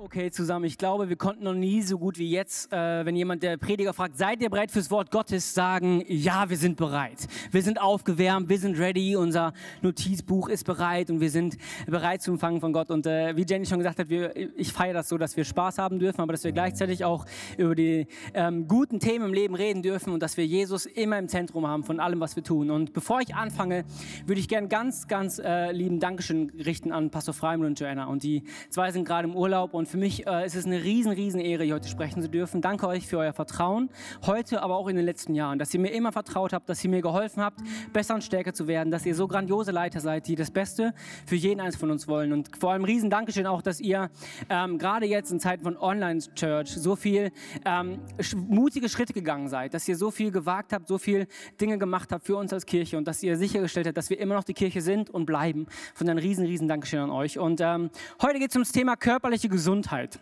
Okay, 0.00 0.30
zusammen. 0.30 0.64
Ich 0.64 0.78
glaube, 0.78 1.08
wir 1.08 1.16
konnten 1.16 1.42
noch 1.42 1.54
nie 1.54 1.82
so 1.82 1.98
gut 1.98 2.18
wie 2.18 2.30
jetzt, 2.30 2.72
äh, 2.72 3.04
wenn 3.04 3.16
jemand 3.16 3.42
der 3.42 3.56
Prediger 3.56 3.92
fragt, 3.92 4.16
seid 4.16 4.40
ihr 4.40 4.48
bereit 4.48 4.70
fürs 4.70 4.92
Wort 4.92 5.10
Gottes, 5.10 5.54
sagen, 5.54 6.04
ja, 6.06 6.48
wir 6.48 6.56
sind 6.56 6.76
bereit. 6.76 7.26
Wir 7.50 7.62
sind 7.62 7.80
aufgewärmt, 7.80 8.48
wir 8.48 8.60
sind 8.60 8.78
ready, 8.78 9.16
unser 9.16 9.52
Notizbuch 9.82 10.50
ist 10.50 10.64
bereit 10.64 11.10
und 11.10 11.18
wir 11.18 11.30
sind 11.30 11.56
bereit 11.88 12.22
zu 12.22 12.30
empfangen 12.30 12.60
von 12.60 12.72
Gott. 12.72 12.92
Und 12.92 13.08
äh, 13.08 13.36
wie 13.36 13.42
Jenny 13.42 13.66
schon 13.66 13.78
gesagt 13.78 13.98
hat, 13.98 14.08
wir, 14.08 14.36
ich 14.56 14.72
feiere 14.72 14.94
das 14.94 15.08
so, 15.08 15.18
dass 15.18 15.36
wir 15.36 15.44
Spaß 15.44 15.78
haben 15.78 15.98
dürfen, 15.98 16.20
aber 16.20 16.30
dass 16.30 16.44
wir 16.44 16.52
gleichzeitig 16.52 17.04
auch 17.04 17.26
über 17.56 17.74
die 17.74 18.06
ähm, 18.34 18.68
guten 18.68 19.00
Themen 19.00 19.24
im 19.24 19.34
Leben 19.34 19.56
reden 19.56 19.82
dürfen 19.82 20.12
und 20.12 20.22
dass 20.22 20.36
wir 20.36 20.46
Jesus 20.46 20.86
immer 20.86 21.18
im 21.18 21.26
Zentrum 21.26 21.66
haben 21.66 21.82
von 21.82 21.98
allem, 21.98 22.20
was 22.20 22.36
wir 22.36 22.44
tun. 22.44 22.70
Und 22.70 22.92
bevor 22.92 23.20
ich 23.20 23.34
anfange, 23.34 23.84
würde 24.26 24.40
ich 24.40 24.46
gerne 24.46 24.68
ganz, 24.68 25.08
ganz 25.08 25.40
äh, 25.40 25.72
lieben 25.72 25.98
Dankeschön 25.98 26.50
richten 26.50 26.92
an 26.92 27.10
Pastor 27.10 27.34
Freimund 27.34 27.70
und 27.70 27.80
Joanna. 27.80 28.04
Und 28.04 28.22
die 28.22 28.44
zwei 28.70 28.92
sind 28.92 29.04
gerade 29.04 29.26
im 29.26 29.34
Urlaub 29.34 29.74
und 29.74 29.87
für 29.88 29.96
mich 29.96 30.26
äh, 30.26 30.44
ist 30.44 30.54
es 30.54 30.66
eine 30.66 30.82
riesen, 30.82 31.12
riesen 31.12 31.40
Ehre, 31.40 31.64
hier 31.64 31.74
heute 31.74 31.88
sprechen 31.88 32.20
zu 32.20 32.28
dürfen. 32.28 32.60
Danke 32.60 32.86
euch 32.86 33.06
für 33.06 33.18
euer 33.18 33.32
Vertrauen, 33.32 33.88
heute, 34.26 34.62
aber 34.62 34.76
auch 34.76 34.86
in 34.88 34.96
den 34.96 35.04
letzten 35.04 35.34
Jahren, 35.34 35.58
dass 35.58 35.72
ihr 35.72 35.80
mir 35.80 35.92
immer 35.92 36.12
vertraut 36.12 36.52
habt, 36.52 36.68
dass 36.68 36.84
ihr 36.84 36.90
mir 36.90 37.00
geholfen 37.00 37.42
habt, 37.42 37.60
besser 37.92 38.14
und 38.14 38.22
stärker 38.22 38.52
zu 38.52 38.68
werden, 38.68 38.90
dass 38.90 39.06
ihr 39.06 39.14
so 39.14 39.26
grandiose 39.26 39.72
Leiter 39.72 40.00
seid, 40.00 40.28
die 40.28 40.36
das 40.36 40.50
Beste 40.50 40.92
für 41.26 41.36
jeden 41.36 41.60
eins 41.60 41.76
von 41.76 41.90
uns 41.90 42.06
wollen. 42.06 42.32
Und 42.32 42.50
vor 42.58 42.72
allem 42.72 42.84
riesen 42.84 43.08
Dankeschön 43.08 43.46
auch, 43.46 43.62
dass 43.62 43.80
ihr 43.80 44.10
ähm, 44.50 44.78
gerade 44.78 45.06
jetzt 45.06 45.32
in 45.32 45.40
Zeiten 45.40 45.64
von 45.64 45.76
Online-Church 45.78 46.68
so 46.68 46.94
viel 46.94 47.32
ähm, 47.64 48.00
mutige 48.36 48.90
Schritte 48.90 49.14
gegangen 49.14 49.48
seid, 49.48 49.72
dass 49.72 49.88
ihr 49.88 49.96
so 49.96 50.10
viel 50.10 50.30
gewagt 50.30 50.74
habt, 50.74 50.86
so 50.86 50.98
viel 50.98 51.26
Dinge 51.60 51.78
gemacht 51.78 52.12
habt 52.12 52.26
für 52.26 52.36
uns 52.36 52.52
als 52.52 52.66
Kirche 52.66 52.98
und 52.98 53.08
dass 53.08 53.22
ihr 53.22 53.38
sichergestellt 53.38 53.86
habt, 53.86 53.96
dass 53.96 54.10
wir 54.10 54.20
immer 54.20 54.34
noch 54.34 54.44
die 54.44 54.54
Kirche 54.54 54.82
sind 54.82 55.08
und 55.08 55.24
bleiben. 55.24 55.66
Von 55.94 56.06
daher 56.06 56.22
riesen, 56.22 56.44
riesen 56.44 56.68
Dankeschön 56.68 57.00
an 57.00 57.10
euch. 57.10 57.38
Und 57.38 57.62
ähm, 57.62 57.90
heute 58.20 58.38
geht 58.38 58.50
es 58.50 58.56
ums 58.56 58.72
Thema 58.72 58.94
körperliche 58.96 59.48
Gesundheit. 59.48 59.77
Gesundheit. 59.82 60.18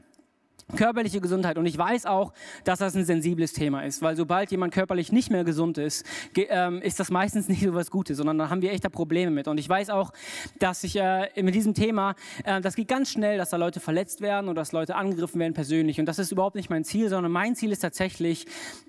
Körperliche 0.75 1.21
Gesundheit. 1.21 1.59
Und 1.59 1.67
ich 1.67 1.79
weiß 1.79 2.07
auch, 2.07 2.33
dass 2.65 2.81
das 2.81 2.97
ein 2.97 3.05
sensibles 3.05 3.53
Thema 3.53 3.83
ist, 3.83 4.03
weil 4.03 4.17
sobald 4.17 4.51
jemand 4.51 4.75
körperlich 4.75 5.13
nicht 5.13 5.31
mehr 5.31 5.45
gesund 5.45 5.79
ist, 5.79 6.05
ähm, 6.37 6.83
ist 6.83 6.99
das 6.99 7.09
meistens 7.09 7.47
nicht 7.49 7.63
so 7.63 7.73
was 7.73 7.89
Gutes, 7.89 8.17
sondern 8.17 8.37
da 8.37 8.51
haben 8.51 8.63
wir 8.63 8.73
echter 8.73 8.89
Probleme 8.89 9.31
mit. 9.31 9.47
Und 9.47 9.59
ich 9.59 9.69
weiß 9.69 9.91
auch, 9.91 10.13
dass 10.59 10.83
ich 10.83 10.97
äh, 10.97 11.29
mit 11.41 11.55
diesem 11.55 11.75
Thema, 11.75 12.17
äh, 12.43 12.61
das 12.61 12.75
geht 12.75 12.89
ganz 12.89 13.11
schnell, 13.11 13.39
dass 13.39 13.51
da 13.51 13.59
Leute 13.59 13.79
verletzt 13.79 14.21
werden 14.23 14.49
oder 14.49 14.61
dass 14.63 14.73
Leute 14.73 14.97
angegriffen 14.97 15.39
werden 15.39 15.55
persönlich. 15.55 16.01
Und 16.01 16.07
das 16.07 16.19
ist 16.19 16.33
überhaupt 16.33 16.57
nicht 16.57 16.69
mein 16.69 16.83
Ziel, 16.83 17.09
sondern 17.11 17.31
mein 17.31 17.55
Ziel 17.55 17.71
ist 17.71 17.81
tatsächlich, 17.81 18.47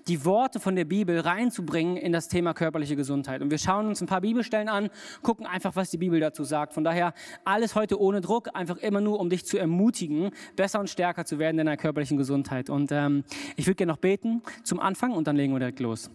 die 0.08 0.24
Worte 0.24 0.58
von 0.58 0.74
der 0.74 0.84
Bibel 0.84 1.20
reinzubringen 1.20 1.96
in 1.96 2.12
das 2.12 2.26
Thema 2.26 2.54
körperliche 2.54 2.96
Gesundheit. 2.96 3.40
Und 3.40 3.52
wir 3.52 3.58
schauen 3.58 3.86
uns 3.86 4.00
ein 4.00 4.08
paar 4.08 4.22
Bibelstellen 4.22 4.68
an, 4.68 4.90
gucken 5.22 5.46
einfach, 5.46 5.76
was 5.76 5.90
die 5.90 5.98
Bibel 5.98 6.18
dazu 6.18 6.42
sagt. 6.42 6.72
Von 6.72 6.82
daher 6.82 7.14
alles 7.44 7.76
heute 7.76 8.00
ohne 8.00 8.20
Druck, 8.20 8.48
einfach 8.54 8.78
immer 8.78 9.00
nur, 9.00 9.20
um 9.20 9.30
dich 9.30 9.46
zu 9.46 9.58
ermutigen, 9.58 10.32
besser 10.56 10.80
und 10.80 10.90
stärker 10.90 11.24
zu 11.24 11.38
werden, 11.38 11.56
denn 11.56 11.67
deiner 11.68 11.76
körperlichen 11.76 12.16
Gesundheit. 12.16 12.70
Und 12.70 12.90
ähm, 12.92 13.24
ich 13.56 13.66
würde 13.66 13.76
gerne 13.76 13.92
noch 13.92 13.98
beten 13.98 14.42
zum 14.64 14.80
Anfang 14.80 15.12
und 15.12 15.26
dann 15.26 15.36
legen 15.36 15.52
wir 15.52 15.58
direkt 15.58 15.80
los. 15.80 16.10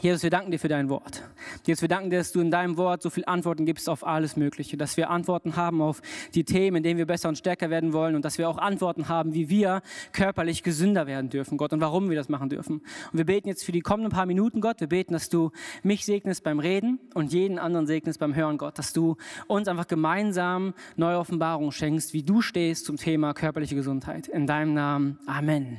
Jesus, 0.00 0.24
wir 0.24 0.30
danken 0.30 0.50
dir 0.50 0.58
für 0.58 0.68
dein 0.68 0.88
Wort. 0.88 1.22
Jesus, 1.64 1.80
wir 1.80 1.88
danken 1.88 2.10
dir, 2.10 2.18
dass 2.18 2.32
du 2.32 2.40
in 2.40 2.50
deinem 2.50 2.76
Wort 2.76 3.00
so 3.00 3.10
viele 3.10 3.28
Antworten 3.28 3.64
gibst 3.64 3.88
auf 3.88 4.04
alles 4.04 4.36
Mögliche, 4.36 4.76
dass 4.76 4.96
wir 4.96 5.08
Antworten 5.08 5.56
haben 5.56 5.80
auf 5.80 6.02
die 6.34 6.44
Themen, 6.44 6.78
in 6.78 6.82
denen 6.82 6.98
wir 6.98 7.06
besser 7.06 7.28
und 7.28 7.38
stärker 7.38 7.70
werden 7.70 7.92
wollen 7.92 8.16
und 8.16 8.24
dass 8.24 8.36
wir 8.36 8.48
auch 8.48 8.58
Antworten 8.58 9.08
haben, 9.08 9.34
wie 9.34 9.48
wir 9.48 9.82
körperlich 10.12 10.62
gesünder 10.62 11.06
werden 11.06 11.30
dürfen, 11.30 11.56
Gott, 11.56 11.72
und 11.72 11.80
warum 11.80 12.10
wir 12.10 12.16
das 12.16 12.28
machen 12.28 12.48
dürfen. 12.48 12.82
Und 13.12 13.18
wir 13.18 13.24
beten 13.24 13.48
jetzt 13.48 13.64
für 13.64 13.72
die 13.72 13.80
kommenden 13.80 14.12
paar 14.12 14.26
Minuten, 14.26 14.60
Gott, 14.60 14.80
wir 14.80 14.88
beten, 14.88 15.12
dass 15.12 15.28
du 15.28 15.52
mich 15.82 16.04
segnest 16.04 16.42
beim 16.42 16.58
Reden 16.58 16.98
und 17.14 17.32
jeden 17.32 17.58
anderen 17.58 17.86
segnest 17.86 18.18
beim 18.18 18.34
Hören, 18.34 18.58
Gott, 18.58 18.78
dass 18.78 18.92
du 18.92 19.16
uns 19.46 19.68
einfach 19.68 19.86
gemeinsam 19.86 20.74
neue 20.96 21.18
Offenbarungen 21.18 21.72
schenkst, 21.72 22.12
wie 22.12 22.24
du 22.24 22.42
stehst 22.42 22.84
zum 22.84 22.96
Thema 22.96 23.32
körperliche 23.32 23.76
Gesundheit. 23.76 24.26
In 24.26 24.46
deinem 24.46 24.74
Namen. 24.74 25.18
Amen. 25.26 25.78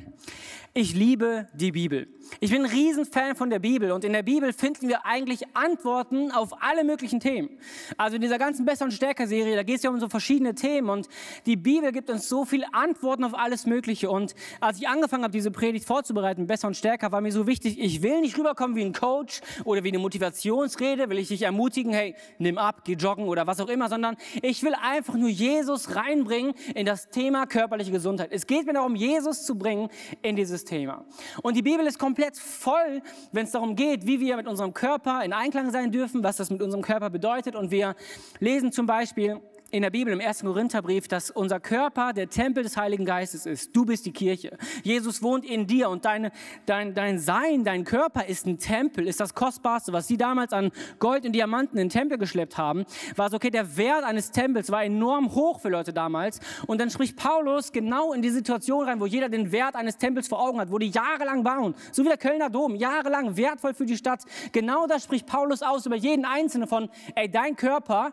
Ich 0.78 0.92
liebe 0.92 1.48
die 1.54 1.72
Bibel. 1.72 2.06
Ich 2.38 2.50
bin 2.50 2.62
ein 2.62 2.70
Riesenfan 2.70 3.34
von 3.34 3.48
der 3.48 3.60
Bibel 3.60 3.92
und 3.92 4.04
in 4.04 4.12
der 4.12 4.22
Bibel 4.22 4.52
finden 4.52 4.88
wir 4.88 5.06
eigentlich 5.06 5.42
Antworten 5.54 6.30
auf 6.30 6.62
alle 6.62 6.84
möglichen 6.84 7.18
Themen. 7.18 7.48
Also 7.96 8.16
in 8.16 8.20
dieser 8.20 8.36
ganzen 8.36 8.66
Besser 8.66 8.84
und 8.84 8.90
Stärker 8.90 9.26
Serie, 9.26 9.56
da 9.56 9.62
geht 9.62 9.76
es 9.76 9.84
ja 9.84 9.90
um 9.90 9.98
so 9.98 10.10
verschiedene 10.10 10.54
Themen 10.54 10.90
und 10.90 11.08
die 11.46 11.56
Bibel 11.56 11.92
gibt 11.92 12.10
uns 12.10 12.28
so 12.28 12.44
viele 12.44 12.66
Antworten 12.74 13.24
auf 13.24 13.32
alles 13.32 13.64
Mögliche. 13.64 14.10
Und 14.10 14.34
als 14.60 14.76
ich 14.76 14.86
angefangen 14.86 15.22
habe, 15.22 15.32
diese 15.32 15.50
Predigt 15.50 15.86
vorzubereiten, 15.86 16.46
Besser 16.46 16.68
und 16.68 16.76
Stärker, 16.76 17.10
war 17.10 17.22
mir 17.22 17.32
so 17.32 17.46
wichtig, 17.46 17.78
ich 17.78 18.02
will 18.02 18.20
nicht 18.20 18.36
rüberkommen 18.36 18.76
wie 18.76 18.84
ein 18.84 18.92
Coach 18.92 19.40
oder 19.64 19.82
wie 19.82 19.88
eine 19.88 19.98
Motivationsrede, 19.98 21.08
will 21.08 21.18
ich 21.18 21.28
dich 21.28 21.40
ermutigen, 21.40 21.94
hey, 21.94 22.14
nimm 22.38 22.58
ab, 22.58 22.82
geh 22.84 22.96
joggen 22.96 23.28
oder 23.28 23.46
was 23.46 23.60
auch 23.60 23.68
immer, 23.70 23.88
sondern 23.88 24.16
ich 24.42 24.62
will 24.62 24.74
einfach 24.74 25.14
nur 25.14 25.30
Jesus 25.30 25.96
reinbringen 25.96 26.52
in 26.74 26.84
das 26.84 27.08
Thema 27.08 27.46
körperliche 27.46 27.92
Gesundheit. 27.92 28.28
Es 28.30 28.46
geht 28.46 28.66
mir 28.66 28.74
darum, 28.74 28.94
Jesus 28.94 29.46
zu 29.46 29.56
bringen 29.56 29.88
in 30.20 30.36
dieses 30.36 30.65
Thema. 30.66 31.06
Und 31.42 31.56
die 31.56 31.62
Bibel 31.62 31.86
ist 31.86 31.98
komplett 31.98 32.36
voll, 32.36 33.00
wenn 33.32 33.46
es 33.46 33.52
darum 33.52 33.74
geht, 33.74 34.06
wie 34.06 34.20
wir 34.20 34.36
mit 34.36 34.46
unserem 34.46 34.74
Körper 34.74 35.24
in 35.24 35.32
Einklang 35.32 35.70
sein 35.70 35.90
dürfen, 35.90 36.22
was 36.22 36.36
das 36.36 36.50
mit 36.50 36.60
unserem 36.60 36.82
Körper 36.82 37.08
bedeutet. 37.08 37.56
Und 37.56 37.70
wir 37.70 37.96
lesen 38.40 38.72
zum 38.72 38.84
Beispiel 38.84 39.40
in 39.70 39.82
der 39.82 39.90
Bibel 39.90 40.12
im 40.12 40.20
ersten 40.20 40.46
Korintherbrief, 40.46 41.08
dass 41.08 41.30
unser 41.30 41.58
Körper 41.58 42.12
der 42.12 42.28
Tempel 42.28 42.62
des 42.62 42.76
Heiligen 42.76 43.04
Geistes 43.04 43.46
ist. 43.46 43.74
Du 43.74 43.84
bist 43.84 44.06
die 44.06 44.12
Kirche. 44.12 44.56
Jesus 44.84 45.22
wohnt 45.22 45.44
in 45.44 45.66
dir 45.66 45.90
und 45.90 46.04
deine, 46.04 46.30
dein, 46.66 46.94
dein 46.94 47.18
Sein, 47.18 47.64
dein 47.64 47.84
Körper 47.84 48.26
ist 48.26 48.46
ein 48.46 48.58
Tempel, 48.58 49.08
ist 49.08 49.18
das 49.18 49.34
Kostbarste. 49.34 49.92
Was 49.92 50.06
sie 50.06 50.16
damals 50.16 50.52
an 50.52 50.70
Gold 51.00 51.26
und 51.26 51.32
Diamanten 51.32 51.78
in 51.78 51.88
den 51.88 51.90
Tempel 51.90 52.16
geschleppt 52.16 52.56
haben, 52.56 52.84
war 53.16 53.28
so, 53.28 53.36
okay, 53.36 53.50
der 53.50 53.76
Wert 53.76 54.04
eines 54.04 54.30
Tempels 54.30 54.70
war 54.70 54.84
enorm 54.84 55.34
hoch 55.34 55.60
für 55.60 55.68
Leute 55.68 55.92
damals. 55.92 56.38
Und 56.66 56.80
dann 56.80 56.90
spricht 56.90 57.16
Paulus 57.16 57.72
genau 57.72 58.12
in 58.12 58.22
die 58.22 58.30
Situation 58.30 58.84
rein, 58.84 59.00
wo 59.00 59.06
jeder 59.06 59.28
den 59.28 59.50
Wert 59.50 59.74
eines 59.74 59.96
Tempels 59.96 60.28
vor 60.28 60.40
Augen 60.40 60.60
hat, 60.60 60.70
wo 60.70 60.78
die 60.78 60.90
jahrelang 60.90 61.42
bauen. 61.42 61.74
So 61.90 62.04
wie 62.04 62.08
der 62.08 62.18
Kölner 62.18 62.50
Dom, 62.50 62.76
jahrelang 62.76 63.36
wertvoll 63.36 63.74
für 63.74 63.84
die 63.86 63.96
Stadt. 63.96 64.22
Genau 64.52 64.86
das 64.86 65.02
spricht 65.02 65.26
Paulus 65.26 65.62
aus 65.62 65.86
über 65.86 65.96
jeden 65.96 66.24
Einzelnen 66.24 66.68
von, 66.68 66.88
ey, 67.16 67.28
dein 67.28 67.56
Körper 67.56 68.12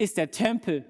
ist 0.00 0.16
der 0.16 0.30
Tempel. 0.30 0.84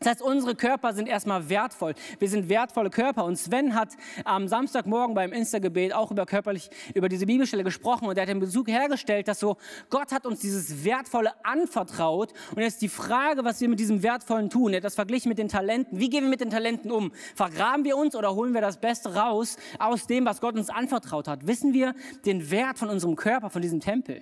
Das 0.00 0.08
heißt, 0.08 0.22
unsere 0.22 0.54
Körper 0.54 0.92
sind 0.92 1.08
erstmal 1.08 1.48
wertvoll. 1.48 1.94
Wir 2.18 2.28
sind 2.28 2.50
wertvolle 2.50 2.90
Körper. 2.90 3.24
Und 3.24 3.36
Sven 3.36 3.74
hat 3.74 3.90
am 4.24 4.48
Samstagmorgen 4.48 5.14
beim 5.14 5.32
Insta-Gebet 5.32 5.94
auch 5.94 6.10
über 6.10 6.26
körperlich, 6.26 6.68
über 6.94 7.08
diese 7.08 7.24
Bibelstelle 7.24 7.64
gesprochen 7.64 8.06
und 8.06 8.18
er 8.18 8.22
hat 8.22 8.28
den 8.28 8.40
Besuch 8.40 8.66
hergestellt, 8.66 9.28
dass 9.28 9.40
so 9.40 9.56
Gott 9.88 10.12
hat 10.12 10.26
uns 10.26 10.40
dieses 10.40 10.84
Wertvolle 10.84 11.32
anvertraut. 11.42 12.34
Und 12.54 12.60
jetzt 12.60 12.82
die 12.82 12.90
Frage, 12.90 13.44
was 13.44 13.62
wir 13.62 13.68
mit 13.70 13.80
diesem 13.80 14.02
Wertvollen 14.02 14.50
tun. 14.50 14.74
Er 14.74 14.78
hat 14.78 14.84
das 14.84 14.94
verglichen 14.94 15.30
mit 15.30 15.38
den 15.38 15.48
Talenten. 15.48 15.98
Wie 15.98 16.10
gehen 16.10 16.24
wir 16.24 16.30
mit 16.30 16.42
den 16.42 16.50
Talenten 16.50 16.90
um? 16.90 17.12
Vergraben 17.34 17.84
wir 17.84 17.96
uns 17.96 18.14
oder 18.14 18.34
holen 18.34 18.52
wir 18.52 18.60
das 18.60 18.76
Beste 18.76 19.14
raus 19.14 19.56
aus 19.78 20.06
dem, 20.06 20.26
was 20.26 20.42
Gott 20.42 20.54
uns 20.56 20.68
anvertraut 20.68 21.28
hat? 21.28 21.46
Wissen 21.46 21.72
wir 21.72 21.94
den 22.26 22.50
Wert 22.50 22.78
von 22.78 22.90
unserem 22.90 23.16
Körper, 23.16 23.48
von 23.48 23.62
diesem 23.62 23.80
Tempel? 23.80 24.20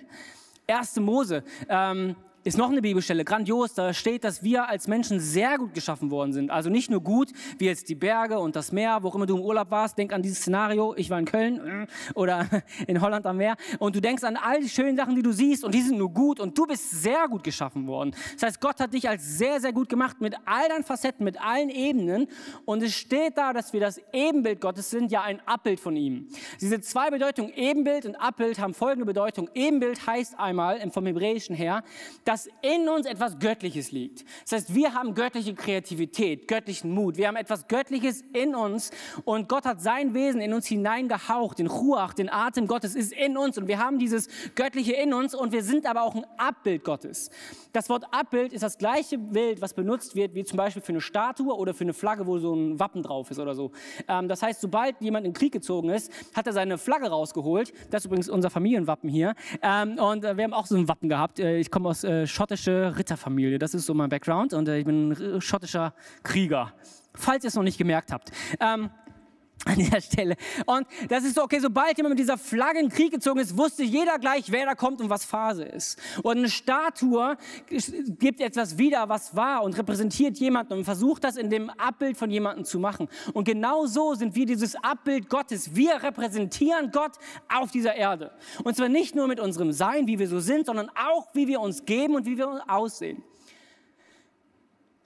Erste 0.65 1.01
Mose. 1.01 1.43
Ähm, 1.67 2.15
ist 2.43 2.57
noch 2.57 2.69
eine 2.69 2.81
Bibelstelle, 2.81 3.23
grandios, 3.23 3.73
da 3.73 3.93
steht, 3.93 4.23
dass 4.23 4.43
wir 4.43 4.67
als 4.67 4.87
Menschen 4.87 5.19
sehr 5.19 5.57
gut 5.57 5.73
geschaffen 5.73 6.11
worden 6.11 6.33
sind. 6.33 6.51
Also 6.51 6.69
nicht 6.69 6.91
nur 6.91 7.01
gut, 7.01 7.31
wie 7.57 7.65
jetzt 7.65 7.89
die 7.89 7.95
Berge 7.95 8.39
und 8.39 8.55
das 8.55 8.71
Meer, 8.71 9.01
wo 9.01 9.09
auch 9.09 9.15
immer 9.15 9.25
du 9.25 9.37
im 9.37 9.43
Urlaub 9.43 9.71
warst, 9.71 9.97
denk 9.97 10.13
an 10.13 10.21
dieses 10.21 10.39
Szenario, 10.39 10.93
ich 10.97 11.09
war 11.09 11.19
in 11.19 11.25
Köln 11.25 11.87
äh, 11.87 11.87
oder 12.15 12.47
in 12.87 13.01
Holland 13.01 13.25
am 13.25 13.37
Meer 13.37 13.55
und 13.79 13.95
du 13.95 14.01
denkst 14.01 14.23
an 14.23 14.37
all 14.37 14.61
die 14.61 14.69
schönen 14.69 14.97
Sachen, 14.97 15.15
die 15.15 15.21
du 15.21 15.31
siehst 15.31 15.63
und 15.63 15.73
die 15.73 15.81
sind 15.81 15.97
nur 15.97 16.11
gut 16.11 16.39
und 16.39 16.57
du 16.57 16.65
bist 16.65 16.89
sehr 16.91 17.27
gut 17.27 17.43
geschaffen 17.43 17.87
worden. 17.87 18.15
Das 18.33 18.43
heißt, 18.43 18.61
Gott 18.61 18.79
hat 18.79 18.93
dich 18.93 19.07
als 19.07 19.37
sehr, 19.37 19.59
sehr 19.61 19.73
gut 19.73 19.89
gemacht 19.89 20.19
mit 20.19 20.35
all 20.45 20.67
deinen 20.69 20.83
Facetten, 20.83 21.23
mit 21.23 21.41
allen 21.41 21.69
Ebenen 21.69 22.27
und 22.65 22.83
es 22.83 22.93
steht 22.93 23.37
da, 23.37 23.53
dass 23.53 23.73
wir 23.73 23.79
das 23.79 23.99
Ebenbild 24.11 24.61
Gottes 24.61 24.89
sind, 24.89 25.11
ja 25.11 25.21
ein 25.21 25.39
Abbild 25.45 25.79
von 25.79 25.95
ihm. 25.95 26.27
Diese 26.59 26.81
zwei 26.81 27.09
Bedeutungen, 27.09 27.53
Ebenbild 27.53 28.05
und 28.05 28.15
Abbild, 28.15 28.59
haben 28.59 28.73
folgende 28.73 29.05
Bedeutung. 29.05 29.49
Ebenbild 29.53 30.05
heißt 30.05 30.39
einmal, 30.39 30.81
vom 30.91 31.05
Hebräischen 31.05 31.55
her, 31.55 31.83
dass 32.25 32.32
dass 32.33 32.49
in 32.63 32.89
uns 32.89 33.05
etwas 33.05 33.37
Göttliches 33.37 33.91
liegt. 33.91 34.25
Das 34.41 34.53
heißt, 34.53 34.73
wir 34.73 34.95
haben 34.95 35.13
göttliche 35.13 35.53
Kreativität, 35.53 36.47
göttlichen 36.47 36.89
Mut. 36.89 37.15
Wir 37.15 37.27
haben 37.27 37.35
etwas 37.35 37.67
Göttliches 37.67 38.23
in 38.33 38.55
uns 38.55 38.89
und 39.23 39.47
Gott 39.47 39.65
hat 39.65 39.83
sein 39.83 40.15
Wesen 40.15 40.41
in 40.41 40.51
uns 40.51 40.65
hineingehaucht. 40.65 41.59
Den 41.59 41.67
Ruach, 41.67 42.15
den 42.15 42.31
Atem 42.31 42.65
Gottes 42.65 42.95
ist 42.95 43.13
in 43.13 43.37
uns 43.37 43.59
und 43.59 43.67
wir 43.67 43.77
haben 43.77 43.99
dieses 43.99 44.29
Göttliche 44.55 44.93
in 44.93 45.13
uns 45.13 45.35
und 45.35 45.51
wir 45.51 45.61
sind 45.61 45.85
aber 45.85 46.01
auch 46.01 46.15
ein 46.15 46.25
Abbild 46.37 46.83
Gottes. 46.83 47.29
Das 47.71 47.87
Wort 47.89 48.05
Abbild 48.09 48.51
ist 48.51 48.63
das 48.63 48.79
gleiche 48.79 49.19
Bild, 49.19 49.61
was 49.61 49.75
benutzt 49.75 50.15
wird, 50.15 50.33
wie 50.33 50.43
zum 50.43 50.57
Beispiel 50.57 50.81
für 50.81 50.91
eine 50.91 51.01
Statue 51.01 51.53
oder 51.55 51.75
für 51.75 51.83
eine 51.83 51.93
Flagge, 51.93 52.25
wo 52.25 52.39
so 52.39 52.55
ein 52.55 52.79
Wappen 52.79 53.03
drauf 53.03 53.29
ist 53.29 53.37
oder 53.37 53.53
so. 53.53 53.71
Ähm, 54.07 54.27
das 54.27 54.41
heißt, 54.41 54.59
sobald 54.59 54.99
jemand 55.01 55.27
in 55.27 55.33
den 55.33 55.37
Krieg 55.37 55.53
gezogen 55.53 55.89
ist, 55.89 56.11
hat 56.33 56.47
er 56.47 56.53
seine 56.53 56.79
Flagge 56.79 57.09
rausgeholt. 57.09 57.71
Das 57.91 58.01
ist 58.01 58.05
übrigens 58.05 58.27
unser 58.27 58.49
Familienwappen 58.49 59.07
hier. 59.07 59.35
Ähm, 59.61 59.99
und 59.99 60.25
äh, 60.25 60.35
wir 60.35 60.45
haben 60.45 60.53
auch 60.53 60.65
so 60.65 60.75
ein 60.75 60.87
Wappen 60.87 61.09
gehabt. 61.09 61.39
Äh, 61.39 61.59
ich 61.59 61.69
komme 61.69 61.89
aus 61.89 62.03
schottische 62.27 62.95
Ritterfamilie. 62.97 63.59
Das 63.59 63.73
ist 63.73 63.85
so 63.85 63.93
mein 63.93 64.09
Background 64.09 64.53
und 64.53 64.67
äh, 64.67 64.79
ich 64.79 64.85
bin 64.85 65.11
ein 65.11 65.41
schottischer 65.41 65.93
Krieger. 66.23 66.73
Falls 67.15 67.43
ihr 67.43 67.49
es 67.49 67.55
noch 67.55 67.63
nicht 67.63 67.77
gemerkt 67.77 68.11
habt. 68.11 68.31
Ähm, 68.59 68.89
an 69.65 69.75
dieser 69.75 70.01
Stelle. 70.01 70.35
Und 70.65 70.87
das 71.09 71.23
ist 71.23 71.35
so, 71.35 71.43
okay, 71.43 71.59
sobald 71.59 71.97
jemand 71.97 72.13
mit 72.13 72.19
dieser 72.19 72.37
Flagge 72.37 72.79
in 72.79 72.89
den 72.89 72.95
Krieg 72.95 73.11
gezogen 73.11 73.39
ist, 73.39 73.57
wusste 73.57 73.83
jeder 73.83 74.19
gleich, 74.19 74.51
wer 74.51 74.65
da 74.65 74.75
kommt 74.75 75.01
und 75.01 75.09
was 75.09 75.25
Phase 75.25 75.63
ist. 75.63 75.99
Und 76.21 76.37
eine 76.37 76.49
Statue 76.49 77.37
gibt 78.19 78.41
etwas 78.41 78.77
wieder, 78.77 79.07
was 79.09 79.35
war 79.35 79.63
und 79.63 79.77
repräsentiert 79.77 80.37
jemanden 80.37 80.73
und 80.73 80.83
versucht 80.83 81.23
das 81.23 81.37
in 81.37 81.49
dem 81.49 81.69
Abbild 81.71 82.17
von 82.17 82.29
jemandem 82.29 82.65
zu 82.65 82.79
machen. 82.79 83.07
Und 83.33 83.45
genau 83.45 83.85
so 83.85 84.13
sind 84.15 84.35
wir 84.35 84.45
dieses 84.45 84.75
Abbild 84.75 85.29
Gottes. 85.29 85.75
Wir 85.75 86.01
repräsentieren 86.03 86.91
Gott 86.91 87.13
auf 87.53 87.71
dieser 87.71 87.95
Erde. 87.95 88.31
Und 88.63 88.75
zwar 88.75 88.89
nicht 88.89 89.15
nur 89.15 89.27
mit 89.27 89.39
unserem 89.39 89.71
Sein, 89.71 90.07
wie 90.07 90.19
wir 90.19 90.27
so 90.27 90.39
sind, 90.39 90.65
sondern 90.65 90.89
auch, 90.89 91.33
wie 91.33 91.47
wir 91.47 91.61
uns 91.61 91.85
geben 91.85 92.15
und 92.15 92.25
wie 92.25 92.37
wir 92.37 92.63
aussehen. 92.67 93.23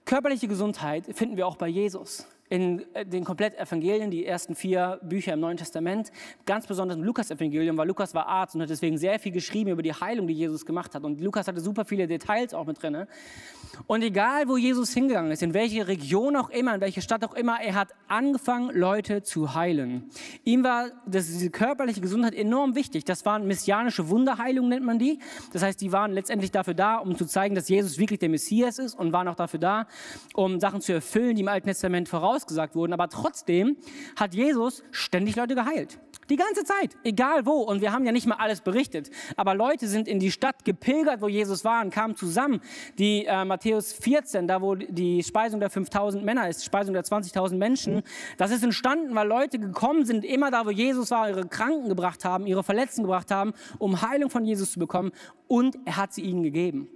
Körperliche 0.05 0.47
Gesundheit 0.47 1.05
finden 1.13 1.35
wir 1.35 1.45
auch 1.45 1.57
bei 1.57 1.67
Jesus 1.67 2.25
in 2.49 2.85
äh, 2.93 3.05
den 3.05 3.23
kompletten 3.23 3.59
Evangelien, 3.59 4.11
die 4.11 4.25
ersten 4.25 4.55
vier 4.55 4.99
Bücher 5.03 5.33
im 5.33 5.39
Neuen 5.39 5.57
Testament, 5.57 6.11
ganz 6.45 6.67
besonders 6.67 6.97
im 6.97 7.03
Lukas-Evangelium, 7.03 7.77
weil 7.77 7.87
Lukas 7.87 8.13
war 8.13 8.27
Arzt 8.27 8.55
und 8.55 8.61
hat 8.61 8.69
deswegen 8.69 8.97
sehr 8.97 9.19
viel 9.19 9.31
geschrieben 9.31 9.71
über 9.71 9.81
die 9.81 9.93
Heilung, 9.93 10.27
die 10.27 10.33
Jesus 10.33 10.65
gemacht 10.65 10.95
hat. 10.95 11.03
Und 11.03 11.19
Lukas 11.19 11.47
hatte 11.47 11.59
super 11.59 11.85
viele 11.85 12.07
Details 12.07 12.53
auch 12.53 12.65
mit 12.65 12.81
drin. 12.81 13.05
Und 13.85 14.01
egal, 14.01 14.47
wo 14.47 14.57
Jesus 14.57 14.93
hingegangen 14.93 15.31
ist, 15.31 15.43
in 15.43 15.53
welche 15.53 15.87
Region 15.87 16.35
auch 16.35 16.49
immer, 16.49 16.75
in 16.75 16.81
welche 16.81 17.01
Stadt 17.01 17.23
auch 17.23 17.33
immer, 17.33 17.59
er 17.61 17.75
hat 17.75 17.89
angefangen, 18.07 18.71
Leute 18.73 19.21
zu 19.23 19.53
heilen. 19.53 20.09
Ihm 20.43 20.63
war 20.63 20.91
diese 21.05 21.49
körperliche 21.49 22.01
Gesundheit 22.01 22.33
enorm 22.33 22.75
wichtig. 22.75 23.05
Das 23.05 23.25
waren 23.25 23.45
messianische 23.47 24.09
Wunderheilungen, 24.09 24.69
nennt 24.69 24.85
man 24.85 24.99
die. 24.99 25.19
Das 25.53 25.63
heißt, 25.63 25.81
die 25.81 25.91
waren 25.91 26.11
letztendlich 26.11 26.51
dafür 26.51 26.73
da, 26.73 26.97
um 26.97 27.15
zu 27.15 27.25
zeigen, 27.25 27.55
dass 27.55 27.67
Jesus 27.69 27.97
wirklich 27.97 28.19
der 28.19 28.29
Messias 28.29 28.79
ist 28.79 28.97
und 28.97 29.11
waren 29.11 29.27
auch 29.27 29.35
dafür 29.35 29.59
da, 29.59 29.87
um 30.33 30.59
Sachen 30.59 30.81
zu 30.81 30.93
erfüllen, 30.93 31.35
die 31.35 31.41
im 31.41 31.47
Alten 31.47 31.67
Testament 31.67 32.09
vorausgesagt 32.37 32.75
wurden. 32.75 32.93
Aber 32.93 33.09
trotzdem 33.09 33.77
hat 34.15 34.33
Jesus 34.33 34.83
ständig 34.91 35.35
Leute 35.35 35.55
geheilt. 35.55 35.99
Die 36.29 36.35
ganze 36.35 36.65
Zeit, 36.65 36.97
egal 37.03 37.45
wo. 37.45 37.61
Und 37.61 37.81
wir 37.81 37.93
haben 37.93 38.05
ja 38.05 38.11
nicht 38.11 38.27
mal 38.27 38.35
alles 38.35 38.61
berichtet. 38.61 39.09
Aber 39.37 39.55
Leute 39.55 39.87
sind 39.87 40.07
in 40.07 40.19
die 40.19 40.31
Stadt 40.31 40.65
gepilgert, 40.65 41.21
wo 41.21 41.29
Jesus 41.29 41.63
war 41.63 41.81
und 41.83 41.89
kamen 41.89 42.15
zusammen. 42.15 42.59
Die 42.99 43.25
äh, 43.25 43.45
Matthäus 43.45 43.93
14, 43.93 44.45
da 44.47 44.61
wo 44.61 44.75
die 44.75 45.23
Speisung 45.23 45.59
der 45.59 45.69
5000 45.69 46.23
Männer 46.23 46.49
ist, 46.49 46.65
Speisung 46.65 46.93
der 46.93 47.03
20.000 47.03 47.55
Menschen, 47.55 48.03
das 48.37 48.51
ist 48.51 48.63
entstanden, 48.63 49.15
weil 49.15 49.27
Leute 49.27 49.57
gekommen 49.57 50.05
sind, 50.05 50.25
immer 50.25 50.51
da, 50.51 50.65
wo 50.65 50.71
Jesus 50.71 51.11
war, 51.11 51.29
ihre 51.29 51.47
Kranken 51.47 51.87
gebracht 51.87 52.25
haben, 52.25 52.45
ihre 52.45 52.63
Verletzten 52.63 53.03
gebracht 53.03 53.31
haben, 53.31 53.53
um 53.79 54.01
Heilung 54.01 54.29
von 54.29 54.43
Jesus 54.43 54.73
zu 54.73 54.79
bekommen. 54.79 55.11
Und 55.47 55.77
er 55.85 55.95
hat 55.95 56.13
sie 56.13 56.21
ihnen 56.23 56.43
gegeben. 56.43 56.89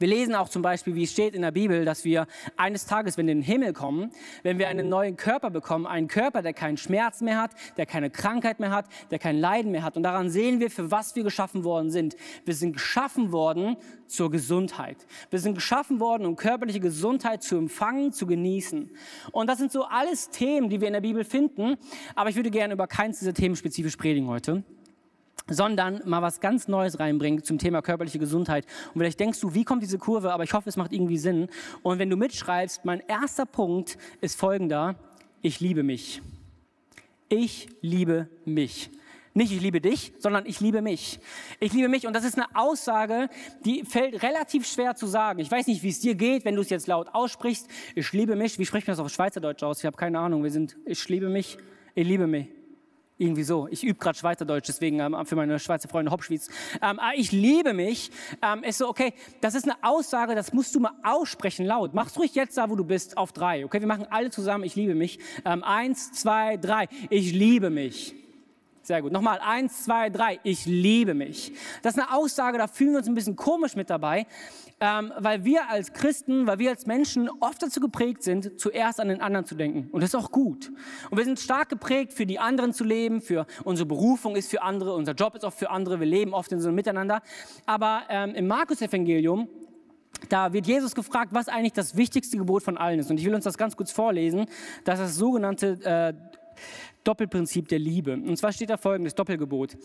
Wir 0.00 0.08
lesen 0.08 0.34
auch 0.34 0.48
zum 0.48 0.62
Beispiel, 0.62 0.94
wie 0.94 1.02
es 1.02 1.12
steht 1.12 1.34
in 1.34 1.42
der 1.42 1.50
Bibel, 1.50 1.84
dass 1.84 2.06
wir 2.06 2.26
eines 2.56 2.86
Tages, 2.86 3.18
wenn 3.18 3.26
wir 3.26 3.32
in 3.32 3.40
den 3.40 3.44
Himmel 3.44 3.74
kommen, 3.74 4.10
wenn 4.42 4.58
wir 4.58 4.68
einen 4.68 4.88
neuen 4.88 5.18
Körper 5.18 5.50
bekommen, 5.50 5.86
einen 5.86 6.08
Körper, 6.08 6.40
der 6.40 6.54
keinen 6.54 6.78
Schmerz 6.78 7.20
mehr 7.20 7.38
hat, 7.38 7.50
der 7.76 7.84
keine 7.84 8.08
Krankheit 8.08 8.60
mehr 8.60 8.70
hat, 8.70 8.86
der 9.10 9.18
kein 9.18 9.36
Leiden 9.36 9.72
mehr 9.72 9.82
hat. 9.82 9.98
Und 9.98 10.02
daran 10.02 10.30
sehen 10.30 10.58
wir, 10.58 10.70
für 10.70 10.90
was 10.90 11.14
wir 11.16 11.22
geschaffen 11.22 11.64
worden 11.64 11.90
sind. 11.90 12.16
Wir 12.46 12.54
sind 12.54 12.72
geschaffen 12.72 13.30
worden 13.30 13.76
zur 14.06 14.30
Gesundheit. 14.30 14.96
Wir 15.28 15.38
sind 15.38 15.54
geschaffen 15.54 16.00
worden, 16.00 16.24
um 16.24 16.34
körperliche 16.34 16.80
Gesundheit 16.80 17.42
zu 17.42 17.58
empfangen, 17.58 18.10
zu 18.10 18.26
genießen. 18.26 18.90
Und 19.32 19.50
das 19.50 19.58
sind 19.58 19.70
so 19.70 19.84
alles 19.84 20.30
Themen, 20.30 20.70
die 20.70 20.80
wir 20.80 20.86
in 20.86 20.94
der 20.94 21.02
Bibel 21.02 21.24
finden. 21.24 21.76
Aber 22.14 22.30
ich 22.30 22.36
würde 22.36 22.50
gerne 22.50 22.72
über 22.72 22.86
keins 22.86 23.18
dieser 23.18 23.34
Themen 23.34 23.54
spezifisch 23.54 23.96
predigen 23.96 24.28
heute 24.28 24.64
sondern 25.48 26.00
mal 26.04 26.22
was 26.22 26.40
ganz 26.40 26.68
Neues 26.68 26.98
reinbringen 26.98 27.42
zum 27.42 27.58
Thema 27.58 27.82
körperliche 27.82 28.18
Gesundheit. 28.18 28.66
Und 28.94 29.00
vielleicht 29.00 29.20
denkst 29.20 29.40
du, 29.40 29.54
wie 29.54 29.64
kommt 29.64 29.82
diese 29.82 29.98
Kurve, 29.98 30.32
aber 30.32 30.44
ich 30.44 30.52
hoffe, 30.52 30.68
es 30.68 30.76
macht 30.76 30.92
irgendwie 30.92 31.18
Sinn. 31.18 31.48
Und 31.82 31.98
wenn 31.98 32.10
du 32.10 32.16
mitschreibst, 32.16 32.84
mein 32.84 33.00
erster 33.08 33.46
Punkt 33.46 33.98
ist 34.20 34.38
folgender, 34.38 34.96
ich 35.42 35.60
liebe 35.60 35.82
mich. 35.82 36.22
Ich 37.28 37.68
liebe 37.80 38.28
mich. 38.44 38.90
Nicht 39.32 39.52
ich 39.52 39.60
liebe 39.60 39.80
dich, 39.80 40.12
sondern 40.18 40.44
ich 40.44 40.60
liebe 40.60 40.82
mich. 40.82 41.20
Ich 41.60 41.72
liebe 41.72 41.88
mich 41.88 42.06
und 42.06 42.14
das 42.14 42.24
ist 42.24 42.36
eine 42.36 42.48
Aussage, 42.54 43.28
die 43.64 43.84
fällt 43.84 44.24
relativ 44.24 44.66
schwer 44.66 44.96
zu 44.96 45.06
sagen. 45.06 45.38
Ich 45.38 45.50
weiß 45.50 45.68
nicht, 45.68 45.84
wie 45.84 45.88
es 45.88 46.00
dir 46.00 46.16
geht, 46.16 46.44
wenn 46.44 46.56
du 46.56 46.62
es 46.62 46.70
jetzt 46.70 46.88
laut 46.88 47.08
aussprichst. 47.12 47.68
Ich 47.94 48.12
liebe 48.12 48.34
mich. 48.34 48.58
Wie 48.58 48.66
spricht 48.66 48.88
man 48.88 48.96
das 48.96 49.04
auf 49.04 49.12
Schweizerdeutsch 49.12 49.62
aus? 49.62 49.78
Ich 49.78 49.86
habe 49.86 49.96
keine 49.96 50.18
Ahnung. 50.18 50.42
Wir 50.42 50.50
sind, 50.50 50.76
ich 50.84 51.08
liebe 51.08 51.28
mich. 51.28 51.58
Ich 51.94 52.06
liebe 52.06 52.26
mich. 52.26 52.48
Irgendwie 53.20 53.42
so. 53.42 53.68
Ich 53.70 53.84
übe 53.84 53.98
gerade 53.98 54.16
Schweizerdeutsch, 54.16 54.66
deswegen 54.66 54.98
ähm, 54.98 55.14
für 55.26 55.36
meine 55.36 55.58
Schweizer 55.58 55.90
Freunde 55.90 56.10
Hauptschweiz. 56.10 56.48
Ähm, 56.80 56.98
ah, 56.98 57.10
ich 57.14 57.32
liebe 57.32 57.74
mich. 57.74 58.10
Ähm, 58.40 58.62
ist 58.62 58.78
so, 58.78 58.88
okay, 58.88 59.12
das 59.42 59.54
ist 59.54 59.64
eine 59.64 59.74
Aussage, 59.82 60.34
das 60.34 60.54
musst 60.54 60.74
du 60.74 60.80
mal 60.80 60.92
aussprechen 61.02 61.66
laut. 61.66 61.92
Mach's 61.92 62.18
ruhig 62.18 62.34
jetzt 62.34 62.56
da, 62.56 62.70
wo 62.70 62.76
du 62.76 62.84
bist, 62.84 63.18
auf 63.18 63.32
drei. 63.32 63.66
Okay, 63.66 63.80
wir 63.80 63.86
machen 63.86 64.06
alle 64.08 64.30
zusammen, 64.30 64.64
ich 64.64 64.74
liebe 64.74 64.94
mich. 64.94 65.18
Ähm, 65.44 65.62
eins, 65.62 66.12
zwei, 66.12 66.56
drei. 66.56 66.88
Ich 67.10 67.32
liebe 67.32 67.68
mich. 67.68 68.19
Sehr 68.90 69.02
gut. 69.02 69.12
Nochmal, 69.12 69.38
eins, 69.40 69.84
zwei, 69.84 70.10
drei. 70.10 70.40
Ich 70.42 70.66
liebe 70.66 71.14
mich. 71.14 71.52
Das 71.82 71.94
ist 71.94 72.02
eine 72.02 72.12
Aussage, 72.12 72.58
da 72.58 72.66
fühlen 72.66 72.90
wir 72.90 72.98
uns 72.98 73.06
ein 73.06 73.14
bisschen 73.14 73.36
komisch 73.36 73.76
mit 73.76 73.88
dabei, 73.88 74.26
ähm, 74.80 75.12
weil 75.16 75.44
wir 75.44 75.70
als 75.70 75.92
Christen, 75.92 76.48
weil 76.48 76.58
wir 76.58 76.70
als 76.70 76.86
Menschen 76.86 77.30
oft 77.38 77.62
dazu 77.62 77.78
geprägt 77.78 78.24
sind, 78.24 78.58
zuerst 78.58 78.98
an 78.98 79.06
den 79.06 79.20
anderen 79.20 79.46
zu 79.46 79.54
denken. 79.54 79.88
Und 79.92 80.00
das 80.00 80.10
ist 80.10 80.16
auch 80.16 80.32
gut. 80.32 80.72
Und 81.08 81.18
wir 81.18 81.24
sind 81.24 81.38
stark 81.38 81.68
geprägt, 81.68 82.12
für 82.12 82.26
die 82.26 82.40
anderen 82.40 82.72
zu 82.72 82.82
leben, 82.82 83.20
für 83.20 83.46
unsere 83.62 83.86
Berufung 83.86 84.34
ist 84.34 84.50
für 84.50 84.60
andere, 84.60 84.92
unser 84.94 85.12
Job 85.12 85.36
ist 85.36 85.44
auch 85.44 85.54
für 85.54 85.70
andere, 85.70 86.00
wir 86.00 86.08
leben 86.08 86.34
oft 86.34 86.50
in 86.50 86.60
so 86.60 86.66
einem 86.66 86.74
Miteinander. 86.74 87.22
Aber 87.66 88.02
ähm, 88.08 88.34
im 88.34 88.48
Markus-Evangelium 88.48 89.46
da 90.28 90.52
wird 90.52 90.66
Jesus 90.66 90.94
gefragt, 90.94 91.32
was 91.32 91.48
eigentlich 91.48 91.72
das 91.72 91.96
wichtigste 91.96 92.36
Gebot 92.36 92.62
von 92.62 92.76
allen 92.76 92.98
ist. 92.98 93.10
Und 93.10 93.18
ich 93.18 93.24
will 93.24 93.34
uns 93.34 93.44
das 93.44 93.56
ganz 93.56 93.76
kurz 93.76 93.90
vorlesen. 93.90 94.46
Das 94.84 94.98
ist 94.98 95.06
das 95.06 95.16
sogenannte 95.16 95.78
äh, 95.84 96.12
Doppelprinzip 97.04 97.68
der 97.68 97.78
Liebe. 97.78 98.12
Und 98.12 98.36
zwar 98.36 98.52
steht 98.52 98.70
da 98.70 98.76
folgendes 98.76 99.14
Doppelgebot. 99.14 99.76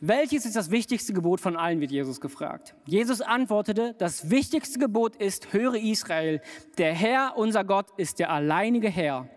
Welches 0.00 0.44
ist 0.44 0.56
das 0.56 0.70
wichtigste 0.70 1.12
Gebot 1.12 1.40
von 1.40 1.56
allen, 1.56 1.80
wird 1.80 1.90
Jesus 1.90 2.20
gefragt. 2.20 2.74
Jesus 2.86 3.20
antwortete, 3.20 3.94
das 3.98 4.30
wichtigste 4.30 4.78
Gebot 4.78 5.16
ist, 5.16 5.52
höre 5.52 5.74
Israel, 5.76 6.40
der 6.78 6.92
Herr, 6.92 7.34
unser 7.36 7.64
Gott, 7.64 7.86
ist 7.96 8.18
der 8.18 8.30
alleinige 8.30 8.88
Herr. 8.88 9.28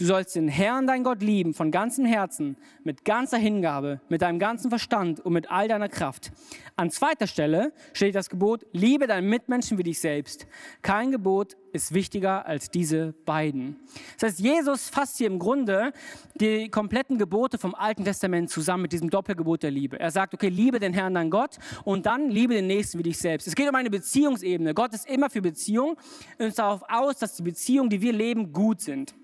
Du 0.00 0.06
sollst 0.06 0.34
den 0.34 0.48
Herrn, 0.48 0.86
dein 0.86 1.04
Gott, 1.04 1.20
lieben 1.20 1.52
von 1.52 1.70
ganzem 1.70 2.06
Herzen, 2.06 2.56
mit 2.84 3.04
ganzer 3.04 3.36
Hingabe, 3.36 4.00
mit 4.08 4.22
deinem 4.22 4.38
ganzen 4.38 4.70
Verstand 4.70 5.20
und 5.20 5.34
mit 5.34 5.50
all 5.50 5.68
deiner 5.68 5.90
Kraft. 5.90 6.32
An 6.74 6.90
zweiter 6.90 7.26
Stelle 7.26 7.74
steht 7.92 8.14
das 8.14 8.30
Gebot, 8.30 8.64
liebe 8.72 9.06
deinen 9.06 9.28
Mitmenschen 9.28 9.76
wie 9.76 9.82
dich 9.82 10.00
selbst. 10.00 10.46
Kein 10.80 11.10
Gebot 11.10 11.58
ist 11.74 11.92
wichtiger 11.92 12.46
als 12.46 12.70
diese 12.70 13.12
beiden. 13.26 13.76
Das 14.18 14.30
heißt, 14.30 14.40
Jesus 14.40 14.88
fasst 14.88 15.18
hier 15.18 15.26
im 15.26 15.38
Grunde 15.38 15.92
die 16.34 16.70
kompletten 16.70 17.18
Gebote 17.18 17.58
vom 17.58 17.74
Alten 17.74 18.06
Testament 18.06 18.48
zusammen 18.48 18.84
mit 18.84 18.92
diesem 18.92 19.10
Doppelgebot 19.10 19.62
der 19.62 19.70
Liebe. 19.70 20.00
Er 20.00 20.10
sagt, 20.10 20.32
okay, 20.32 20.48
liebe 20.48 20.78
den 20.78 20.94
Herrn, 20.94 21.12
dein 21.12 21.28
Gott 21.28 21.58
und 21.84 22.06
dann 22.06 22.30
liebe 22.30 22.54
den 22.54 22.68
Nächsten 22.68 22.98
wie 22.98 23.02
dich 23.02 23.18
selbst. 23.18 23.46
Es 23.46 23.54
geht 23.54 23.68
um 23.68 23.74
eine 23.74 23.90
Beziehungsebene. 23.90 24.72
Gott 24.72 24.94
ist 24.94 25.06
immer 25.06 25.28
für 25.28 25.42
Beziehung 25.42 25.98
und 26.38 26.46
ist 26.46 26.58
darauf 26.58 26.84
aus, 26.88 27.18
dass 27.18 27.36
die 27.36 27.42
Beziehungen, 27.42 27.90
die 27.90 28.00
wir 28.00 28.14
leben, 28.14 28.54
gut 28.54 28.80
sind. 28.80 29.14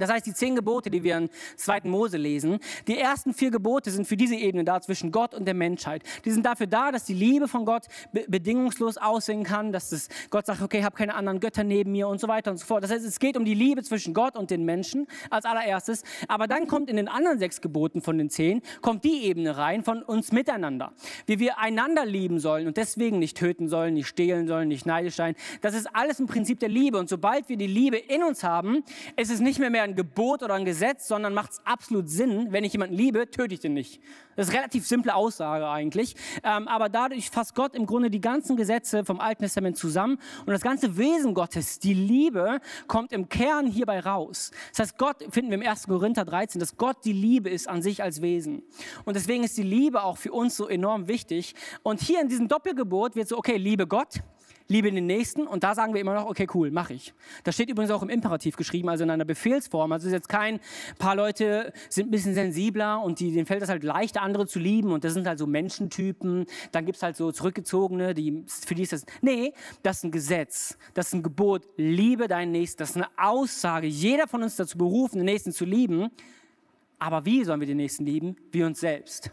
Das 0.00 0.10
heißt, 0.10 0.26
die 0.26 0.34
zehn 0.34 0.54
Gebote, 0.54 0.90
die 0.90 1.02
wir 1.02 1.16
in 1.16 1.30
2. 1.56 1.82
Mose 1.84 2.16
lesen, 2.16 2.58
die 2.86 2.98
ersten 2.98 3.34
vier 3.34 3.50
Gebote 3.50 3.90
sind 3.90 4.06
für 4.06 4.16
diese 4.16 4.34
Ebene 4.34 4.64
da 4.64 4.80
zwischen 4.80 5.12
Gott 5.12 5.34
und 5.34 5.44
der 5.44 5.54
Menschheit. 5.54 6.02
Die 6.24 6.30
sind 6.30 6.46
dafür 6.46 6.66
da, 6.66 6.90
dass 6.90 7.04
die 7.04 7.14
Liebe 7.14 7.48
von 7.48 7.64
Gott 7.64 7.86
be 8.12 8.24
bedingungslos 8.28 8.96
aussehen 8.96 9.44
kann, 9.44 9.72
dass 9.72 9.90
das 9.90 10.08
Gott 10.30 10.46
sagt, 10.46 10.62
okay, 10.62 10.78
ich 10.78 10.84
habe 10.84 10.96
keine 10.96 11.14
anderen 11.14 11.40
Götter 11.40 11.64
neben 11.64 11.92
mir 11.92 12.08
und 12.08 12.20
so 12.20 12.28
weiter 12.28 12.50
und 12.50 12.58
so 12.58 12.66
fort. 12.66 12.84
Das 12.84 12.90
heißt, 12.90 13.04
es 13.04 13.18
geht 13.18 13.36
um 13.36 13.44
die 13.44 13.54
Liebe 13.54 13.82
zwischen 13.82 14.14
Gott 14.14 14.36
und 14.36 14.50
den 14.50 14.64
Menschen 14.64 15.06
als 15.30 15.44
allererstes. 15.44 16.04
Aber 16.28 16.46
dann 16.46 16.66
kommt 16.66 16.88
in 16.90 16.96
den 16.96 17.08
anderen 17.08 17.38
sechs 17.38 17.60
Geboten 17.60 18.02
von 18.02 18.18
den 18.18 18.30
zehn, 18.30 18.62
kommt 18.80 19.04
die 19.04 19.24
Ebene 19.24 19.56
rein 19.56 19.82
von 19.82 20.02
uns 20.02 20.32
miteinander. 20.32 20.92
Wie 21.26 21.38
wir 21.38 21.58
einander 21.58 22.06
lieben 22.06 22.38
sollen 22.38 22.66
und 22.66 22.76
deswegen 22.76 23.18
nicht 23.18 23.36
töten 23.36 23.68
sollen, 23.68 23.94
nicht 23.94 24.06
stehlen 24.06 24.46
sollen, 24.46 24.68
nicht 24.68 24.86
neidisch 24.86 25.16
sein. 25.16 25.34
Das 25.60 25.74
ist 25.74 25.86
alles 25.94 26.20
im 26.20 26.26
Prinzip 26.26 26.60
der 26.60 26.68
Liebe. 26.68 26.98
Und 26.98 27.08
sobald 27.08 27.48
wir 27.48 27.56
die 27.56 27.66
Liebe 27.66 27.96
in 27.96 28.22
uns 28.22 28.44
haben, 28.44 28.84
ist 29.16 29.30
es 29.30 29.40
nicht 29.40 29.58
mehr 29.58 29.70
mehr 29.70 29.84
ein 29.90 29.96
Gebot 29.96 30.42
oder 30.42 30.54
ein 30.54 30.64
Gesetz, 30.64 31.08
sondern 31.08 31.34
macht 31.34 31.52
es 31.52 31.60
absolut 31.64 32.08
Sinn, 32.08 32.48
wenn 32.50 32.64
ich 32.64 32.72
jemanden 32.72 32.94
liebe, 32.94 33.30
töte 33.30 33.54
ich 33.54 33.60
den 33.60 33.74
nicht. 33.74 34.00
Das 34.36 34.46
ist 34.46 34.52
eine 34.52 34.60
relativ 34.60 34.86
simple 34.86 35.14
Aussage 35.14 35.68
eigentlich. 35.68 36.14
Ähm, 36.42 36.68
aber 36.68 36.88
dadurch 36.88 37.30
fasst 37.30 37.54
Gott 37.54 37.74
im 37.74 37.86
Grunde 37.86 38.10
die 38.10 38.20
ganzen 38.20 38.56
Gesetze 38.56 39.04
vom 39.04 39.20
Alten 39.20 39.42
Testament 39.42 39.76
zusammen 39.76 40.18
und 40.40 40.50
das 40.50 40.62
ganze 40.62 40.96
Wesen 40.96 41.34
Gottes, 41.34 41.78
die 41.78 41.94
Liebe, 41.94 42.60
kommt 42.86 43.12
im 43.12 43.28
Kern 43.28 43.66
hierbei 43.66 44.00
raus. 44.00 44.50
Das 44.70 44.80
heißt, 44.80 44.98
Gott, 44.98 45.16
finden 45.30 45.50
wir 45.50 45.58
im 45.58 45.66
1. 45.66 45.88
Korinther 45.88 46.24
13, 46.24 46.60
dass 46.60 46.76
Gott 46.76 47.04
die 47.04 47.12
Liebe 47.12 47.50
ist 47.50 47.68
an 47.68 47.82
sich 47.82 48.02
als 48.02 48.22
Wesen. 48.22 48.62
Und 49.04 49.14
deswegen 49.14 49.44
ist 49.44 49.58
die 49.58 49.62
Liebe 49.62 50.02
auch 50.02 50.16
für 50.16 50.32
uns 50.32 50.56
so 50.56 50.68
enorm 50.68 51.08
wichtig. 51.08 51.54
Und 51.82 52.00
hier 52.00 52.20
in 52.20 52.28
diesem 52.28 52.48
Doppelgebot 52.48 53.16
wird 53.16 53.28
so, 53.28 53.36
okay, 53.36 53.56
liebe 53.56 53.86
Gott, 53.86 54.20
liebe 54.70 54.90
den 54.90 55.06
Nächsten 55.06 55.46
und 55.46 55.64
da 55.64 55.74
sagen 55.74 55.92
wir 55.94 56.00
immer 56.00 56.14
noch, 56.14 56.26
okay, 56.26 56.46
cool, 56.54 56.70
mache 56.70 56.94
ich. 56.94 57.12
Das 57.44 57.54
steht 57.54 57.68
übrigens 57.68 57.90
auch 57.90 58.02
im 58.02 58.08
Imperativ 58.08 58.56
geschrieben, 58.56 58.88
also 58.88 59.04
in 59.04 59.10
einer 59.10 59.24
Befehlsform. 59.24 59.92
Also 59.92 60.06
ist 60.06 60.12
jetzt 60.12 60.28
kein, 60.28 60.60
paar 60.98 61.16
Leute 61.16 61.72
sind 61.88 62.08
ein 62.08 62.10
bisschen 62.10 62.34
sensibler 62.34 63.02
und 63.02 63.20
die, 63.20 63.32
denen 63.32 63.46
fällt 63.46 63.62
es 63.62 63.68
halt 63.68 63.82
leichter, 63.82 64.22
andere 64.22 64.46
zu 64.46 64.58
lieben 64.58 64.92
und 64.92 65.04
das 65.04 65.12
sind 65.12 65.26
halt 65.26 65.38
so 65.38 65.46
Menschentypen. 65.46 66.46
Dann 66.72 66.86
gibt 66.86 66.96
es 66.96 67.02
halt 67.02 67.16
so 67.16 67.32
Zurückgezogene, 67.32 68.14
die, 68.14 68.44
für 68.46 68.74
die 68.74 68.82
ist 68.82 68.92
das, 68.92 69.04
nee, 69.20 69.52
das 69.82 69.98
ist 69.98 70.04
ein 70.04 70.10
Gesetz, 70.12 70.78
das 70.94 71.08
ist 71.08 71.14
ein 71.14 71.22
Gebot, 71.22 71.66
liebe 71.76 72.28
deinen 72.28 72.52
Nächsten, 72.52 72.78
das 72.78 72.90
ist 72.90 72.96
eine 72.96 73.08
Aussage. 73.16 73.88
Jeder 73.88 74.28
von 74.28 74.42
uns 74.42 74.56
dazu 74.56 74.78
berufen, 74.78 75.18
den 75.18 75.26
Nächsten 75.26 75.52
zu 75.52 75.64
lieben. 75.64 76.10
Aber 77.00 77.24
wie 77.24 77.42
sollen 77.44 77.60
wir 77.60 77.66
den 77.66 77.78
Nächsten 77.78 78.04
lieben? 78.04 78.36
Wie 78.52 78.62
uns 78.62 78.78
selbst. 78.78 79.32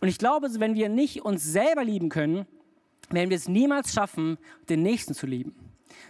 Und 0.00 0.08
ich 0.08 0.18
glaube, 0.18 0.48
wenn 0.58 0.74
wir 0.74 0.88
nicht 0.88 1.22
uns 1.22 1.44
selber 1.44 1.84
lieben 1.84 2.08
können, 2.08 2.46
werden 3.10 3.30
wir 3.30 3.36
es 3.36 3.48
niemals 3.48 3.92
schaffen, 3.92 4.38
den 4.68 4.82
Nächsten 4.82 5.14
zu 5.14 5.26
lieben. 5.26 5.54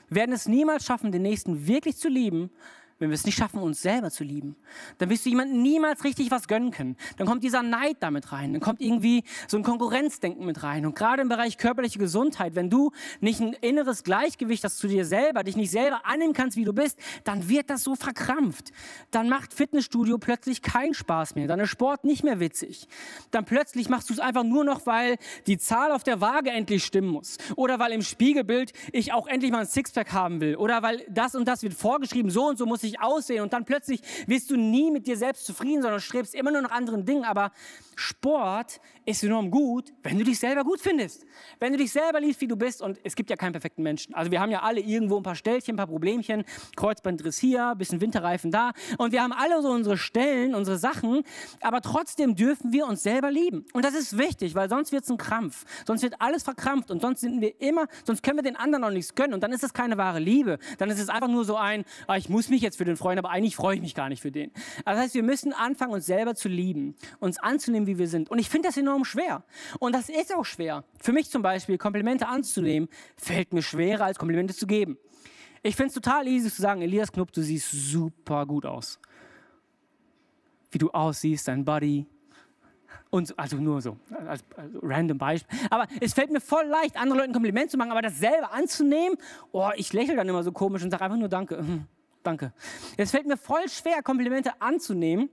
Wir 0.09 0.17
werden 0.17 0.33
es 0.33 0.47
niemals 0.47 0.85
schaffen, 0.85 1.13
den 1.13 1.23
Nächsten 1.23 1.67
wirklich 1.67 1.97
zu 1.97 2.09
lieben, 2.09 2.51
wenn 2.99 3.11
wir 3.11 3.15
es 3.15 3.25
nicht 3.25 3.37
schaffen, 3.37 3.61
uns 3.61 3.83
selber 3.83 4.11
zu 4.11 4.25
lieben, 4.25 4.57
dann 4.99 5.11
wirst 5.11 5.27
du 5.27 5.31
jemandem 5.31 5.63
niemals 5.63 6.05
richtig 6.05 6.31
was 6.31 6.49
gönnen 6.49 6.71
können. 6.71 6.97
Dann 7.17 7.27
kommt 7.27 7.43
dieser 7.43 7.63
Neid 7.63 7.97
damit 8.01 8.33
rein, 8.33 8.53
dann 8.53 8.63
kommt 8.63 8.81
irgendwie 8.81 9.25
so 9.49 9.57
ein 9.57 9.63
Konkurrenzdenken 9.63 10.47
mit 10.47 10.63
rein. 10.63 10.87
Und 10.87 10.95
gerade 10.95 11.23
im 11.23 11.29
Bereich 11.29 11.59
körperliche 11.59 11.99
Gesundheit, 11.99 12.55
wenn 12.55 12.71
du 12.71 12.93
nicht 13.21 13.41
ein 13.41 13.53
inneres 13.55 14.05
Gleichgewicht 14.05 14.65
hast 14.65 14.79
zu 14.79 14.87
dir 14.87 15.05
selber, 15.05 15.43
dich 15.43 15.57
nicht 15.57 15.71
selber 15.71 16.07
annehmen 16.07 16.35
kannst, 16.35 16.57
wie 16.57 16.65
du 16.65 16.73
bist, 16.73 16.99
dann 17.25 17.49
wird 17.49 17.69
das 17.71 17.83
so 17.83 17.97
verkrampft. 17.97 18.71
Dann 19.11 19.29
macht 19.29 19.53
Fitnessstudio 19.53 20.19
plötzlich 20.19 20.63
keinen 20.63 20.95
Spaß 20.95 21.35
mehr, 21.35 21.49
dann 21.49 21.61
ist 21.61 21.71
Sport 21.71 22.05
nicht 22.05 22.23
mehr 22.23 22.39
witzig. 22.39 22.87
Dann 23.33 23.45
plötzlich 23.45 23.89
machst 23.89 24.09
du 24.09 24.15
es 24.15 24.21
einfach 24.21 24.45
nur 24.45 24.65
noch, 24.65 24.87
weil 24.87 25.17
die 25.47 25.59
Zahl 25.59 25.91
auf 25.91 26.05
der 26.05 26.21
Waage 26.21 26.51
endlich 26.51 26.85
stimmen 26.85 27.09
muss. 27.09 27.39
Oder 27.57 27.79
weil 27.79 27.93
im 27.93 28.03
Spiegelbild 28.03 28.73
ich 28.93 29.13
auch 29.13 29.27
endlich 29.27 29.51
mal 29.51 29.61
ein 29.61 29.67
Sixpack 29.67 30.13
haben 30.13 30.41
will. 30.41 30.57
Oder 30.57 30.83
weil 30.83 31.05
das 31.09 31.35
und 31.35 31.49
das 31.49 31.63
wird 31.63 31.75
vorgeschrieben, 31.75 32.31
so 32.31 32.47
und 32.47 32.59
so 32.59 32.67
muss 32.67 32.84
ich 32.85 33.01
aussehen 33.01 33.43
und 33.43 33.53
dann 33.53 33.65
plötzlich 33.65 34.01
wirst 34.27 34.51
du 34.51 34.57
nie 34.57 34.91
mit 34.91 35.07
dir 35.07 35.17
selbst 35.17 35.47
zufrieden, 35.47 35.83
sondern 35.83 36.01
strebst 36.01 36.35
immer 36.35 36.51
nur 36.51 36.63
nach 36.63 36.71
anderen 36.71 37.05
Dingen. 37.05 37.25
Aber 37.25 37.53
Sport 37.97 38.81
ist 39.07 39.23
enorm 39.23 39.51
gut, 39.51 39.93
wenn 40.03 40.19
du 40.19 40.25
dich 40.25 40.39
selber 40.39 40.65
gut 40.65 40.81
findest. 40.81 41.27
Wenn 41.61 41.73
du 41.73 41.79
dich 41.79 41.93
selber 41.93 42.21
liebst, 42.21 42.41
wie 42.41 42.47
du 42.47 42.57
bist. 42.57 42.83
Und 42.83 42.99
es 43.05 43.15
gibt 43.15 43.31
ja 43.31 43.37
keinen 43.37 43.53
perfekten 43.53 43.83
Menschen. 43.83 44.15
Also 44.15 44.31
wir 44.31 44.41
haben 44.41 44.51
ja 44.51 44.63
alle 44.63 44.81
irgendwo 44.81 45.19
ein 45.19 45.23
paar 45.23 45.35
Stellchen, 45.35 45.75
ein 45.75 45.77
paar 45.77 45.87
Problemchen. 45.87 46.45
Kreuzbandriss 46.77 47.39
hier, 47.39 47.75
bisschen 47.77 48.01
Winterreifen 48.01 48.51
da. 48.51 48.73
Und 48.99 49.13
wir 49.13 49.23
haben 49.23 49.33
alle 49.33 49.61
so 49.63 49.71
unsere 49.71 49.99
Stellen, 49.99 50.55
unsere 50.55 50.79
Sachen. 50.79 51.23
Aber 51.61 51.83
trotzdem 51.83 52.35
dürfen 52.35 52.73
wir 52.73 52.87
uns 52.87 53.03
selber 53.03 53.31
lieben. 53.31 53.67
Und 53.73 53.85
das 53.85 53.95
ist 53.95 54.17
wichtig, 54.17 54.55
weil 54.55 54.69
sonst 54.69 54.93
wird 54.93 55.05
es 55.05 55.11
ein 55.11 55.19
Krampf. 55.19 55.65
Sonst 55.87 56.03
wird 56.03 56.21
alles 56.21 56.43
verkrampft. 56.43 56.91
Und 56.91 57.03
sonst 57.03 57.21
sind 57.21 57.41
wir 57.41 57.61
immer, 57.61 57.87
sonst 58.05 58.23
können 58.23 58.39
wir 58.39 58.43
den 58.43 58.57
anderen 58.57 58.85
auch 58.85 58.91
nichts 58.91 59.15
gönnen. 59.15 59.35
Und 59.35 59.43
dann 59.43 59.53
ist 59.53 59.63
es 59.63 59.75
keine 59.75 59.99
wahre 59.99 60.19
Liebe. 60.19 60.59
Dann 60.79 60.91
ist 60.91 60.99
es 60.99 61.09
einfach 61.09 61.29
nur 61.29 61.45
so 61.45 61.57
ein, 61.57 61.85
ah, 62.07 62.17
ich 62.17 62.29
muss 62.29 62.49
mich 62.49 62.63
jetzt 62.63 62.79
für 62.79 62.85
den 62.85 62.97
freuen, 62.97 63.19
aber 63.19 63.31
eigentlich 63.31 63.57
freue 63.57 63.77
ich 63.77 63.83
mich 63.83 63.95
gar 63.95 64.09
nicht 64.09 64.23
für 64.23 64.33
den. 64.33 64.51
Also 64.85 64.97
das 64.97 64.99
heißt, 65.07 65.15
wir 65.15 65.23
müssen 65.23 65.53
anfangen, 65.53 65.93
uns 65.93 66.07
selber 66.07 66.35
zu 66.35 66.49
lieben. 66.49 66.95
Uns 67.21 67.39
anzunehmen, 67.39 67.75
nehmen, 67.75 67.87
wie 67.87 67.99
wir 67.99 68.09
sind. 68.09 68.31
Und 68.31 68.39
ich 68.39 68.49
finde 68.49 68.69
das 68.69 68.77
enorm 68.77 68.94
schwer. 69.03 69.43
Und 69.81 69.95
das 69.95 70.09
ist 70.09 70.33
auch 70.33 70.45
schwer. 70.45 70.85
Für 71.01 71.13
mich 71.13 71.29
zum 71.31 71.43
Beispiel, 71.43 71.79
Komplimente 71.79 72.29
anzunehmen, 72.29 72.89
fällt 73.17 73.53
mir 73.53 73.63
schwerer, 73.63 74.05
als 74.05 74.19
Komplimente 74.19 74.55
zu 74.55 74.67
geben. 74.67 74.99
Ich 75.63 75.75
finde 75.75 75.89
es 75.89 75.95
total 75.95 76.29
easy 76.29 76.53
zu 76.53 76.63
sagen, 76.63 76.83
Elias 76.83 77.11
Knupp, 77.11 77.33
du 77.33 77.43
siehst 77.43 77.71
super 77.73 78.45
gut 78.45 78.67
aus. 78.67 79.01
Wie 80.71 80.79
du 80.79 80.91
aussiehst, 80.91 81.49
dein 81.49 81.65
Body. 81.65 82.07
Und 83.11 83.39
also 83.39 83.57
nur 83.57 83.81
so, 83.81 83.97
als, 84.27 84.45
als 84.57 84.73
random 84.83 85.17
Beispiel. 85.17 85.59
Aber 85.71 85.87
es 86.01 86.13
fällt 86.13 86.31
mir 86.31 86.41
voll 86.41 86.67
leicht, 86.67 86.97
anderen 86.97 87.21
Leuten 87.21 87.33
Kompliment 87.33 87.71
zu 87.71 87.79
machen, 87.79 87.93
aber 87.93 88.03
das 88.03 88.19
selber 88.19 88.53
anzunehmen, 88.53 89.17
oh, 89.53 89.71
ich 89.77 89.93
lächle 89.93 90.17
dann 90.17 90.29
immer 90.29 90.43
so 90.43 90.53
komisch 90.53 90.83
und 90.83 90.91
sage 90.91 91.05
einfach 91.05 91.17
nur 91.17 91.29
Danke. 91.29 91.65
Danke. 92.23 92.53
Es 92.97 93.11
fällt 93.11 93.27
mir 93.27 93.37
voll 93.37 93.69
schwer, 93.69 94.03
Komplimente 94.03 94.61
anzunehmen 94.61 95.31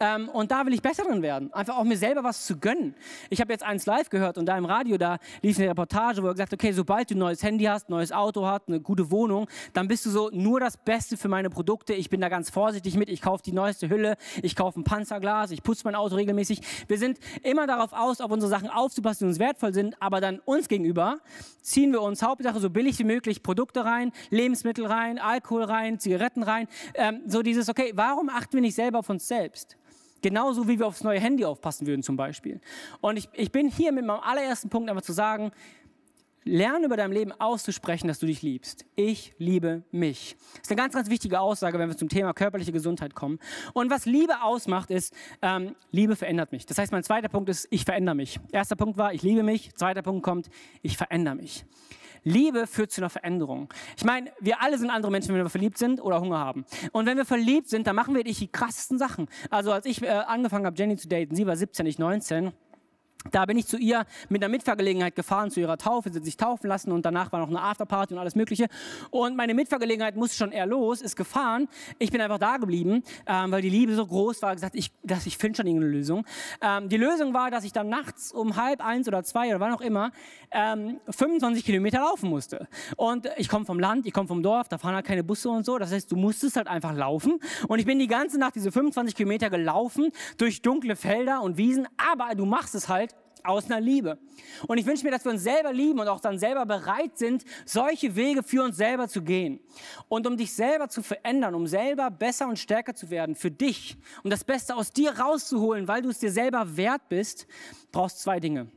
ähm, 0.00 0.28
und 0.28 0.50
da 0.50 0.64
will 0.66 0.72
ich 0.72 0.82
besser 0.82 1.04
drin 1.04 1.22
werden. 1.22 1.52
Einfach 1.52 1.76
auch 1.76 1.84
mir 1.84 1.96
selber 1.96 2.24
was 2.24 2.46
zu 2.46 2.58
gönnen. 2.58 2.94
Ich 3.30 3.40
habe 3.40 3.52
jetzt 3.52 3.64
eins 3.64 3.86
live 3.86 4.10
gehört 4.10 4.38
und 4.38 4.46
da 4.46 4.56
im 4.56 4.64
Radio, 4.64 4.96
da 4.98 5.18
lief 5.42 5.58
eine 5.58 5.68
Reportage, 5.70 6.22
wo 6.22 6.28
er 6.28 6.34
gesagt 6.34 6.52
hat, 6.52 6.58
okay, 6.58 6.72
sobald 6.72 7.10
du 7.10 7.14
ein 7.14 7.18
neues 7.18 7.42
Handy 7.42 7.64
hast, 7.64 7.88
ein 7.88 7.92
neues 7.92 8.12
Auto 8.12 8.46
hast, 8.46 8.68
eine 8.68 8.80
gute 8.80 9.10
Wohnung, 9.10 9.48
dann 9.72 9.88
bist 9.88 10.06
du 10.06 10.10
so 10.10 10.30
nur 10.32 10.60
das 10.60 10.76
Beste 10.76 11.16
für 11.16 11.28
meine 11.28 11.50
Produkte. 11.50 11.94
Ich 11.94 12.10
bin 12.10 12.20
da 12.20 12.28
ganz 12.28 12.50
vorsichtig 12.50 12.96
mit. 12.96 13.08
Ich 13.08 13.22
kaufe 13.22 13.42
die 13.42 13.52
neueste 13.52 13.88
Hülle, 13.88 14.16
ich 14.42 14.56
kaufe 14.56 14.80
ein 14.80 14.84
Panzerglas, 14.84 15.50
ich 15.50 15.62
putze 15.62 15.82
mein 15.84 15.94
Auto 15.94 16.16
regelmäßig. 16.16 16.60
Wir 16.88 16.98
sind 16.98 17.18
immer 17.42 17.66
darauf 17.66 17.92
aus, 17.92 18.20
auf 18.20 18.30
unsere 18.30 18.50
Sachen 18.50 18.68
aufzupassen, 18.68 19.24
die 19.24 19.28
uns 19.28 19.38
wertvoll 19.38 19.74
sind, 19.74 20.00
aber 20.00 20.20
dann 20.20 20.40
uns 20.44 20.68
gegenüber 20.68 21.18
ziehen 21.66 21.92
wir 21.92 22.02
uns 22.02 22.22
Hauptsache 22.22 22.60
so 22.60 22.70
billig 22.70 22.98
wie 22.98 23.04
möglich 23.04 23.42
Produkte 23.42 23.84
rein, 23.84 24.12
Lebensmittel 24.30 24.86
rein, 24.86 25.18
Alkohol 25.18 25.64
rein, 25.64 25.98
Zigaretten 25.98 26.42
rein. 26.42 26.68
Ähm, 26.94 27.22
so 27.26 27.42
dieses, 27.42 27.68
okay, 27.68 27.92
warum 27.94 28.28
achten 28.28 28.54
wir 28.54 28.60
nicht 28.60 28.76
selber 28.76 29.00
auf 29.00 29.10
uns 29.10 29.26
selbst? 29.26 29.55
Selbst. 29.56 29.76
Genauso 30.22 30.66
wie 30.66 30.78
wir 30.78 30.86
aufs 30.86 31.04
neue 31.04 31.20
Handy 31.20 31.44
aufpassen 31.44 31.86
würden 31.86 32.02
zum 32.02 32.16
Beispiel. 32.16 32.60
Und 33.00 33.16
ich, 33.16 33.28
ich 33.34 33.52
bin 33.52 33.68
hier 33.68 33.92
mit 33.92 34.04
meinem 34.04 34.20
allerersten 34.20 34.70
Punkt 34.70 34.88
einfach 34.90 35.02
zu 35.02 35.12
sagen, 35.12 35.52
lerne 36.42 36.86
über 36.86 36.96
dein 36.96 37.12
Leben 37.12 37.32
auszusprechen, 37.32 38.08
dass 38.08 38.18
du 38.18 38.26
dich 38.26 38.42
liebst. 38.42 38.86
Ich 38.96 39.34
liebe 39.38 39.82
mich. 39.90 40.36
Das 40.54 40.62
ist 40.62 40.70
eine 40.70 40.80
ganz, 40.80 40.94
ganz 40.94 41.10
wichtige 41.10 41.40
Aussage, 41.40 41.78
wenn 41.78 41.88
wir 41.88 41.96
zum 41.96 42.08
Thema 42.08 42.32
körperliche 42.32 42.72
Gesundheit 42.72 43.14
kommen. 43.14 43.38
Und 43.72 43.90
was 43.90 44.06
Liebe 44.06 44.42
ausmacht, 44.42 44.90
ist, 44.90 45.14
ähm, 45.42 45.74
Liebe 45.90 46.16
verändert 46.16 46.52
mich. 46.52 46.66
Das 46.66 46.78
heißt, 46.78 46.92
mein 46.92 47.04
zweiter 47.04 47.28
Punkt 47.28 47.48
ist, 47.48 47.68
ich 47.70 47.84
verändere 47.84 48.14
mich. 48.14 48.40
Erster 48.52 48.76
Punkt 48.76 48.96
war, 48.96 49.12
ich 49.12 49.22
liebe 49.22 49.42
mich. 49.42 49.74
Zweiter 49.74 50.02
Punkt 50.02 50.22
kommt, 50.22 50.48
ich 50.82 50.96
verändere 50.96 51.34
mich. 51.36 51.64
Liebe 52.26 52.66
führt 52.66 52.90
zu 52.90 53.00
einer 53.00 53.08
Veränderung. 53.08 53.72
Ich 53.96 54.04
meine, 54.04 54.32
wir 54.40 54.60
alle 54.60 54.78
sind 54.78 54.90
andere 54.90 55.12
Menschen, 55.12 55.32
wenn 55.32 55.42
wir 55.42 55.48
verliebt 55.48 55.78
sind 55.78 56.02
oder 56.02 56.20
Hunger 56.20 56.38
haben. 56.38 56.64
Und 56.90 57.06
wenn 57.06 57.16
wir 57.16 57.24
verliebt 57.24 57.68
sind, 57.68 57.86
dann 57.86 57.94
machen 57.94 58.16
wir 58.16 58.24
die 58.24 58.48
krassesten 58.48 58.98
Sachen. 58.98 59.28
Also 59.48 59.70
als 59.70 59.86
ich 59.86 60.02
äh, 60.02 60.08
angefangen 60.08 60.66
habe, 60.66 60.76
Jenny 60.76 60.96
zu 60.96 61.06
daten, 61.06 61.36
sie 61.36 61.46
war 61.46 61.56
17, 61.56 61.86
ich 61.86 62.00
19, 62.00 62.52
da 63.30 63.44
bin 63.46 63.56
ich 63.58 63.66
zu 63.66 63.76
ihr 63.76 64.04
mit 64.28 64.42
einer 64.42 64.50
Mitfahrgelegenheit 64.50 65.14
gefahren, 65.14 65.50
zu 65.50 65.60
ihrer 65.60 65.78
Taufe, 65.78 66.10
sie 66.10 66.18
hat 66.18 66.24
sich 66.24 66.36
taufen 66.36 66.68
lassen 66.68 66.92
und 66.92 67.04
danach 67.04 67.32
war 67.32 67.40
noch 67.40 67.48
eine 67.48 67.60
Afterparty 67.60 68.14
und 68.14 68.20
alles 68.20 68.34
Mögliche. 68.34 68.66
Und 69.10 69.36
meine 69.36 69.54
Mitfahrgelegenheit 69.54 70.16
musste 70.16 70.36
schon 70.36 70.52
eher 70.52 70.66
los, 70.66 71.00
ist 71.00 71.16
gefahren. 71.16 71.68
Ich 71.98 72.10
bin 72.10 72.20
einfach 72.20 72.38
da 72.38 72.56
geblieben, 72.56 73.02
ähm, 73.26 73.50
weil 73.50 73.62
die 73.62 73.70
Liebe 73.70 73.94
so 73.94 74.06
groß 74.06 74.42
war, 74.42 74.54
gesagt, 74.54 74.74
ich, 74.74 74.90
ich 75.24 75.38
finde 75.38 75.56
schon 75.56 75.66
irgendeine 75.66 75.92
Lösung. 75.92 76.24
Ähm, 76.60 76.88
die 76.88 76.96
Lösung 76.96 77.34
war, 77.34 77.50
dass 77.50 77.64
ich 77.64 77.72
dann 77.72 77.88
nachts 77.88 78.32
um 78.32 78.56
halb 78.56 78.84
eins 78.84 79.08
oder 79.08 79.22
zwei 79.24 79.48
oder 79.48 79.60
wann 79.60 79.72
auch 79.72 79.80
immer 79.80 80.12
ähm, 80.50 81.00
25 81.08 81.64
Kilometer 81.64 82.00
laufen 82.00 82.30
musste. 82.30 82.68
Und 82.96 83.28
ich 83.36 83.48
komme 83.48 83.64
vom 83.64 83.78
Land, 83.78 84.06
ich 84.06 84.12
komme 84.12 84.28
vom 84.28 84.42
Dorf, 84.42 84.68
da 84.68 84.78
fahren 84.78 84.94
halt 84.94 85.06
keine 85.06 85.24
Busse 85.24 85.48
und 85.48 85.64
so. 85.64 85.78
Das 85.78 85.92
heißt, 85.92 86.10
du 86.10 86.16
musstest 86.16 86.56
halt 86.56 86.68
einfach 86.68 86.94
laufen. 86.94 87.40
Und 87.68 87.78
ich 87.78 87.86
bin 87.86 87.98
die 87.98 88.06
ganze 88.06 88.38
Nacht 88.38 88.54
diese 88.54 88.72
25 88.72 89.14
Kilometer 89.14 89.50
gelaufen 89.50 90.10
durch 90.38 90.62
dunkle 90.62 90.96
Felder 90.96 91.42
und 91.42 91.56
Wiesen, 91.56 91.88
aber 91.96 92.34
du 92.34 92.44
machst 92.44 92.74
es 92.74 92.88
halt 92.88 93.15
aus 93.46 93.66
einer 93.66 93.80
Liebe. 93.80 94.18
Und 94.66 94.78
ich 94.78 94.86
wünsche 94.86 95.04
mir, 95.04 95.10
dass 95.10 95.24
wir 95.24 95.32
uns 95.32 95.42
selber 95.42 95.72
lieben 95.72 96.00
und 96.00 96.08
auch 96.08 96.20
dann 96.20 96.38
selber 96.38 96.66
bereit 96.66 97.16
sind, 97.18 97.44
solche 97.64 98.16
Wege 98.16 98.42
für 98.42 98.62
uns 98.62 98.76
selber 98.76 99.08
zu 99.08 99.22
gehen. 99.22 99.60
Und 100.08 100.26
um 100.26 100.36
dich 100.36 100.52
selber 100.52 100.88
zu 100.88 101.02
verändern, 101.02 101.54
um 101.54 101.66
selber 101.66 102.10
besser 102.10 102.48
und 102.48 102.58
stärker 102.58 102.94
zu 102.94 103.10
werden 103.10 103.34
für 103.34 103.50
dich, 103.50 103.96
um 104.22 104.30
das 104.30 104.44
Beste 104.44 104.74
aus 104.74 104.92
dir 104.92 105.18
rauszuholen, 105.18 105.88
weil 105.88 106.02
du 106.02 106.10
es 106.10 106.18
dir 106.18 106.30
selber 106.30 106.76
wert 106.76 107.08
bist, 107.08 107.46
brauchst 107.92 108.20
zwei 108.20 108.40
Dinge. 108.40 108.68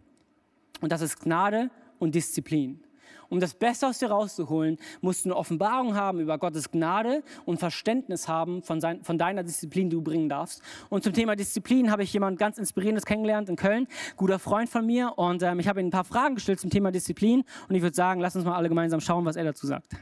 Und 0.81 0.91
das 0.91 1.01
ist 1.01 1.19
Gnade 1.19 1.69
und 1.99 2.15
Disziplin. 2.15 2.83
Um 3.29 3.39
das 3.39 3.53
Beste 3.53 3.87
aus 3.87 3.99
dir 3.99 4.09
rauszuholen, 4.09 4.77
musst 5.01 5.23
du 5.23 5.29
eine 5.29 5.37
Offenbarung 5.37 5.95
haben 5.95 6.19
über 6.19 6.37
Gottes 6.37 6.71
Gnade 6.71 7.23
und 7.45 7.59
Verständnis 7.59 8.27
haben 8.27 8.63
von, 8.63 8.81
sein, 8.81 9.03
von 9.03 9.17
deiner 9.17 9.43
Disziplin, 9.43 9.89
die 9.89 9.95
du 9.95 10.01
bringen 10.01 10.29
darfst. 10.29 10.61
Und 10.89 11.03
zum 11.03 11.13
Thema 11.13 11.35
Disziplin 11.35 11.91
habe 11.91 12.03
ich 12.03 12.11
jemand 12.11 12.39
ganz 12.39 12.57
Inspirierendes 12.57 13.05
kennengelernt 13.05 13.47
in 13.49 13.55
Köln, 13.55 13.87
guter 14.17 14.39
Freund 14.39 14.69
von 14.69 14.85
mir. 14.85 15.13
Und 15.17 15.43
ähm, 15.43 15.59
ich 15.59 15.67
habe 15.67 15.79
ihm 15.79 15.87
ein 15.87 15.91
paar 15.91 16.05
Fragen 16.05 16.35
gestellt 16.35 16.59
zum 16.59 16.69
Thema 16.71 16.91
Disziplin. 16.91 17.43
Und 17.67 17.75
ich 17.75 17.81
würde 17.81 17.95
sagen, 17.95 18.19
lass 18.19 18.35
uns 18.35 18.45
mal 18.45 18.55
alle 18.55 18.69
gemeinsam 18.69 18.99
schauen, 18.99 19.25
was 19.25 19.35
er 19.35 19.43
dazu 19.43 19.67
sagt. 19.67 19.95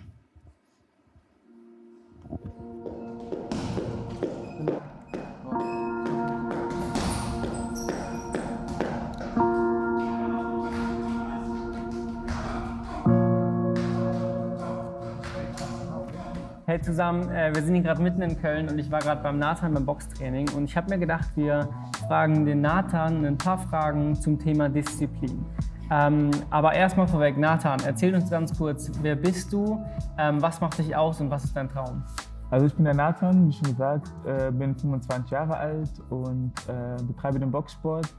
Hey 16.70 16.82
zusammen, 16.82 17.32
äh, 17.32 17.56
wir 17.56 17.64
sind 17.64 17.76
hier 17.76 17.84
gerade 17.84 18.02
mitten 18.02 18.22
in 18.22 18.38
Köln 18.42 18.68
und 18.68 18.78
ich 18.78 18.92
war 18.92 19.00
gerade 19.00 19.24
beim 19.24 19.40
Nathan 19.40 19.74
beim 19.74 19.86
Boxtraining 19.86 20.50
und 20.54 20.66
ich 20.66 20.76
habe 20.76 20.90
mir 20.90 21.00
gedacht, 21.00 21.30
wir 21.36 21.70
fragen 22.10 22.46
den 22.46 22.60
Nathan 22.60 23.26
ein 23.26 23.38
paar 23.38 23.58
Fragen 23.58 24.14
zum 24.16 24.38
Thema 24.38 24.68
Disziplin. 24.68 25.46
Ähm, 25.90 26.30
aber 26.50 26.74
erstmal 26.74 27.08
vorweg, 27.08 27.38
Nathan, 27.38 27.80
erzähl 27.86 28.14
uns 28.14 28.30
ganz 28.30 28.58
kurz, 28.58 28.92
wer 29.02 29.16
bist 29.16 29.54
du, 29.54 29.82
ähm, 30.18 30.42
was 30.42 30.60
macht 30.60 30.78
dich 30.78 30.94
aus 30.94 31.22
und 31.22 31.30
was 31.30 31.46
ist 31.46 31.56
dein 31.56 31.70
Traum? 31.70 32.04
Also 32.52 32.66
ich 32.66 32.76
bin 32.76 32.84
der 32.84 32.96
Nathan, 32.96 33.48
wie 33.48 33.54
schon 33.54 33.68
gesagt, 33.70 34.12
äh, 34.26 34.52
bin 34.52 34.76
25 34.76 35.32
Jahre 35.32 35.56
alt 35.56 36.02
und 36.10 36.52
äh, 36.68 37.02
betreibe 37.02 37.40
den 37.40 37.50
Boxsport 37.50 38.14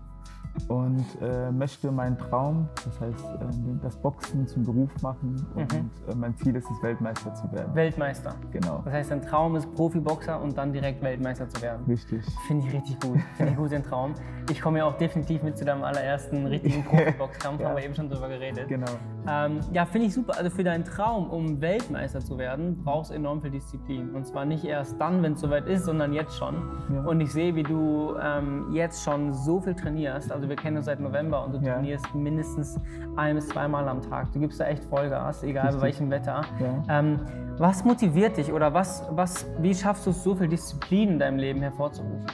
und 0.69 1.05
äh, 1.21 1.51
möchte 1.51 1.91
meinen 1.91 2.19
Traum, 2.19 2.69
das 2.85 3.01
heißt 3.01 3.25
äh, 3.25 3.79
das 3.83 3.97
Boxen 3.97 4.47
zum 4.47 4.65
Beruf 4.65 4.91
machen 5.03 5.47
und 5.55 5.73
mhm. 5.73 5.91
äh, 6.09 6.15
mein 6.15 6.37
Ziel 6.37 6.57
ist 6.57 6.69
es, 6.71 6.83
Weltmeister 6.83 7.35
zu 7.35 7.51
werden. 7.53 7.75
Weltmeister? 7.75 8.35
Genau. 8.51 8.83
Das 8.85 8.95
heißt, 8.95 9.11
dein 9.11 9.23
Traum 9.23 9.57
ist 9.57 9.73
Profiboxer 9.75 10.41
und 10.41 10.57
dann 10.57 10.73
direkt 10.73 11.03
Weltmeister 11.03 11.49
zu 11.49 11.63
werden? 11.63 11.85
Richtig. 11.87 12.25
Finde 12.47 12.67
ich 12.67 12.75
richtig 12.75 13.01
gut, 13.01 13.19
finde 13.37 13.53
ich 13.53 13.59
gut 13.59 13.71
den 13.71 13.83
Traum. 13.83 14.15
Ich 14.51 14.61
komme 14.61 14.79
ja 14.79 14.85
auch 14.85 14.97
definitiv 14.97 15.43
mit 15.43 15.59
zu 15.59 15.65
deinem 15.65 15.85
allerersten 15.85 16.47
richtigen 16.47 16.85
Profiboxkampf, 16.89 17.61
ja. 17.61 17.69
haben 17.69 17.77
wir 17.77 17.85
eben 17.85 17.95
schon 17.95 18.09
drüber 18.09 18.29
geredet. 18.29 18.69
Genau. 18.69 18.91
Ähm, 19.29 19.61
ja, 19.73 19.85
finde 19.85 20.07
ich 20.07 20.15
super. 20.15 20.37
Also 20.39 20.51
für 20.51 20.65
deinen 20.65 20.85
Traum, 20.85 21.29
um 21.31 21.61
Weltmeister 21.61 22.21
zu 22.21 22.39
werden, 22.39 22.83
brauchst 22.83 23.11
du 23.11 23.15
enorm 23.15 23.43
viel 23.43 23.51
Disziplin. 23.51 24.11
Und 24.15 24.27
zwar 24.27 24.45
nicht 24.45 24.65
erst 24.65 24.99
dann, 25.01 25.23
wenn 25.23 25.35
es 25.35 25.41
soweit 25.41 25.67
ist, 25.67 25.85
sondern 25.85 26.13
jetzt 26.13 26.37
schon. 26.37 26.55
Ja. 26.93 27.03
Und 27.03 27.21
ich 27.21 27.33
sehe, 27.33 27.55
wie 27.55 27.63
du 27.63 28.17
ähm, 28.23 28.73
jetzt 28.73 29.03
schon 29.03 29.33
so 29.35 29.61
viel 29.61 29.75
trainierst. 29.75 30.33
Also 30.33 30.48
wir 30.49 30.57
kennen 30.57 30.77
uns 30.77 30.87
seit 30.87 31.01
November 31.01 31.45
und 31.45 31.55
du 31.55 31.59
ja. 31.59 31.75
trainierst 31.75 32.15
mindestens 32.15 32.81
ein 33.17 33.37
bis 33.37 33.49
zweimal 33.49 33.89
am 33.89 34.03
Tag. 34.03 34.33
Du 34.33 34.41
gibst 34.41 34.61
da 34.61 34.65
echt 34.65 34.85
Vollgas, 34.85 35.43
egal 35.43 35.67
Richtig. 35.67 35.81
bei 35.81 35.87
welchem 35.87 36.11
Wetter. 36.11 36.41
Ja. 36.61 37.01
Ähm, 37.01 37.21
was 37.59 37.85
motiviert 37.85 38.37
dich 38.37 38.53
oder 38.53 38.73
was, 38.73 39.05
was, 39.11 39.47
wie 39.61 39.75
schaffst 39.75 40.07
du 40.07 40.11
es, 40.11 40.23
so 40.23 40.35
viel 40.35 40.49
Disziplin 40.49 41.11
in 41.11 41.19
deinem 41.19 41.39
Leben 41.39 41.61
hervorzurufen? 41.61 42.27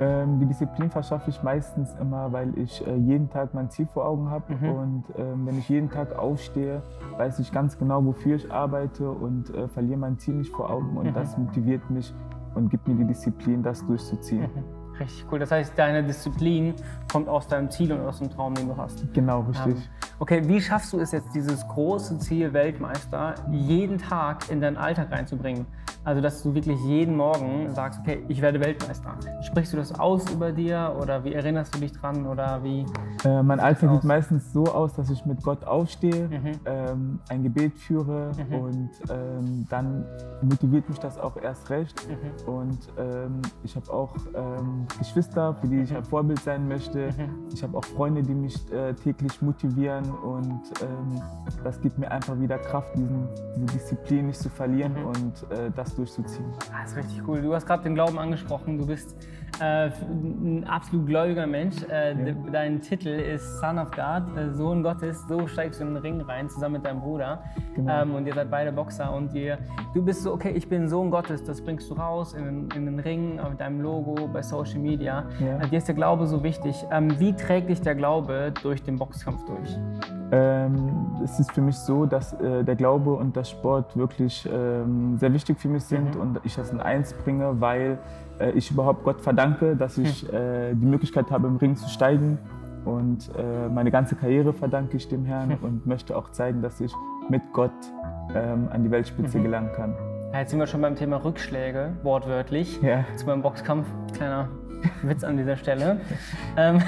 Ähm, 0.00 0.40
die 0.40 0.46
Disziplin 0.46 0.90
verschaffe 0.90 1.30
ich 1.30 1.42
meistens 1.42 1.94
immer, 2.00 2.32
weil 2.32 2.58
ich 2.58 2.84
äh, 2.86 2.96
jeden 2.96 3.30
Tag 3.30 3.54
mein 3.54 3.70
Ziel 3.70 3.86
vor 3.86 4.06
Augen 4.06 4.28
habe. 4.28 4.54
Mhm. 4.54 4.68
Und 4.68 5.04
ähm, 5.16 5.46
wenn 5.46 5.58
ich 5.58 5.68
jeden 5.68 5.88
Tag 5.88 6.18
aufstehe, 6.18 6.82
weiß 7.16 7.38
ich 7.38 7.52
ganz 7.52 7.78
genau, 7.78 8.04
wofür 8.04 8.36
ich 8.36 8.50
arbeite 8.50 9.08
und 9.08 9.54
äh, 9.54 9.68
verliere 9.68 9.98
mein 9.98 10.18
Ziel 10.18 10.34
nicht 10.34 10.52
vor 10.52 10.70
Augen. 10.70 10.96
Und 10.96 11.06
mhm. 11.06 11.14
das 11.14 11.38
motiviert 11.38 11.88
mich 11.90 12.12
und 12.54 12.70
gibt 12.70 12.88
mir 12.88 12.96
die 12.96 13.04
Disziplin, 13.04 13.62
das 13.62 13.86
durchzuziehen. 13.86 14.42
Mhm. 14.42 14.83
Richtig 14.98 15.26
cool. 15.30 15.38
Das 15.38 15.50
heißt, 15.50 15.72
deine 15.76 16.02
Disziplin 16.02 16.74
kommt 17.10 17.28
aus 17.28 17.46
deinem 17.48 17.70
Ziel 17.70 17.92
und 17.92 18.00
aus 18.00 18.18
dem 18.18 18.30
Traum, 18.30 18.54
den 18.54 18.68
du 18.68 18.76
hast. 18.76 19.12
Genau, 19.12 19.40
richtig. 19.40 19.76
Ähm, 19.76 19.82
okay, 20.18 20.42
wie 20.46 20.60
schaffst 20.60 20.92
du 20.92 21.00
es 21.00 21.12
jetzt, 21.12 21.34
dieses 21.34 21.66
große 21.68 22.18
Ziel 22.18 22.52
Weltmeister 22.52 23.34
jeden 23.50 23.98
Tag 23.98 24.50
in 24.50 24.60
deinen 24.60 24.76
Alltag 24.76 25.10
reinzubringen? 25.10 25.66
Also, 26.04 26.20
dass 26.20 26.42
du 26.42 26.54
wirklich 26.54 26.78
jeden 26.80 27.16
Morgen 27.16 27.70
sagst, 27.70 28.00
okay, 28.00 28.22
ich 28.28 28.42
werde 28.42 28.60
Weltmeister. 28.60 29.16
Sprichst 29.40 29.72
du 29.72 29.78
das 29.78 29.98
aus 29.98 30.30
über 30.30 30.52
dir 30.52 30.94
oder 31.00 31.24
wie 31.24 31.32
erinnerst 31.32 31.74
du 31.74 31.80
dich 31.80 31.92
dran 31.92 32.26
oder 32.26 32.62
wie? 32.62 32.84
Äh, 33.24 33.42
mein 33.42 33.58
Alltag 33.58 33.90
sieht 33.90 34.04
meistens 34.04 34.52
so 34.52 34.64
aus, 34.64 34.92
dass 34.92 35.08
ich 35.08 35.24
mit 35.24 35.42
Gott 35.42 35.64
aufstehe, 35.64 36.28
mhm. 36.28 36.52
ähm, 36.66 37.20
ein 37.30 37.42
Gebet 37.42 37.78
führe 37.78 38.32
mhm. 38.36 38.54
und 38.54 38.90
ähm, 39.08 39.66
dann 39.70 40.04
motiviert 40.42 40.86
mich 40.90 40.98
das 40.98 41.18
auch 41.18 41.38
erst 41.38 41.70
recht. 41.70 42.06
Mhm. 42.06 42.52
Und 42.52 42.78
ähm, 42.98 43.40
ich 43.62 43.74
habe 43.74 43.90
auch 43.90 44.14
ähm, 44.34 44.83
Geschwister, 44.98 45.54
für 45.54 45.68
die 45.68 45.80
ich 45.80 45.94
ein. 45.94 46.04
Vorbild 46.04 46.40
sein 46.40 46.68
möchte. 46.68 47.10
Mhm. 47.16 47.48
Ich 47.52 47.62
habe 47.62 47.76
auch 47.76 47.84
Freunde, 47.84 48.22
die 48.22 48.34
mich 48.34 48.70
äh, 48.72 48.94
täglich 48.94 49.40
motivieren 49.42 50.10
und 50.10 50.60
ähm, 50.82 51.20
das 51.62 51.80
gibt 51.80 51.98
mir 51.98 52.10
einfach 52.10 52.38
wieder 52.38 52.58
Kraft, 52.58 52.96
diesen, 52.96 53.28
diese 53.56 53.66
Disziplin 53.66 54.26
nicht 54.26 54.38
zu 54.38 54.48
verlieren 54.48 54.92
mhm. 54.92 55.06
und 55.06 55.50
äh, 55.50 55.70
das 55.74 55.94
durchzuziehen. 55.94 56.44
Das 56.58 56.92
ist 56.92 56.96
richtig 56.96 57.22
cool. 57.26 57.42
Du 57.42 57.54
hast 57.54 57.66
gerade 57.66 57.82
den 57.82 57.94
Glauben 57.94 58.18
angesprochen. 58.18 58.78
Du 58.78 58.86
bist 58.86 59.16
äh, 59.60 59.90
ein 59.90 60.64
absolut 60.66 61.06
gläubiger 61.06 61.46
Mensch. 61.46 61.76
Äh, 61.90 62.28
ja. 62.28 62.34
Dein 62.52 62.80
Titel 62.80 63.08
ist 63.08 63.60
Son 63.60 63.78
of 63.78 63.90
God, 63.90 64.36
äh, 64.36 64.50
Sohn 64.52 64.82
Gottes. 64.82 65.26
So 65.28 65.46
steigst 65.46 65.80
du 65.80 65.84
in 65.84 65.94
den 65.94 66.02
Ring 66.02 66.20
rein, 66.20 66.48
zusammen 66.48 66.74
mit 66.74 66.84
deinem 66.84 67.00
Bruder. 67.00 67.42
Genau. 67.74 68.02
Ähm, 68.02 68.14
und 68.14 68.26
ihr 68.26 68.34
seid 68.34 68.50
beide 68.50 68.72
Boxer. 68.72 69.12
Und 69.12 69.32
ihr, 69.34 69.58
du 69.94 70.02
bist 70.02 70.22
so, 70.22 70.32
okay, 70.32 70.52
ich 70.52 70.68
bin 70.68 70.88
Sohn 70.88 71.10
Gottes. 71.10 71.44
Das 71.44 71.62
bringst 71.62 71.90
du 71.90 71.94
raus 71.94 72.34
in, 72.34 72.68
in 72.74 72.86
den 72.86 73.00
Ring 73.00 73.40
mit 73.48 73.60
deinem 73.60 73.80
Logo 73.80 74.28
bei 74.28 74.42
Social 74.42 74.78
Media. 74.78 75.24
Ja. 75.40 75.58
Äh, 75.58 75.68
dir 75.68 75.78
ist 75.78 75.88
der 75.88 75.94
Glaube 75.94 76.26
so 76.26 76.42
wichtig. 76.42 76.84
Ähm, 76.90 77.18
wie 77.18 77.32
trägt 77.34 77.68
dich 77.68 77.80
der 77.80 77.94
Glaube 77.94 78.52
durch 78.62 78.82
den 78.82 78.96
Boxkampf 78.96 79.44
durch? 79.44 79.76
Ähm, 80.34 81.20
es 81.22 81.38
ist 81.38 81.52
für 81.52 81.60
mich 81.60 81.76
so, 81.76 82.06
dass 82.06 82.32
äh, 82.32 82.64
der 82.64 82.74
Glaube 82.74 83.12
und 83.12 83.36
der 83.36 83.44
Sport 83.44 83.96
wirklich 83.96 84.48
ähm, 84.52 85.16
sehr 85.18 85.32
wichtig 85.32 85.60
für 85.60 85.68
mich 85.68 85.84
sind 85.84 86.16
mhm. 86.16 86.20
und 86.20 86.40
ich 86.42 86.56
das 86.56 86.72
in 86.72 86.80
eins 86.80 87.12
bringe, 87.12 87.60
weil 87.60 87.98
äh, 88.40 88.50
ich 88.50 88.68
überhaupt 88.70 89.04
Gott 89.04 89.20
verdanke, 89.20 89.76
dass 89.76 89.96
ich 89.96 90.22
hm. 90.22 90.34
äh, 90.34 90.74
die 90.74 90.86
Möglichkeit 90.86 91.30
habe, 91.30 91.46
im 91.46 91.56
Ring 91.56 91.76
zu 91.76 91.88
steigen. 91.88 92.38
Und 92.84 93.30
äh, 93.38 93.68
meine 93.68 93.90
ganze 93.90 94.16
Karriere 94.16 94.52
verdanke 94.52 94.96
ich 94.96 95.08
dem 95.08 95.24
Herrn 95.24 95.50
hm. 95.50 95.58
und 95.62 95.86
möchte 95.86 96.16
auch 96.16 96.30
zeigen, 96.32 96.62
dass 96.62 96.80
ich 96.80 96.92
mit 97.30 97.42
Gott 97.52 97.70
ähm, 98.34 98.68
an 98.72 98.82
die 98.82 98.90
Weltspitze 98.90 99.38
mhm. 99.38 99.44
gelangen 99.44 99.70
kann. 99.74 99.94
Ja, 100.32 100.40
jetzt 100.40 100.50
sind 100.50 100.58
wir 100.58 100.66
schon 100.66 100.82
beim 100.82 100.96
Thema 100.96 101.24
Rückschläge, 101.24 101.92
wortwörtlich. 102.02 102.82
Ja. 102.82 103.04
Zu 103.16 103.26
meinem 103.26 103.40
Boxkampf, 103.40 103.86
kleiner 104.12 104.48
Witz 105.02 105.24
an 105.24 105.36
dieser 105.36 105.56
Stelle. 105.56 106.00
ähm, 106.56 106.82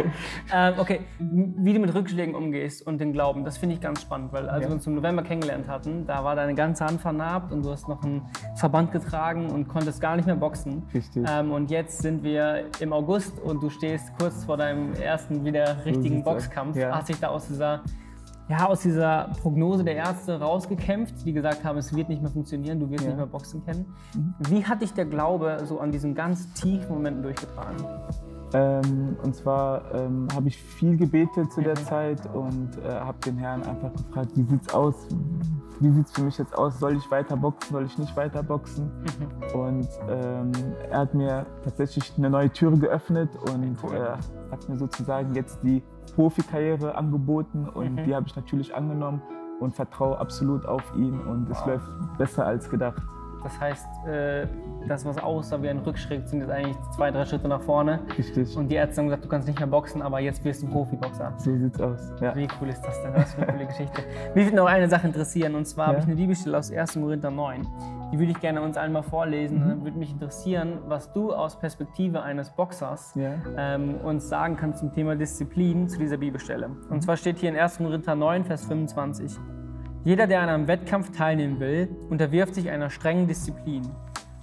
ähm, 0.54 0.74
okay, 0.78 1.00
wie 1.18 1.72
du 1.72 1.80
mit 1.80 1.94
Rückschlägen 1.94 2.34
umgehst 2.34 2.86
und 2.86 2.98
den 2.98 3.12
Glauben, 3.12 3.44
das 3.44 3.58
finde 3.58 3.74
ich 3.74 3.80
ganz 3.80 4.02
spannend, 4.02 4.32
weil 4.32 4.48
als 4.48 4.62
ja. 4.62 4.68
wir 4.68 4.74
uns 4.74 4.86
im 4.86 4.94
November 4.94 5.22
kennengelernt 5.22 5.68
hatten, 5.68 6.06
da 6.06 6.24
war 6.24 6.36
deine 6.36 6.54
ganze 6.54 6.84
Hand 6.84 7.00
vernarbt 7.00 7.52
und 7.52 7.64
du 7.64 7.70
hast 7.70 7.88
noch 7.88 8.02
einen 8.02 8.22
Verband 8.56 8.92
getragen 8.92 9.50
und 9.50 9.68
konntest 9.68 10.00
gar 10.00 10.16
nicht 10.16 10.26
mehr 10.26 10.36
boxen. 10.36 10.82
Richtig. 10.92 11.24
Ähm, 11.28 11.52
und 11.52 11.70
jetzt 11.70 12.02
sind 12.02 12.22
wir 12.22 12.66
im 12.80 12.92
August 12.92 13.38
und 13.40 13.62
du 13.62 13.70
stehst 13.70 14.12
kurz 14.18 14.44
vor 14.44 14.56
deinem 14.56 14.94
ersten 14.94 15.44
wieder 15.44 15.84
richtigen 15.84 16.24
Boxkampf. 16.24 16.76
Ja. 16.76 16.96
Hast 16.96 17.08
dich 17.08 17.20
da 17.20 17.28
aus 17.28 17.48
dieser 17.48 17.82
ja, 18.50 18.66
aus 18.66 18.80
dieser 18.80 19.30
Prognose 19.40 19.84
der 19.84 19.94
Ärzte 19.94 20.40
rausgekämpft, 20.40 21.24
die 21.24 21.32
gesagt 21.32 21.62
haben, 21.62 21.78
es 21.78 21.94
wird 21.94 22.08
nicht 22.08 22.20
mehr 22.20 22.32
funktionieren, 22.32 22.80
du 22.80 22.90
wirst 22.90 23.04
ja. 23.04 23.10
nicht 23.10 23.16
mehr 23.16 23.26
Boxen 23.26 23.64
kennen. 23.64 23.86
Mhm. 24.14 24.34
Wie 24.48 24.64
hat 24.64 24.82
dich 24.82 24.92
der 24.92 25.04
Glaube 25.04 25.58
so 25.64 25.78
an 25.78 25.92
diesen 25.92 26.16
ganz 26.16 26.52
tiefen 26.54 26.88
Momenten 26.88 27.22
durchgetragen? 27.22 27.76
Ähm, 28.52 29.16
und 29.22 29.36
zwar 29.36 29.94
ähm, 29.94 30.26
habe 30.34 30.48
ich 30.48 30.56
viel 30.56 30.96
gebetet 30.96 31.52
zu 31.52 31.62
der. 31.62 31.76
Zeit 31.76 32.20
und 32.34 32.76
äh, 32.84 32.90
habe 32.90 33.16
den 33.24 33.38
Herrn 33.38 33.62
einfach 33.62 33.92
gefragt, 33.92 34.32
wie 34.34 34.42
sieht's 34.42 34.74
aus? 34.74 34.94
Wie 35.78 35.90
sieht's 35.90 36.12
für 36.12 36.22
mich 36.22 36.36
jetzt 36.36 36.58
aus? 36.58 36.78
Soll 36.78 36.96
ich 36.96 37.10
weiter 37.10 37.36
boxen? 37.36 37.72
Soll 37.72 37.86
ich 37.86 37.96
nicht 37.96 38.14
weiter 38.16 38.42
boxen? 38.42 38.90
Mhm. 39.54 39.60
Und 39.60 39.88
ähm, 40.08 40.52
er 40.90 40.98
hat 40.98 41.14
mir 41.14 41.46
tatsächlich 41.64 42.12
eine 42.18 42.28
neue 42.28 42.50
Tür 42.50 42.72
geöffnet 42.72 43.30
und 43.36 43.76
cool. 43.82 43.94
äh, 43.94 44.50
hat 44.50 44.68
mir 44.68 44.76
sozusagen 44.76 45.34
jetzt 45.34 45.60
die 45.62 45.82
Profikarriere 46.10 46.94
angeboten 46.94 47.68
und 47.68 47.96
mhm. 47.96 48.04
die 48.04 48.14
habe 48.14 48.26
ich 48.26 48.36
natürlich 48.36 48.74
angenommen 48.74 49.22
und 49.60 49.74
vertraue 49.74 50.18
absolut 50.18 50.66
auf 50.66 50.82
ihn 50.96 51.20
und 51.20 51.48
wow. 51.48 51.58
es 51.58 51.66
läuft 51.66 52.18
besser 52.18 52.46
als 52.46 52.70
gedacht. 52.70 53.02
Das 53.42 53.58
heißt, 53.60 54.06
äh, 54.06 54.46
das, 54.86 55.04
was 55.04 55.18
aussah 55.18 55.62
wie 55.62 55.68
ein 55.68 55.78
Rückschritt, 55.78 56.28
sind 56.28 56.40
jetzt 56.40 56.50
eigentlich 56.50 56.76
zwei, 56.94 57.10
drei 57.10 57.24
Schritte 57.24 57.48
nach 57.48 57.60
vorne. 57.60 58.00
Richtig. 58.16 58.56
Und 58.56 58.68
die 58.68 58.76
Ärzte 58.76 59.00
haben 59.00 59.06
gesagt, 59.06 59.24
du 59.24 59.28
kannst 59.28 59.48
nicht 59.48 59.58
mehr 59.58 59.68
boxen, 59.68 60.02
aber 60.02 60.20
jetzt 60.20 60.44
wirst 60.44 60.62
du 60.62 60.66
Profiboxer. 60.68 61.32
So 61.38 61.56
sieht's 61.56 61.80
aus. 61.80 62.12
Ja. 62.20 62.34
Wie 62.34 62.48
cool 62.60 62.68
ist 62.68 62.82
das 62.82 63.00
denn? 63.02 63.12
Das 63.14 63.30
ist 63.30 63.38
eine 63.38 63.46
coole 63.52 63.66
Geschichte. 63.66 64.02
Mich 64.34 64.46
würde 64.46 64.56
noch 64.56 64.66
eine 64.66 64.88
Sache 64.88 65.06
interessieren, 65.06 65.54
und 65.54 65.66
zwar 65.66 65.86
ja. 65.86 65.92
habe 65.92 66.00
ich 66.00 66.06
eine 66.06 66.16
Bibelstelle 66.16 66.58
aus 66.58 66.72
1. 66.72 66.94
Korinther 66.94 67.30
9. 67.30 67.66
Die 68.12 68.18
würde 68.18 68.32
ich 68.32 68.40
gerne 68.40 68.60
uns 68.60 68.76
allen 68.76 68.92
mal 68.92 69.02
vorlesen. 69.02 69.62
Mhm. 69.62 69.68
Dann 69.68 69.84
würde 69.84 69.98
mich 69.98 70.12
interessieren, 70.12 70.78
was 70.86 71.12
du 71.12 71.32
aus 71.32 71.58
Perspektive 71.58 72.22
eines 72.22 72.50
Boxers 72.50 73.14
ja. 73.14 73.34
ähm, 73.56 73.96
uns 73.96 74.28
sagen 74.28 74.56
kannst 74.56 74.80
zum 74.80 74.92
Thema 74.92 75.14
Disziplin 75.14 75.88
zu 75.88 75.98
dieser 75.98 76.16
Bibelstelle. 76.16 76.66
Und 76.66 76.90
mhm. 76.90 77.00
zwar 77.00 77.16
steht 77.16 77.38
hier 77.38 77.50
in 77.50 77.56
1. 77.56 77.78
Korinther 77.78 78.16
9, 78.16 78.44
Vers 78.44 78.64
25. 78.64 79.38
Jeder, 80.02 80.26
der 80.26 80.40
an 80.40 80.48
einem 80.48 80.66
Wettkampf 80.66 81.14
teilnehmen 81.14 81.60
will, 81.60 81.88
unterwirft 82.08 82.54
sich 82.54 82.70
einer 82.70 82.88
strengen 82.88 83.26
Disziplin. 83.26 83.86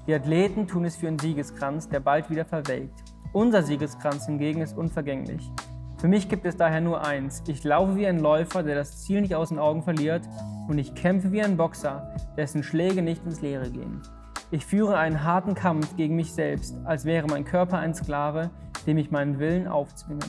Die 0.06 0.14
Athleten 0.14 0.68
tun 0.68 0.86
es 0.86 0.96
für 0.96 1.08
einen 1.08 1.18
Siegeskranz, 1.18 1.90
der 1.90 2.00
bald 2.00 2.30
wieder 2.30 2.46
verwelkt. 2.46 3.04
Unser 3.34 3.64
Siegeskranz 3.64 4.28
hingegen 4.28 4.62
ist 4.62 4.78
unvergänglich. 4.78 5.52
Für 5.98 6.08
mich 6.08 6.30
gibt 6.30 6.46
es 6.46 6.58
daher 6.58 6.80
nur 6.80 7.04
eins. 7.04 7.42
Ich 7.48 7.64
laufe 7.64 7.96
wie 7.96 8.06
ein 8.06 8.20
Läufer, 8.20 8.62
der 8.62 8.76
das 8.76 9.04
Ziel 9.04 9.22
nicht 9.22 9.34
aus 9.34 9.50
den 9.50 9.58
Augen 9.58 9.82
verliert, 9.82 10.22
und 10.68 10.78
ich 10.78 10.94
kämpfe 10.94 11.32
wie 11.32 11.42
ein 11.42 11.58
Boxer, 11.58 12.14
dessen 12.38 12.62
Schläge 12.62 13.02
nicht 13.02 13.26
ins 13.26 13.42
Leere 13.42 13.72
gehen. 13.72 14.04
Ich 14.52 14.64
führe 14.64 14.98
einen 14.98 15.24
harten 15.24 15.56
Kampf 15.56 15.96
gegen 15.98 16.16
mich 16.16 16.34
selbst, 16.34 16.76
als 16.86 17.04
wäre 17.04 17.26
mein 17.26 17.46
Körper 17.46 17.80
ein 17.80 17.96
Sklave, 17.96 18.52
dem 18.86 19.00
ich 19.00 19.10
meinen 19.10 19.40
Willen 19.40 19.68
aufzwinge. 19.68 20.20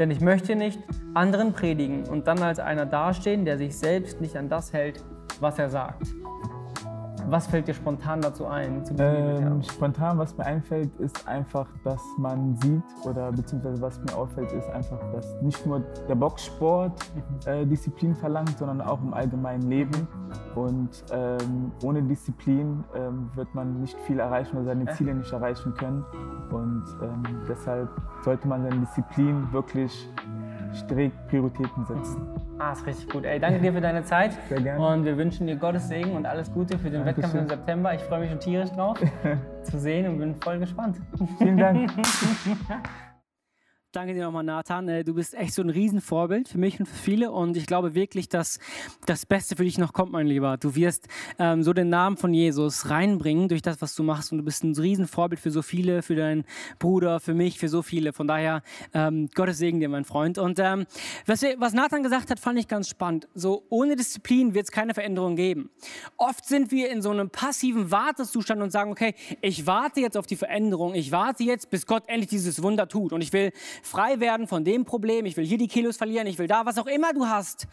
Denn 0.00 0.10
ich 0.10 0.22
möchte 0.22 0.56
nicht 0.56 0.80
anderen 1.12 1.52
predigen 1.52 2.08
und 2.08 2.26
dann 2.26 2.42
als 2.42 2.58
einer 2.58 2.86
dastehen, 2.86 3.44
der 3.44 3.58
sich 3.58 3.76
selbst 3.76 4.20
nicht 4.22 4.34
an 4.34 4.48
das 4.48 4.72
hält, 4.72 5.04
was 5.40 5.58
er 5.58 5.68
sagt. 5.68 6.06
Was 7.28 7.46
fällt 7.46 7.68
dir 7.68 7.74
spontan 7.74 8.20
dazu 8.20 8.46
ein? 8.46 8.82
Ähm, 8.98 9.62
spontan, 9.62 10.18
was 10.18 10.36
mir 10.36 10.44
einfällt, 10.46 10.94
ist 10.98 11.26
einfach, 11.28 11.68
dass 11.84 12.02
man 12.18 12.56
sieht 12.56 12.82
oder 13.04 13.30
beziehungsweise 13.32 13.80
was 13.80 14.00
mir 14.00 14.16
auffällt, 14.16 14.52
ist 14.52 14.68
einfach, 14.70 14.98
dass 15.12 15.40
nicht 15.42 15.64
nur 15.66 15.80
der 16.08 16.14
Boxsport 16.14 16.92
mhm. 17.14 17.52
äh, 17.52 17.66
Disziplin 17.66 18.14
verlangt, 18.14 18.58
sondern 18.58 18.80
auch 18.80 19.00
im 19.02 19.14
allgemeinen 19.14 19.68
Leben. 19.68 20.08
Und 20.54 21.04
ähm, 21.12 21.72
ohne 21.84 22.02
Disziplin 22.02 22.84
ähm, 22.94 23.30
wird 23.34 23.54
man 23.54 23.80
nicht 23.80 23.98
viel 24.00 24.18
erreichen 24.18 24.56
oder 24.56 24.66
seine 24.66 24.86
Ziele 24.94 25.14
nicht 25.14 25.32
erreichen 25.32 25.74
können. 25.74 26.04
Und 26.50 26.84
ähm, 27.02 27.22
deshalb 27.48 27.88
sollte 28.24 28.48
man 28.48 28.62
seine 28.62 28.80
Disziplin 28.80 29.52
wirklich 29.52 30.08
strikt 30.74 31.28
Prioritäten 31.28 31.84
setzen. 31.86 32.26
Ah, 32.58 32.72
ist 32.72 32.86
richtig 32.86 33.08
gut. 33.08 33.24
Ey, 33.24 33.40
danke 33.40 33.60
dir 33.60 33.72
für 33.72 33.80
deine 33.80 34.04
Zeit. 34.04 34.32
Sehr 34.48 34.60
gerne. 34.60 34.86
Und 34.86 35.04
wir 35.04 35.16
wünschen 35.16 35.46
dir 35.46 35.56
Gottes 35.56 35.88
Segen 35.88 36.12
und 36.12 36.26
alles 36.26 36.52
Gute 36.52 36.78
für 36.78 36.90
den 36.90 37.04
Dankeschön. 37.04 37.22
Wettkampf 37.24 37.34
im 37.42 37.48
September. 37.48 37.94
Ich 37.94 38.02
freue 38.02 38.20
mich 38.20 38.30
schon 38.30 38.40
tierisch 38.40 38.70
drauf 38.70 38.98
zu 39.62 39.78
sehen 39.78 40.06
und 40.08 40.18
bin 40.18 40.34
voll 40.36 40.58
gespannt. 40.58 40.96
Vielen 41.38 41.56
Dank. 41.56 41.90
Danke 43.92 44.14
dir 44.14 44.22
nochmal, 44.22 44.44
Nathan. 44.44 44.88
Äh, 44.88 45.02
du 45.02 45.14
bist 45.14 45.34
echt 45.34 45.52
so 45.52 45.62
ein 45.62 45.68
Riesenvorbild 45.68 46.48
für 46.48 46.58
mich 46.58 46.78
und 46.78 46.86
für 46.86 46.94
viele. 46.94 47.32
Und 47.32 47.56
ich 47.56 47.66
glaube 47.66 47.96
wirklich, 47.96 48.28
dass 48.28 48.60
das 49.04 49.26
Beste 49.26 49.56
für 49.56 49.64
dich 49.64 49.78
noch 49.78 49.92
kommt, 49.92 50.12
mein 50.12 50.28
Lieber. 50.28 50.58
Du 50.58 50.76
wirst 50.76 51.08
ähm, 51.40 51.64
so 51.64 51.72
den 51.72 51.88
Namen 51.88 52.16
von 52.16 52.32
Jesus 52.32 52.88
reinbringen 52.88 53.48
durch 53.48 53.62
das, 53.62 53.82
was 53.82 53.96
du 53.96 54.04
machst. 54.04 54.30
Und 54.30 54.38
du 54.38 54.44
bist 54.44 54.62
ein 54.62 54.76
Riesenvorbild 54.76 55.40
für 55.40 55.50
so 55.50 55.60
viele, 55.60 56.02
für 56.02 56.14
deinen 56.14 56.44
Bruder, 56.78 57.18
für 57.18 57.34
mich, 57.34 57.58
für 57.58 57.68
so 57.68 57.82
viele. 57.82 58.12
Von 58.12 58.28
daher, 58.28 58.62
ähm, 58.94 59.28
Gottes 59.34 59.58
Segen 59.58 59.80
dir, 59.80 59.88
mein 59.88 60.04
Freund. 60.04 60.38
Und 60.38 60.60
ähm, 60.60 60.86
was, 61.26 61.42
wir, 61.42 61.58
was 61.58 61.72
Nathan 61.72 62.04
gesagt 62.04 62.30
hat, 62.30 62.38
fand 62.38 62.60
ich 62.60 62.68
ganz 62.68 62.88
spannend. 62.88 63.26
So, 63.34 63.64
ohne 63.70 63.96
Disziplin 63.96 64.54
wird 64.54 64.66
es 64.66 64.70
keine 64.70 64.94
Veränderung 64.94 65.34
geben. 65.34 65.68
Oft 66.16 66.46
sind 66.46 66.70
wir 66.70 66.92
in 66.92 67.02
so 67.02 67.10
einem 67.10 67.30
passiven 67.30 67.90
Wartezustand 67.90 68.62
und 68.62 68.70
sagen, 68.70 68.92
okay, 68.92 69.16
ich 69.40 69.66
warte 69.66 69.98
jetzt 69.98 70.16
auf 70.16 70.28
die 70.28 70.36
Veränderung. 70.36 70.94
Ich 70.94 71.10
warte 71.10 71.42
jetzt, 71.42 71.70
bis 71.70 71.86
Gott 71.86 72.04
endlich 72.06 72.30
dieses 72.30 72.62
Wunder 72.62 72.86
tut. 72.86 73.12
Und 73.12 73.20
ich 73.20 73.32
will 73.32 73.50
frei 73.82 74.20
werden 74.20 74.46
von 74.46 74.64
dem 74.64 74.84
Problem, 74.84 75.26
ich 75.26 75.36
will 75.36 75.44
hier 75.44 75.58
die 75.58 75.68
Kilos 75.68 75.96
verlieren, 75.96 76.26
ich 76.26 76.38
will 76.38 76.46
da, 76.46 76.66
was 76.66 76.78
auch 76.78 76.86
immer 76.86 77.12
du 77.12 77.26
hast. 77.26 77.66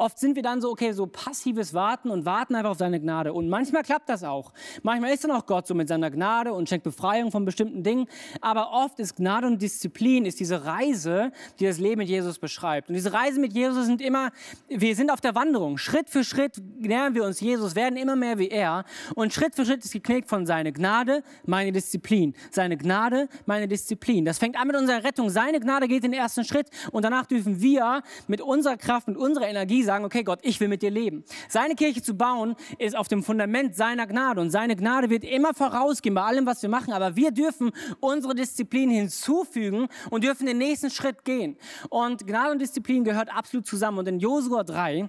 Oft 0.00 0.18
sind 0.18 0.34
wir 0.34 0.42
dann 0.42 0.62
so, 0.62 0.70
okay, 0.70 0.92
so 0.92 1.06
passives 1.06 1.74
Warten 1.74 2.08
und 2.08 2.24
warten 2.24 2.54
einfach 2.54 2.70
auf 2.70 2.78
seine 2.78 2.98
Gnade. 2.98 3.34
Und 3.34 3.50
manchmal 3.50 3.82
klappt 3.82 4.08
das 4.08 4.24
auch. 4.24 4.54
Manchmal 4.82 5.12
ist 5.12 5.24
dann 5.24 5.30
auch 5.30 5.44
Gott 5.44 5.66
so 5.66 5.74
mit 5.74 5.88
seiner 5.88 6.10
Gnade 6.10 6.54
und 6.54 6.70
schenkt 6.70 6.84
Befreiung 6.84 7.30
von 7.30 7.44
bestimmten 7.44 7.82
Dingen. 7.82 8.06
Aber 8.40 8.72
oft 8.72 8.98
ist 8.98 9.16
Gnade 9.16 9.46
und 9.46 9.60
Disziplin, 9.60 10.24
ist 10.24 10.40
diese 10.40 10.64
Reise, 10.64 11.32
die 11.58 11.66
das 11.66 11.76
Leben 11.76 11.98
mit 11.98 12.08
Jesus 12.08 12.38
beschreibt. 12.38 12.88
Und 12.88 12.94
diese 12.94 13.12
Reise 13.12 13.40
mit 13.40 13.52
Jesus 13.52 13.84
sind 13.84 14.00
immer, 14.00 14.30
wir 14.68 14.96
sind 14.96 15.10
auf 15.10 15.20
der 15.20 15.34
Wanderung. 15.34 15.76
Schritt 15.76 16.08
für 16.08 16.24
Schritt 16.24 16.62
nähern 16.78 17.14
wir 17.14 17.24
uns 17.24 17.38
Jesus, 17.38 17.74
werden 17.74 17.98
immer 17.98 18.16
mehr 18.16 18.38
wie 18.38 18.48
er. 18.48 18.86
Und 19.16 19.34
Schritt 19.34 19.54
für 19.54 19.66
Schritt 19.66 19.84
ist 19.84 19.92
geknickt 19.92 20.30
von 20.30 20.46
seine 20.46 20.72
Gnade, 20.72 21.22
meine 21.44 21.72
Disziplin. 21.72 22.34
Seine 22.50 22.78
Gnade, 22.78 23.28
meine 23.44 23.68
Disziplin. 23.68 24.24
Das 24.24 24.38
fängt 24.38 24.58
an 24.58 24.66
mit 24.66 24.76
unserer 24.76 25.04
Rettung. 25.04 25.28
Seine 25.28 25.60
Gnade 25.60 25.88
geht 25.88 26.04
den 26.04 26.14
ersten 26.14 26.44
Schritt. 26.44 26.70
Und 26.90 27.04
danach 27.04 27.26
dürfen 27.26 27.60
wir 27.60 28.02
mit 28.28 28.40
unserer 28.40 28.78
Kraft, 28.78 29.06
mit 29.06 29.18
unserer 29.18 29.46
Energie 29.46 29.89
sagen, 29.90 30.04
okay 30.04 30.22
Gott, 30.22 30.38
ich 30.42 30.60
will 30.60 30.68
mit 30.68 30.82
dir 30.82 30.90
leben. 30.90 31.24
Seine 31.48 31.74
Kirche 31.74 32.00
zu 32.00 32.14
bauen 32.14 32.54
ist 32.78 32.96
auf 32.96 33.08
dem 33.08 33.24
Fundament 33.24 33.74
seiner 33.74 34.06
Gnade 34.06 34.40
und 34.40 34.50
seine 34.50 34.76
Gnade 34.76 35.10
wird 35.10 35.24
immer 35.24 35.52
vorausgehen 35.52 36.14
bei 36.14 36.22
allem, 36.22 36.46
was 36.46 36.62
wir 36.62 36.68
machen, 36.68 36.92
aber 36.92 37.16
wir 37.16 37.32
dürfen 37.32 37.72
unsere 37.98 38.36
Disziplin 38.36 38.88
hinzufügen 38.88 39.88
und 40.10 40.22
dürfen 40.22 40.46
den 40.46 40.58
nächsten 40.58 40.90
Schritt 40.90 41.24
gehen. 41.24 41.56
Und 41.88 42.24
Gnade 42.24 42.52
und 42.52 42.60
Disziplin 42.60 43.02
gehört 43.02 43.36
absolut 43.36 43.66
zusammen 43.66 43.98
und 43.98 44.06
in 44.06 44.20
Josua 44.20 44.62
3 44.62 45.08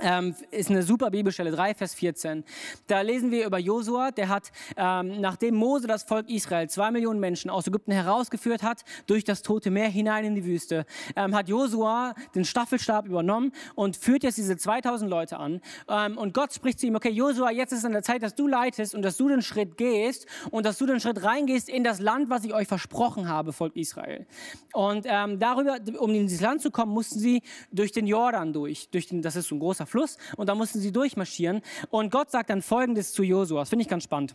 ähm, 0.00 0.34
ist 0.50 0.70
eine 0.70 0.82
super 0.82 1.10
Bibelstelle, 1.10 1.50
3, 1.50 1.74
Vers 1.74 1.94
14. 1.94 2.44
Da 2.86 3.02
lesen 3.02 3.30
wir 3.30 3.44
über 3.44 3.58
Josua, 3.58 4.10
der 4.10 4.28
hat, 4.30 4.50
ähm, 4.76 5.20
nachdem 5.20 5.54
Mose 5.54 5.86
das 5.86 6.04
Volk 6.04 6.30
Israel, 6.30 6.68
zwei 6.70 6.90
Millionen 6.90 7.20
Menschen 7.20 7.50
aus 7.50 7.66
Ägypten 7.66 7.92
herausgeführt 7.92 8.62
hat, 8.62 8.84
durch 9.06 9.24
das 9.24 9.42
Tote 9.42 9.70
Meer 9.70 9.88
hinein 9.88 10.24
in 10.24 10.34
die 10.34 10.46
Wüste, 10.46 10.86
ähm, 11.14 11.34
hat 11.34 11.48
Josua 11.48 12.14
den 12.34 12.46
Staffelstab 12.46 13.06
übernommen 13.06 13.52
und 13.74 13.96
führt 13.96 14.22
jetzt 14.22 14.38
diese 14.38 14.56
2000 14.56 15.10
Leute 15.10 15.38
an. 15.38 15.60
Ähm, 15.88 16.16
und 16.16 16.32
Gott 16.32 16.54
spricht 16.54 16.80
zu 16.80 16.86
ihm, 16.86 16.94
okay, 16.94 17.10
Josua, 17.10 17.50
jetzt 17.50 17.72
ist 17.72 17.84
an 17.84 17.92
der 17.92 18.02
Zeit, 18.02 18.22
dass 18.22 18.34
du 18.34 18.48
leitest 18.48 18.94
und 18.94 19.02
dass 19.02 19.18
du 19.18 19.28
den 19.28 19.42
Schritt 19.42 19.76
gehst 19.76 20.26
und 20.50 20.64
dass 20.64 20.78
du 20.78 20.86
den 20.86 21.00
Schritt 21.00 21.22
reingehst 21.22 21.68
in 21.68 21.84
das 21.84 22.00
Land, 22.00 22.30
was 22.30 22.44
ich 22.44 22.54
euch 22.54 22.66
versprochen 22.66 23.28
habe, 23.28 23.52
Volk 23.52 23.76
Israel. 23.76 24.26
Und 24.72 25.04
ähm, 25.06 25.38
darüber, 25.38 25.76
um 25.98 26.14
in 26.14 26.26
dieses 26.26 26.40
Land 26.40 26.62
zu 26.62 26.70
kommen, 26.70 26.92
mussten 26.92 27.18
sie 27.18 27.42
durch 27.70 27.92
den 27.92 28.06
Jordan 28.06 28.54
durch. 28.54 28.88
durch 28.88 29.06
den, 29.06 29.20
das 29.20 29.36
ist 29.36 29.48
so 29.48 29.54
ein 29.54 29.58
großer 29.58 29.81
großer 29.82 29.86
Fluss 29.86 30.18
und 30.36 30.48
da 30.48 30.54
mussten 30.54 30.80
sie 30.80 30.92
durchmarschieren. 30.92 31.62
Und 31.90 32.10
Gott 32.10 32.30
sagt 32.30 32.50
dann 32.50 32.62
Folgendes 32.62 33.12
zu 33.12 33.22
Josua, 33.22 33.60
das 33.60 33.70
finde 33.70 33.82
ich 33.82 33.88
ganz 33.88 34.04
spannend. 34.04 34.34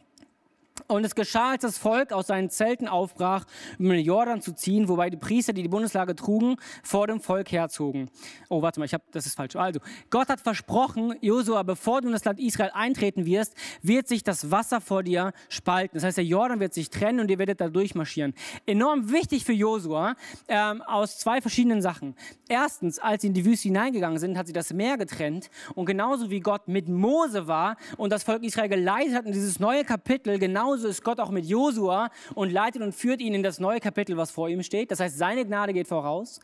Und 0.90 1.04
es 1.04 1.16
geschah, 1.16 1.52
als 1.52 1.64
das 1.64 1.78
Volk 1.78 2.14
aus 2.14 2.28
seinen 2.28 2.50
Zelten 2.50 2.88
aufbrach, 2.88 3.44
um 3.78 3.90
den 3.90 4.06
Jordan 4.06 4.42
zu 4.42 4.56
ziehen, 4.56 4.88
wobei 4.88 5.10
die 5.10 5.18
Priester, 5.18 5.52
die 5.52 5.62
die 5.62 5.68
Bundeslage 5.68 6.16
trugen, 6.16 6.56
vor 6.82 7.08
dem 7.08 7.20
Volk 7.20 7.52
herzogen. 7.52 8.10
Oh, 8.48 8.62
warte 8.62 8.80
mal, 8.80 8.86
ich 8.86 8.94
hab, 8.94 9.02
das 9.12 9.26
ist 9.26 9.36
falsch. 9.36 9.58
Also, 9.58 9.82
Gott 10.10 10.30
hat 10.30 10.40
versprochen, 10.40 11.16
Josua, 11.20 11.64
bevor 11.64 12.00
du 12.00 12.08
in 12.08 12.14
das 12.14 12.24
Land 12.24 12.40
Israel 12.40 12.72
eintreten 12.74 13.26
wirst, 13.26 13.54
wird 13.82 14.08
sich 14.08 14.24
das 14.24 14.50
Wasser 14.50 14.80
vor 14.80 15.04
dir 15.04 15.34
spalten. 15.50 15.98
Das 15.98 16.06
heißt, 16.06 16.18
der 16.18 16.24
Jordan 16.24 16.62
wird 16.62 16.74
sich 16.74 16.90
trennen 16.90 17.20
und 17.20 17.30
ihr 17.30 17.38
werdet 17.38 17.60
da 17.60 17.68
durchmarschieren. 17.68 18.34
Enorm 18.66 19.12
wichtig 19.12 19.44
für 19.44 19.52
Josua 19.52 20.16
ähm, 20.48 20.82
aus 20.84 21.18
zwei 21.18 21.42
verschiedenen 21.42 21.82
Sachen. 21.82 22.16
Erstens, 22.48 22.98
als 23.00 23.24
sie 23.24 23.28
in 23.28 23.34
die 23.34 23.44
Wüste 23.44 23.68
hineingegangen 23.68 24.20
sind, 24.20 24.38
hat 24.38 24.48
sie 24.48 24.54
das 24.54 24.72
Meer 24.72 24.98
getrennt 24.98 25.50
und 25.76 25.86
genauso 25.86 26.30
wie 26.30 26.40
Gott 26.40 26.70
mit 26.70 26.88
Mose 26.88 27.48
war 27.48 27.76
und 27.98 28.14
das 28.14 28.24
Volk 28.24 28.44
Israel 28.44 28.70
geleitet 28.70 29.16
hat 29.16 29.26
in 29.26 29.34
dieses 29.34 29.60
neue 29.60 29.84
Kapitel, 29.84 30.40
genau 30.40 30.77
genauso 30.78 30.88
ist 30.90 31.04
Gott 31.04 31.20
auch 31.20 31.32
mit 31.32 31.46
Josua 31.46 32.12
und 32.36 32.52
leitet 32.52 32.82
und 32.82 32.94
führt 32.94 33.20
ihn 33.20 33.34
in 33.34 33.44
das 33.44 33.60
neue 33.60 33.80
Kapitel, 33.80 34.16
was 34.16 34.30
vor 34.30 34.48
ihm 34.48 34.62
steht. 34.62 34.92
Das 34.92 35.00
heißt, 35.00 35.18
seine 35.18 35.44
Gnade 35.46 35.74
geht 35.74 35.88
voraus. 35.88 36.40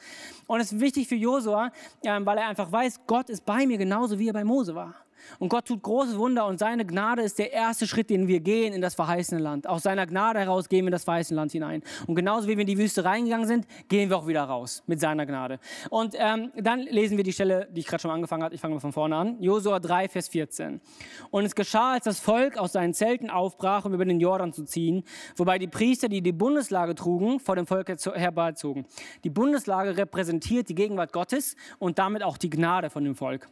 Und 0.48 0.60
es 0.60 0.72
ist 0.72 0.80
wichtig 0.80 1.08
für 1.08 1.16
Josua, 1.16 1.72
ähm, 2.04 2.26
weil 2.26 2.38
er 2.38 2.48
einfach 2.48 2.72
weiß, 2.72 3.02
Gott 3.06 3.30
ist 3.30 3.46
bei 3.46 3.68
mir 3.68 3.78
genauso, 3.78 4.18
wie 4.18 4.30
er 4.30 4.34
bei 4.34 4.44
Mose 4.44 4.74
war. 4.74 4.96
Und 5.40 5.50
Gott 5.50 5.66
tut 5.66 5.82
große 5.82 6.18
Wunder 6.18 6.46
und 6.46 6.60
seine 6.60 6.86
Gnade 6.86 7.22
ist 7.22 7.40
der 7.40 7.52
erste 7.52 7.88
Schritt, 7.88 8.10
den 8.10 8.28
wir 8.28 8.40
gehen 8.40 8.74
in 8.74 8.82
das 8.82 8.96
verheißene 8.96 9.42
Land. 9.42 9.68
Aus 9.68 9.84
seiner 9.84 10.06
Gnade 10.06 10.40
heraus 10.40 10.70
gehen 10.70 10.86
wir 10.86 10.88
in 10.88 10.94
das 10.94 11.04
verheißene 11.04 11.36
Land 11.36 11.52
hinein. 11.52 11.82
Und 12.08 12.16
genauso 12.16 12.48
wie 12.48 12.58
wir 12.58 12.62
in 12.62 12.68
die 12.68 12.78
Wüste 12.78 13.06
reingegangen 13.06 13.48
sind, 13.48 13.68
gehen 13.88 14.10
wir 14.10 14.18
auch 14.18 14.28
wieder 14.28 14.44
raus 14.44 14.84
mit 14.88 15.00
seiner 15.00 15.26
Gnade. 15.26 15.60
Und 15.90 16.16
ähm, 16.18 16.52
dann 16.56 16.82
lesen 16.82 17.18
wir 17.18 17.24
die 17.24 17.34
Stelle, 17.34 17.68
die 17.72 17.82
ich 17.82 17.88
gerade 17.88 18.02
schon 18.02 18.12
angefangen 18.12 18.44
habe. 18.44 18.56
Ich 18.56 18.62
fange 18.62 18.76
mal 18.76 18.80
von 18.80 18.94
vorne 18.94 19.16
an. 19.16 19.42
Josua 19.42 19.80
3, 19.80 20.10
Vers 20.10 20.28
14. 20.30 20.82
Und 21.32 21.46
es 21.46 21.56
geschah, 21.56 21.94
als 21.94 22.06
das 22.06 22.20
Volk 22.20 22.58
aus 22.58 22.74
seinen 22.74 22.94
Zelten 22.94 23.30
aufbrach, 23.30 23.86
um 23.86 23.94
über 23.94 24.06
den 24.06 24.20
Jordan 24.20 24.54
zu 24.54 24.64
ziehen, 24.64 25.04
wobei 25.36 25.58
die 25.60 25.68
Priester, 25.68 26.10
die 26.10 26.22
die 26.22 26.32
Bundeslage 26.32 26.96
trugen, 26.96 27.40
vor 27.40 27.56
dem 27.56 27.68
Volk 27.68 27.88
herbeizogen. 27.88 28.86
Die 29.24 29.30
Bundeslage 29.30 29.98
repräsentiert 29.98 30.70
die 30.70 30.76
Gegenwart 30.76 31.14
Gottes 31.14 31.56
und 31.80 32.00
damit 32.00 32.24
auch 32.24 32.38
die 32.38 32.50
Gnade 32.50 32.90
von 32.90 33.04
dem 33.04 33.16
Volk. 33.16 33.50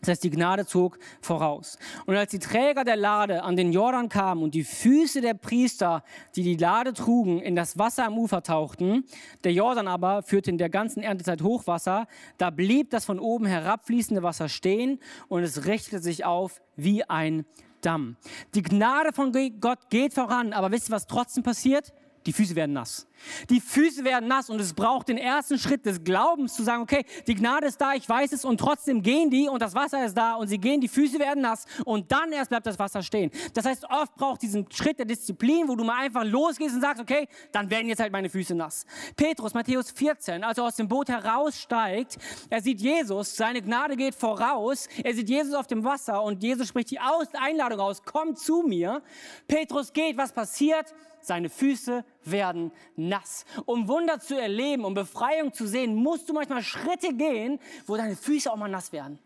Das 0.00 0.08
heißt, 0.08 0.24
die 0.24 0.30
Gnade 0.30 0.66
zog 0.66 0.98
voraus. 1.20 1.78
Und 2.06 2.16
als 2.16 2.30
die 2.30 2.38
Träger 2.38 2.84
der 2.84 2.96
Lade 2.96 3.42
an 3.42 3.56
den 3.56 3.72
Jordan 3.72 4.08
kamen 4.08 4.42
und 4.42 4.54
die 4.54 4.64
Füße 4.64 5.20
der 5.20 5.34
Priester, 5.34 6.02
die 6.36 6.42
die 6.42 6.56
Lade 6.56 6.92
trugen, 6.92 7.40
in 7.40 7.54
das 7.54 7.78
Wasser 7.78 8.06
am 8.06 8.18
Ufer 8.18 8.42
tauchten, 8.42 9.04
der 9.44 9.52
Jordan 9.52 9.88
aber 9.88 10.22
führte 10.22 10.50
in 10.50 10.58
der 10.58 10.70
ganzen 10.70 11.02
Erntezeit 11.02 11.42
Hochwasser, 11.42 12.06
da 12.38 12.50
blieb 12.50 12.90
das 12.90 13.04
von 13.04 13.18
oben 13.18 13.46
herabfließende 13.46 14.22
Wasser 14.22 14.48
stehen 14.48 14.98
und 15.28 15.42
es 15.42 15.66
richtete 15.66 16.00
sich 16.00 16.24
auf 16.24 16.60
wie 16.76 17.04
ein 17.04 17.44
Damm. 17.80 18.16
Die 18.54 18.62
Gnade 18.62 19.12
von 19.12 19.32
Gott 19.60 19.90
geht 19.90 20.12
voran, 20.14 20.52
aber 20.52 20.70
wisst 20.70 20.90
ihr, 20.90 20.92
was 20.92 21.06
trotzdem 21.06 21.42
passiert? 21.42 21.92
Die 22.26 22.32
Füße 22.32 22.54
werden 22.54 22.72
nass. 22.72 23.06
Die 23.48 23.60
Füße 23.60 24.04
werden 24.04 24.28
nass 24.28 24.50
und 24.50 24.60
es 24.60 24.74
braucht 24.74 25.08
den 25.08 25.18
ersten 25.18 25.58
Schritt 25.58 25.86
des 25.86 26.02
Glaubens 26.04 26.54
zu 26.54 26.62
sagen, 26.62 26.82
okay, 26.82 27.04
die 27.26 27.34
Gnade 27.34 27.66
ist 27.66 27.80
da, 27.80 27.94
ich 27.94 28.08
weiß 28.08 28.32
es 28.32 28.44
und 28.44 28.58
trotzdem 28.58 29.02
gehen 29.02 29.30
die 29.30 29.48
und 29.48 29.62
das 29.62 29.74
Wasser 29.74 30.04
ist 30.04 30.16
da 30.16 30.34
und 30.34 30.48
sie 30.48 30.58
gehen, 30.58 30.80
die 30.80 30.88
Füße 30.88 31.18
werden 31.18 31.42
nass 31.42 31.64
und 31.84 32.10
dann 32.12 32.32
erst 32.32 32.50
bleibt 32.50 32.66
das 32.66 32.78
Wasser 32.78 33.02
stehen. 33.02 33.30
Das 33.54 33.64
heißt, 33.64 33.84
oft 33.90 34.14
braucht 34.16 34.42
diesen 34.42 34.70
Schritt 34.70 34.98
der 34.98 35.06
Disziplin, 35.06 35.68
wo 35.68 35.76
du 35.76 35.84
mal 35.84 35.98
einfach 35.98 36.24
losgehst 36.24 36.74
und 36.74 36.80
sagst, 36.80 37.00
okay, 37.00 37.28
dann 37.52 37.70
werden 37.70 37.88
jetzt 37.88 38.00
halt 38.00 38.12
meine 38.12 38.28
Füße 38.28 38.54
nass. 38.54 38.84
Petrus, 39.16 39.54
Matthäus 39.54 39.90
14, 39.90 40.44
als 40.44 40.58
er 40.58 40.64
aus 40.64 40.76
dem 40.76 40.88
Boot 40.88 41.08
heraussteigt, 41.08 42.18
er 42.48 42.60
sieht 42.60 42.80
Jesus, 42.80 43.36
seine 43.36 43.62
Gnade 43.62 43.96
geht 43.96 44.14
voraus, 44.14 44.88
er 45.02 45.14
sieht 45.14 45.28
Jesus 45.28 45.54
auf 45.54 45.66
dem 45.66 45.84
Wasser 45.84 46.22
und 46.22 46.42
Jesus 46.42 46.68
spricht 46.68 46.90
die 46.90 46.98
Einladung 46.98 47.80
aus, 47.80 48.02
komm 48.04 48.36
zu 48.36 48.62
mir. 48.62 49.02
Petrus 49.46 49.92
geht, 49.92 50.16
was 50.16 50.32
passiert? 50.32 50.94
seine 51.20 51.48
Füße 51.48 52.04
werden 52.24 52.72
nass. 52.96 53.44
Um 53.66 53.88
Wunder 53.88 54.20
zu 54.20 54.40
erleben, 54.40 54.84
um 54.84 54.94
Befreiung 54.94 55.52
zu 55.52 55.66
sehen, 55.66 55.94
musst 55.94 56.28
du 56.28 56.32
manchmal 56.32 56.62
Schritte 56.62 57.14
gehen, 57.14 57.58
wo 57.86 57.96
deine 57.96 58.16
Füße 58.16 58.50
auch 58.50 58.56
mal 58.56 58.68
nass 58.68 58.92
werden. 58.92 59.18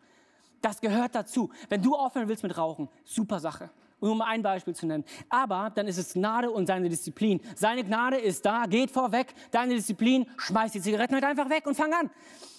Das 0.61 0.81
gehört 0.81 1.15
dazu. 1.15 1.51
Wenn 1.69 1.83
du 1.83 1.95
aufhören 1.95 2.29
willst 2.29 2.43
mit 2.43 2.57
Rauchen, 2.57 2.89
super 3.05 3.39
Sache. 3.39 3.71
Um 4.01 4.21
ein 4.21 4.43
Beispiel 4.43 4.75
zu 4.75 4.87
nennen. 4.87 5.05
Aber 5.31 5.71
dann 5.75 5.87
ist 5.87 5.99
es 5.99 6.13
Gnade 6.13 6.51
und 6.51 6.67
seine 6.67 6.89
Disziplin. 6.89 7.41
Seine 7.55 7.85
Gnade 7.85 8.19
ist 8.19 8.45
da, 8.45 8.67
geht 8.67 8.91
vorweg. 8.91 9.35
Deine 9.51 9.75
Disziplin, 9.75 10.27
schmeiß 10.37 10.73
die 10.73 10.81
Zigaretten 10.81 11.15
halt 11.15 11.25
einfach 11.25 11.49
weg 11.49 11.67
und 11.67 11.75
fang 11.75 11.93
an. 11.93 12.11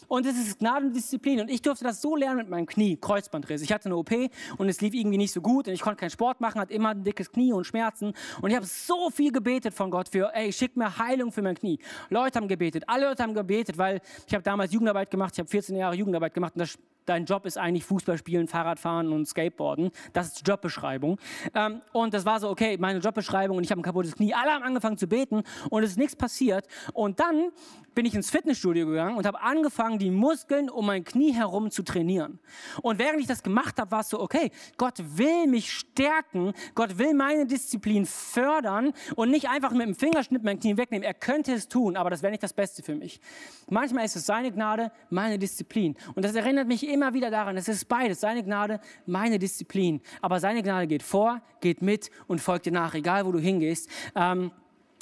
Und 0.08 0.26
es 0.26 0.38
ist 0.38 0.60
Gnade 0.60 0.92
und. 0.92 1.42
Und 1.42 1.50
ich 1.50 1.62
durfte 1.62 1.84
das 1.84 2.02
so 2.02 2.16
lernen 2.16 2.38
mit 2.38 2.50
meinem 2.50 2.66
Knie, 2.66 2.98
Kreuzbandriss. 2.98 3.62
Ich 3.62 3.72
hatte 3.72 3.86
eine 3.86 3.98
OP 3.98 4.12
und 4.58 4.70
es 4.70 4.82
lief 4.82 4.94
irgendwie 4.94 5.18
nicht 5.18 5.32
so 5.32 5.42
gut 5.42 5.68
und 5.68 5.74
ich 5.74 5.82
konnte 5.82 6.00
keinen 6.00 6.10
Sport 6.10 6.42
machen, 6.42 6.60
hatte 6.60 6.74
immer 6.74 6.90
ein 6.90 7.04
dickes 7.04 7.32
Knie 7.32 7.54
und 7.54 7.66
Schmerzen. 7.66 8.14
Und 8.42 8.50
ich 8.50 8.56
habe 8.56 8.66
so 8.66 9.10
viel 9.10 9.32
gebetet 9.32 9.74
von 9.74 9.92
Gott 9.92 10.10
für, 10.10 10.32
ey, 10.34 10.52
schick 10.52 10.76
mir 10.76 10.98
Heilung 10.98 11.32
für 11.32 11.42
mein 11.42 11.56
Knie. 11.56 11.80
Leute 12.10 12.40
haben 12.40 12.48
gebetet, 12.48 12.84
alle 12.88 13.06
Leute 13.08 13.24
haben 13.24 13.34
gebetet, 13.34 13.78
weil 13.78 14.02
ich 14.28 14.34
habe 14.34 14.44
damals 14.44 14.72
Jugendarbeit 14.74 15.12
gemacht, 15.12 15.34
ich 15.34 15.40
habe 15.40 15.50
14 15.50 15.76
Jahre 15.76 15.96
Jugendarbeit 15.96 16.34
gemacht 16.34 16.54
und 16.56 16.60
das 16.60 16.78
dein 17.06 17.26
Job 17.26 17.46
ist 17.46 17.58
eigentlich 17.58 17.86
Fußball 17.86 18.18
spielen, 18.18 18.48
Fahrrad 18.48 18.80
fahren 18.80 19.12
und 19.12 19.28
Skateboarden. 19.28 19.92
Das 20.14 20.28
ist 20.28 20.42
die 20.42 20.50
Jobbeschreibung. 20.50 21.20
Ähm, 21.54 21.82
und 21.94 22.14
das 22.14 22.26
war 22.26 22.40
so, 22.40 22.50
okay, 22.50 22.78
meine 22.80 23.00
Jobbeschreibung 23.00 23.58
und 23.58 23.64
ich 23.64 23.72
habe 23.72 23.82
ein 23.82 23.84
kaputtes 23.84 24.16
Knie. 24.16 24.34
Alle 24.34 24.52
haben 24.52 24.64
angefangen 24.64 24.98
zu 24.98 25.08
beten 25.08 25.44
und 25.70 25.84
es 25.84 25.92
ist 25.92 25.98
nichts 25.98 26.16
passiert. 26.16 26.68
Und 26.94 27.20
dann 27.20 27.52
bin 27.96 28.06
ich 28.06 28.14
ins 28.14 28.30
Fitnessstudio 28.30 28.86
gegangen 28.86 29.18
und 29.18 29.26
habe 29.26 29.42
angefangen, 29.42 29.98
die 29.98 30.12
Muskeln 30.12 30.70
um 30.70 30.86
mein 30.86 31.04
Knie 31.04 31.34
herum 31.34 31.72
zu 31.72 31.84
trainieren. 31.84 32.40
Und 32.82 33.00
während 33.00 33.22
ich 33.22 33.28
das 33.28 33.42
gemacht 33.42 33.80
habe, 33.80 33.90
war 33.92 34.02
es 34.02 34.10
so, 34.10 34.20
okay, 34.20 34.52
Gott 34.78 35.00
will 35.00 35.48
mich 35.48 35.72
stärken, 35.72 36.54
Gott 36.76 36.98
will 36.98 37.14
meine 37.14 37.46
Disziplin 37.46 38.06
fördern 38.06 38.92
und 39.16 39.32
nicht 39.32 39.50
einfach 39.50 39.72
mit 39.72 39.88
dem 39.88 39.96
Fingerschnitt 39.96 40.44
mein 40.44 40.60
Knie 40.60 40.78
wegnehmen. 40.78 41.04
Er 41.04 41.14
könnte 41.14 41.54
es 41.54 41.68
tun, 41.70 41.96
aber 41.96 42.10
das 42.10 42.22
wäre 42.22 42.32
nicht 42.32 42.44
das 42.44 42.54
Beste 42.54 42.84
für 42.84 42.96
mich. 42.96 43.22
Manchmal 43.70 44.06
ist 44.06 44.16
es 44.16 44.26
seine 44.26 44.52
Gnade, 44.52 44.92
meine 45.10 45.40
Disziplin. 45.40 45.96
Und 46.16 46.26
das 46.26 46.36
erinnert 46.36 46.68
mich 46.68 46.86
immer 46.96 47.14
wieder 47.14 47.30
daran, 47.30 47.58
es 47.58 47.68
ist 47.68 47.88
beides, 47.90 48.22
seine 48.22 48.42
Gnade, 48.42 48.80
meine 49.06 49.38
Disziplin. 49.38 50.02
Aber 50.22 50.40
seine 50.40 50.64
Gnade 50.64 50.88
geht 50.88 51.04
vor, 51.04 51.42
geht 51.60 51.82
mit 51.82 52.10
und 52.28 52.40
folgt 52.40 52.66
dir 52.66 52.72
nach, 52.72 52.96
egal 52.96 53.26
wo 53.26 53.34
du 53.34 53.40
hingehst. 53.40 53.90
Ähm, 54.16 54.52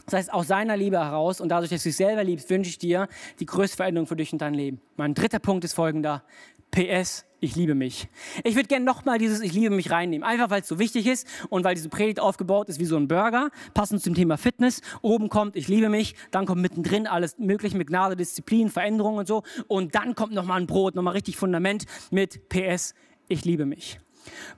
das 0.06 0.16
heißt, 0.16 0.34
aus 0.34 0.48
seiner 0.48 0.76
Liebe 0.76 0.98
heraus 0.98 1.40
und 1.40 1.50
dadurch, 1.50 1.70
dass 1.70 1.84
du 1.84 1.90
dich 1.90 1.96
selber 1.96 2.24
liebst, 2.24 2.50
wünsche 2.50 2.70
ich 2.70 2.78
dir 2.78 3.08
die 3.40 3.46
größte 3.46 3.78
Veränderung 3.78 4.08
für 4.08 4.16
dich 4.16 4.34
und 4.34 4.42
dein 4.42 4.54
Leben. 4.54 4.82
Mein 4.98 5.14
dritter 5.14 5.40
Punkt 5.40 5.64
ist 5.64 5.74
folgender. 5.74 6.24
PS, 6.72 7.26
ich 7.44 7.58
liebe 7.58 7.76
mich. 7.76 8.08
Ich 8.46 8.56
würde 8.56 8.70
gerne 8.70 8.86
nochmal 8.86 9.18
dieses 9.18 9.42
Ich 9.42 9.52
liebe 9.52 9.76
mich 9.76 9.92
reinnehmen, 9.92 10.26
einfach 10.26 10.50
weil 10.50 10.62
es 10.62 10.68
so 10.68 10.80
wichtig 10.80 11.08
ist 11.08 11.28
und 11.50 11.66
weil 11.66 11.76
diese 11.76 11.90
Predigt 11.90 12.22
aufgebaut 12.22 12.70
ist 12.70 12.80
wie 12.80 12.86
so 12.86 12.96
ein 12.96 13.10
Burger, 13.10 13.50
passend 13.74 14.02
zum 14.02 14.16
Thema 14.16 14.38
Fitness. 14.38 14.82
Oben 15.02 15.28
kommt 15.28 15.58
Ich 15.58 15.68
liebe 15.68 15.90
mich, 15.90 16.16
dann 16.32 16.46
kommt 16.46 16.62
mittendrin 16.62 17.06
alles 17.06 17.38
Mögliche 17.38 17.78
mit 17.78 17.88
Gnade, 17.88 18.16
Disziplin, 18.16 18.70
Veränderung 18.70 19.18
und 19.18 19.28
so. 19.28 19.44
Und 19.68 19.94
dann 19.94 20.16
kommt 20.16 20.32
nochmal 20.32 20.62
ein 20.62 20.68
Brot, 20.68 20.96
nochmal 20.96 21.14
richtig 21.14 21.36
Fundament 21.36 21.86
mit 22.12 22.48
PS, 22.48 22.94
ich 23.28 23.44
liebe 23.44 23.66
mich. 23.66 24.00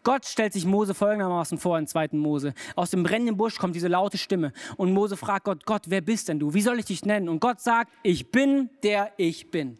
Gott 0.03 0.27
stellt 0.27 0.53
sich 0.53 0.65
Mose 0.65 0.93
folgendermaßen 0.93 1.57
vor 1.57 1.79
in 1.79 1.87
2. 1.87 2.09
Mose. 2.11 2.53
Aus 2.75 2.91
dem 2.91 3.01
brennenden 3.01 3.35
Busch 3.35 3.57
kommt 3.57 3.75
diese 3.75 3.87
laute 3.87 4.19
Stimme 4.19 4.53
und 4.77 4.93
Mose 4.93 5.17
fragt 5.17 5.45
Gott, 5.45 5.65
Gott, 5.65 5.85
wer 5.87 6.01
bist 6.01 6.27
denn 6.29 6.37
du? 6.37 6.53
Wie 6.53 6.61
soll 6.61 6.77
ich 6.77 6.85
dich 6.85 7.03
nennen? 7.03 7.29
Und 7.29 7.39
Gott 7.39 7.61
sagt, 7.61 7.91
ich 8.03 8.29
bin 8.29 8.69
der 8.83 9.11
ich 9.17 9.49
bin. 9.49 9.79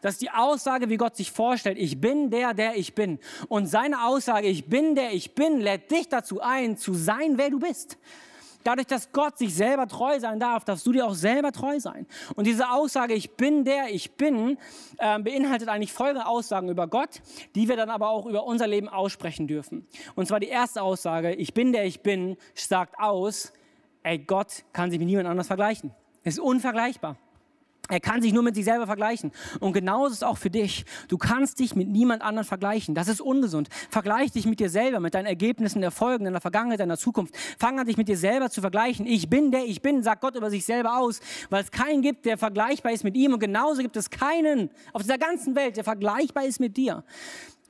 Das 0.00 0.14
ist 0.14 0.22
die 0.22 0.30
Aussage, 0.30 0.88
wie 0.88 0.96
Gott 0.96 1.16
sich 1.16 1.30
vorstellt. 1.30 1.78
Ich 1.78 2.00
bin 2.00 2.30
der, 2.30 2.54
der 2.54 2.76
ich 2.76 2.94
bin. 2.94 3.18
Und 3.48 3.66
seine 3.66 4.04
Aussage, 4.04 4.46
ich 4.46 4.66
bin 4.66 4.94
der 4.94 5.12
ich 5.12 5.34
bin, 5.34 5.60
lädt 5.60 5.90
dich 5.90 6.08
dazu 6.08 6.40
ein, 6.40 6.76
zu 6.76 6.94
sein, 6.94 7.36
wer 7.36 7.50
du 7.50 7.58
bist. 7.58 7.98
Dadurch, 8.62 8.86
dass 8.86 9.10
Gott 9.12 9.38
sich 9.38 9.54
selber 9.54 9.86
treu 9.86 10.20
sein 10.20 10.38
darf, 10.38 10.64
darfst 10.64 10.86
du 10.86 10.92
dir 10.92 11.06
auch 11.06 11.14
selber 11.14 11.50
treu 11.50 11.80
sein. 11.80 12.06
Und 12.36 12.46
diese 12.46 12.70
Aussage, 12.70 13.14
ich 13.14 13.36
bin 13.36 13.64
der, 13.64 13.88
ich 13.88 14.12
bin, 14.12 14.58
äh, 14.98 15.18
beinhaltet 15.18 15.68
eigentlich 15.68 15.92
folgende 15.92 16.26
Aussagen 16.26 16.68
über 16.68 16.86
Gott, 16.86 17.22
die 17.54 17.68
wir 17.68 17.76
dann 17.76 17.88
aber 17.88 18.10
auch 18.10 18.26
über 18.26 18.44
unser 18.44 18.66
Leben 18.66 18.88
aussprechen 18.88 19.46
dürfen. 19.46 19.86
Und 20.14 20.26
zwar 20.26 20.40
die 20.40 20.48
erste 20.48 20.82
Aussage, 20.82 21.34
ich 21.34 21.54
bin 21.54 21.72
der, 21.72 21.86
ich 21.86 22.02
bin, 22.02 22.36
sagt 22.54 22.98
aus, 22.98 23.52
ey, 24.02 24.18
Gott 24.18 24.64
kann 24.74 24.90
sich 24.90 24.98
mit 24.98 25.08
niemand 25.08 25.28
anders 25.28 25.46
vergleichen. 25.46 25.92
Es 26.22 26.34
ist 26.34 26.40
unvergleichbar. 26.40 27.16
Er 27.90 28.00
kann 28.00 28.22
sich 28.22 28.32
nur 28.32 28.42
mit 28.42 28.54
sich 28.54 28.64
selber 28.64 28.86
vergleichen. 28.86 29.32
Und 29.60 29.72
genauso 29.72 30.06
ist 30.06 30.16
es 30.18 30.22
auch 30.22 30.38
für 30.38 30.50
dich. 30.50 30.84
Du 31.08 31.18
kannst 31.18 31.58
dich 31.58 31.74
mit 31.74 31.88
niemand 31.88 32.22
anderem 32.22 32.46
vergleichen. 32.46 32.94
Das 32.94 33.08
ist 33.08 33.20
ungesund. 33.20 33.68
Vergleich 33.90 34.32
dich 34.32 34.46
mit 34.46 34.60
dir 34.60 34.70
selber, 34.70 35.00
mit 35.00 35.14
deinen 35.14 35.26
Ergebnissen, 35.26 35.82
Erfolgen, 35.82 36.24
deiner 36.24 36.40
Vergangenheit, 36.40 36.80
deiner 36.80 36.96
Zukunft. 36.96 37.34
Fang 37.58 37.78
an, 37.78 37.86
dich 37.86 37.96
mit 37.96 38.08
dir 38.08 38.16
selber 38.16 38.50
zu 38.50 38.60
vergleichen. 38.60 39.06
Ich 39.06 39.28
bin 39.28 39.50
der 39.50 39.64
ich 39.64 39.82
bin, 39.82 40.02
sagt 40.02 40.20
Gott 40.20 40.36
über 40.36 40.50
sich 40.50 40.64
selber 40.64 40.98
aus, 40.98 41.20
weil 41.50 41.62
es 41.62 41.70
keinen 41.70 42.02
gibt, 42.02 42.24
der 42.26 42.38
vergleichbar 42.38 42.92
ist 42.92 43.04
mit 43.04 43.16
ihm. 43.16 43.32
Und 43.32 43.40
genauso 43.40 43.82
gibt 43.82 43.96
es 43.96 44.10
keinen 44.10 44.70
auf 44.92 45.02
dieser 45.02 45.18
ganzen 45.18 45.54
Welt, 45.54 45.76
der 45.76 45.84
vergleichbar 45.84 46.44
ist 46.44 46.60
mit 46.60 46.76
dir. 46.76 47.04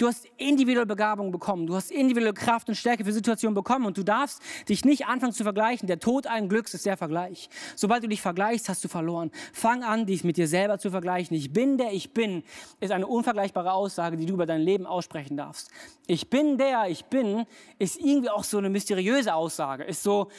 Du 0.01 0.07
hast 0.07 0.27
individuelle 0.39 0.87
Begabung 0.87 1.31
bekommen. 1.31 1.67
Du 1.67 1.75
hast 1.75 1.91
individuelle 1.91 2.33
Kraft 2.33 2.71
und 2.71 2.75
Stärke 2.75 3.05
für 3.05 3.13
Situationen 3.13 3.55
bekommen. 3.55 3.85
Und 3.85 3.99
du 3.99 4.03
darfst 4.03 4.41
dich 4.67 4.83
nicht 4.83 5.05
anfangen 5.05 5.35
zu 5.35 5.43
vergleichen. 5.43 5.89
Der 5.89 5.99
Tod 5.99 6.27
allen 6.27 6.49
Glücks 6.49 6.73
ist 6.73 6.87
der 6.87 6.97
Vergleich. 6.97 7.51
Sobald 7.77 8.03
du 8.03 8.09
dich 8.09 8.23
vergleichst, 8.23 8.71
hast 8.71 8.83
du 8.83 8.89
verloren. 8.89 9.31
Fang 9.53 9.85
an, 9.85 10.07
dich 10.07 10.25
mit 10.25 10.39
dir 10.39 10.49
selber 10.49 10.79
zu 10.79 10.91
vergleichen. 10.91 11.37
Ich 11.37 11.53
bin 11.53 11.77
der 11.77 11.93
ich 11.93 12.15
bin, 12.15 12.45
ist 12.81 12.93
eine 12.93 13.07
unvergleichbare 13.07 13.75
Aussage, 13.75 14.17
die 14.17 14.25
du 14.25 14.33
über 14.33 14.47
dein 14.47 14.63
Leben 14.63 14.87
aussprechen 14.87 15.37
darfst. 15.37 15.71
Ich 16.07 16.31
bin 16.31 16.57
der 16.57 16.89
ich 16.89 17.05
bin, 17.05 17.45
ist 17.79 18.01
irgendwie 18.01 18.31
auch 18.31 18.45
so 18.45 18.57
eine 18.57 18.71
mysteriöse 18.71 19.35
Aussage. 19.35 19.85
Ist 19.85 20.03
so, 20.03 20.31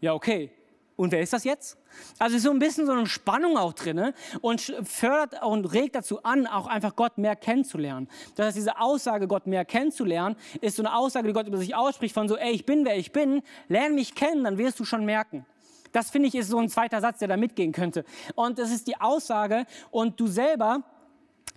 ja, 0.00 0.12
okay, 0.12 0.50
und 0.96 1.10
wer 1.10 1.20
ist 1.20 1.32
das 1.32 1.44
jetzt? 1.44 1.76
Also 2.18 2.36
ist 2.36 2.44
so 2.44 2.50
ein 2.50 2.58
bisschen 2.58 2.86
so 2.86 2.92
eine 2.92 3.06
Spannung 3.06 3.56
auch 3.56 3.72
drin 3.72 4.12
und 4.40 4.60
fördert 4.84 5.42
und 5.42 5.66
regt 5.72 5.96
dazu 5.96 6.22
an, 6.22 6.46
auch 6.46 6.66
einfach 6.66 6.94
Gott 6.94 7.18
mehr 7.18 7.34
kennenzulernen. 7.34 8.08
Das 8.36 8.46
heißt, 8.46 8.56
diese 8.56 8.78
Aussage, 8.78 9.26
Gott 9.26 9.46
mehr 9.46 9.64
kennenzulernen, 9.64 10.36
ist 10.60 10.76
so 10.76 10.82
eine 10.82 10.94
Aussage, 10.94 11.28
die 11.28 11.34
Gott 11.34 11.48
über 11.48 11.58
sich 11.58 11.74
ausspricht, 11.74 12.14
von 12.14 12.28
so, 12.28 12.36
ey, 12.36 12.52
ich 12.52 12.64
bin, 12.64 12.84
wer 12.84 12.96
ich 12.96 13.12
bin, 13.12 13.42
lerne 13.68 13.94
mich 13.94 14.14
kennen, 14.14 14.44
dann 14.44 14.56
wirst 14.56 14.78
du 14.78 14.84
schon 14.84 15.04
merken. 15.04 15.44
Das 15.90 16.10
finde 16.10 16.28
ich 16.28 16.34
ist 16.34 16.48
so 16.48 16.58
ein 16.58 16.68
zweiter 16.68 17.00
Satz, 17.00 17.20
der 17.20 17.28
da 17.28 17.36
mitgehen 17.36 17.72
könnte. 17.72 18.04
Und 18.34 18.58
das 18.58 18.72
ist 18.72 18.88
die 18.88 19.00
Aussage 19.00 19.64
und 19.92 20.18
du 20.18 20.26
selber 20.26 20.82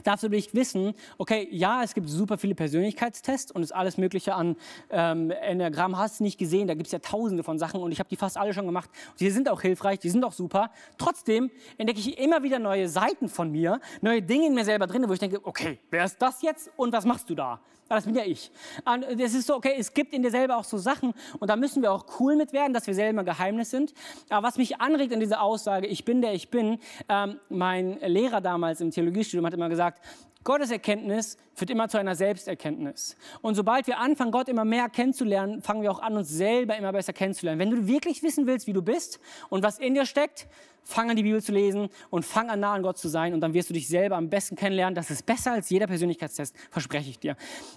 darfst 0.03 0.23
du 0.23 0.29
nicht 0.29 0.53
wissen, 0.53 0.93
okay, 1.17 1.47
ja, 1.51 1.83
es 1.83 1.93
gibt 1.93 2.09
super 2.09 2.37
viele 2.37 2.55
Persönlichkeitstests 2.55 3.51
und 3.51 3.63
es 3.63 3.71
alles 3.71 3.97
Mögliche 3.97 4.35
an 4.35 4.55
ähm, 4.89 5.31
Enneagramm 5.31 5.97
hast 5.97 6.19
du 6.19 6.23
nicht 6.23 6.37
gesehen, 6.37 6.67
da 6.67 6.73
gibt 6.73 6.87
es 6.87 6.91
ja 6.91 6.99
tausende 6.99 7.43
von 7.43 7.59
Sachen 7.59 7.81
und 7.81 7.91
ich 7.91 7.99
habe 7.99 8.09
die 8.09 8.15
fast 8.15 8.37
alle 8.37 8.53
schon 8.53 8.65
gemacht. 8.65 8.89
Die 9.19 9.29
sind 9.29 9.49
auch 9.49 9.61
hilfreich, 9.61 9.99
die 9.99 10.09
sind 10.09 10.23
auch 10.23 10.31
super. 10.31 10.71
Trotzdem 10.97 11.49
entdecke 11.77 11.99
ich 11.99 12.17
immer 12.17 12.43
wieder 12.43 12.59
neue 12.59 12.87
Seiten 12.89 13.29
von 13.29 13.51
mir, 13.51 13.79
neue 14.01 14.21
Dinge 14.21 14.47
in 14.47 14.53
mir 14.53 14.65
selber 14.65 14.87
drin, 14.87 15.07
wo 15.07 15.13
ich 15.13 15.19
denke, 15.19 15.45
okay, 15.45 15.79
wer 15.89 16.05
ist 16.05 16.21
das 16.21 16.41
jetzt 16.41 16.71
und 16.75 16.93
was 16.93 17.05
machst 17.05 17.29
du 17.29 17.35
da? 17.35 17.59
Das 17.95 18.05
bin 18.05 18.15
ja 18.15 18.23
ich. 18.23 18.51
Und 18.85 19.03
es 19.19 19.33
ist 19.33 19.47
so, 19.47 19.55
okay, 19.55 19.75
es 19.77 19.93
gibt 19.93 20.13
in 20.13 20.23
dir 20.23 20.31
selber 20.31 20.57
auch 20.57 20.63
so 20.63 20.77
Sachen 20.77 21.13
und 21.39 21.49
da 21.49 21.55
müssen 21.55 21.81
wir 21.81 21.91
auch 21.91 22.05
cool 22.19 22.35
mit 22.35 22.53
werden, 22.53 22.73
dass 22.73 22.87
wir 22.87 22.93
selber 22.93 23.23
Geheimnis 23.23 23.71
sind. 23.71 23.93
Aber 24.29 24.47
was 24.47 24.57
mich 24.57 24.81
anregt 24.81 25.11
in 25.11 25.19
dieser 25.19 25.41
Aussage, 25.41 25.87
ich 25.87 26.05
bin 26.05 26.21
der 26.21 26.33
ich 26.33 26.49
bin, 26.49 26.79
ähm, 27.09 27.39
mein 27.49 27.99
Lehrer 28.01 28.41
damals 28.41 28.81
im 28.81 28.91
Theologiestudium 28.91 29.45
hat 29.45 29.53
immer 29.53 29.69
gesagt, 29.69 30.03
Gottes 30.47 30.71
Erkenntnis 30.71 31.35
führt 31.55 31.71
immer 31.71 31.89
zu 31.89 31.97
einer 31.97 32.15
Selbsterkenntnis. 32.15 33.17
Und 33.41 33.55
sobald 33.55 33.85
wir 33.85 33.99
anfangen, 33.99 34.31
Gott 34.31 34.47
immer 34.47 34.63
mehr 34.63 34.87
kennenzulernen, 34.87 35.61
fangen 35.61 35.81
wir 35.81 35.91
auch 35.91 35.99
an, 35.99 36.15
uns 36.15 36.29
selber 36.29 36.77
immer 36.77 36.93
besser 36.93 37.11
kennenzulernen. 37.11 37.59
Wenn 37.59 37.69
du 37.69 37.85
wirklich 37.85 38.23
wissen 38.23 38.47
willst, 38.47 38.65
wie 38.65 38.71
du 38.71 38.81
bist 38.81 39.19
und 39.49 39.61
was 39.61 39.77
in 39.77 39.93
dir 39.93 40.05
steckt, 40.05 40.47
fang 40.85 41.09
an, 41.09 41.17
die 41.17 41.23
Bibel 41.23 41.43
zu 41.43 41.51
lesen 41.51 41.89
und 42.09 42.23
fang 42.23 42.49
an, 42.49 42.61
nah 42.61 42.75
an 42.75 42.81
Gott 42.81 42.97
zu 42.97 43.09
sein 43.09 43.33
und 43.33 43.41
dann 43.41 43.53
wirst 43.53 43.69
du 43.69 43.73
dich 43.73 43.89
selber 43.89 44.15
am 44.15 44.29
besten 44.29 44.55
kennenlernen. 44.55 44.95
Das 44.95 45.11
ist 45.11 45.25
besser 45.25 45.51
als 45.51 45.69
jeder 45.69 45.85
Persönlichkeitstest, 45.85 46.55
verspreche 46.71 47.09
ich 47.09 47.19
dir. 47.19 47.35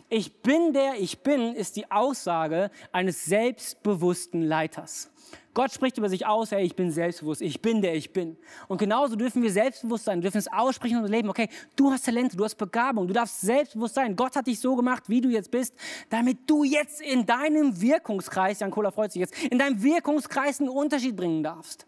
Ich 0.09 0.40
bin 0.40 0.72
der 0.72 0.94
ich 1.00 1.24
bin, 1.24 1.56
ist 1.56 1.74
die 1.74 1.90
Aussage 1.90 2.70
eines 2.92 3.24
selbstbewussten 3.24 4.42
Leiters. 4.42 5.11
Gott 5.52 5.72
spricht 5.72 5.98
über 5.98 6.08
sich 6.08 6.26
aus, 6.26 6.52
hey, 6.52 6.64
ich 6.64 6.76
bin 6.76 6.90
selbstbewusst, 6.90 7.42
ich 7.42 7.60
bin 7.60 7.82
der 7.82 7.94
ich 7.94 8.12
bin. 8.12 8.36
Und 8.68 8.78
genauso 8.78 9.16
dürfen 9.16 9.42
wir 9.42 9.50
selbstbewusst 9.50 10.04
sein, 10.04 10.20
dürfen 10.20 10.38
es 10.38 10.50
aussprechen 10.50 11.02
und 11.02 11.10
leben. 11.10 11.28
Okay, 11.28 11.48
du 11.76 11.90
hast 11.90 12.04
Talente, 12.04 12.36
du 12.36 12.44
hast 12.44 12.54
Begabung, 12.56 13.08
du 13.08 13.14
darfst 13.14 13.40
selbstbewusst 13.40 13.94
sein. 13.94 14.14
Gott 14.14 14.36
hat 14.36 14.46
dich 14.46 14.60
so 14.60 14.76
gemacht, 14.76 15.04
wie 15.08 15.20
du 15.20 15.28
jetzt 15.28 15.50
bist, 15.50 15.74
damit 16.08 16.38
du 16.48 16.62
jetzt 16.62 17.00
in 17.00 17.26
deinem 17.26 17.80
Wirkungskreis, 17.80 18.60
Jan 18.60 18.70
Kohler 18.70 18.92
freut 18.92 19.12
sich 19.12 19.20
jetzt, 19.20 19.36
in 19.44 19.58
deinem 19.58 19.82
Wirkungskreis 19.82 20.60
einen 20.60 20.68
Unterschied 20.68 21.16
bringen 21.16 21.42
darfst. 21.42 21.86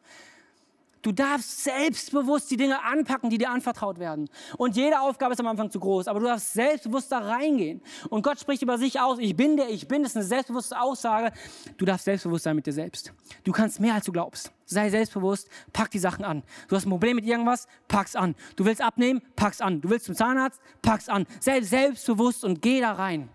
Du 1.03 1.11
darfst 1.11 1.65
selbstbewusst 1.65 2.49
die 2.51 2.57
Dinge 2.57 2.83
anpacken, 2.85 3.29
die 3.29 3.37
dir 3.37 3.51
anvertraut 3.51 3.99
werden. 3.99 4.31
Und 4.57 4.77
jede 4.77 5.01
Aufgabe 5.01 5.35
ist 5.35 5.41
am 5.41 5.49
Anfang 5.49 5.69
zu 5.69 5.81
groß, 5.81 6.07
aber 6.07 6.21
du 6.21 6.27
darfst 6.27 6.53
selbstbewusst 6.53 7.11
da 7.11 7.19
reingehen. 7.19 7.83
Und 8.09 8.23
Gott 8.23 8.39
spricht 8.39 8.63
über 8.63 8.79
sich 8.79 9.01
aus, 9.01 9.19
ich 9.19 9.37
bin 9.37 9.57
der 9.57 9.69
ich 9.69 9.89
bin, 9.89 10.03
das 10.03 10.13
ist 10.13 10.17
eine 10.17 10.25
selbstbewusste 10.25 10.81
Aussage. 10.81 11.33
Du 11.77 11.85
darfst 11.85 12.05
selbstbewusst 12.05 12.45
sein 12.45 12.55
mit 12.55 12.67
dir 12.67 12.73
selbst. 12.73 13.13
Du 13.43 13.51
kannst 13.51 13.81
mehr, 13.81 13.95
als 13.95 14.05
du 14.05 14.13
glaubst. 14.13 14.53
Sei 14.65 14.89
selbstbewusst, 14.91 15.49
pack 15.73 15.91
die 15.91 15.99
Sachen 15.99 16.25
an. 16.25 16.45
Du 16.69 16.77
hast 16.77 16.87
ein 16.87 16.91
Problem 16.91 17.17
mit 17.17 17.25
irgendwas, 17.25 17.67
pack's 17.89 18.15
an. 18.15 18.37
Du 18.55 18.65
willst 18.65 18.81
abnehmen, 18.81 19.23
pack's 19.35 19.61
an. 19.61 19.81
Du 19.81 19.91
willst 19.91 20.07
zum 20.07 20.15
Zahnarzt, 20.15 20.61
pack's 20.83 21.09
an. 21.09 21.27
Sei 21.41 21.61
selbstbewusst 21.63 22.45
und 22.45 22.63
geh 22.63 22.81
da 22.81 22.93
rein. 22.93 23.29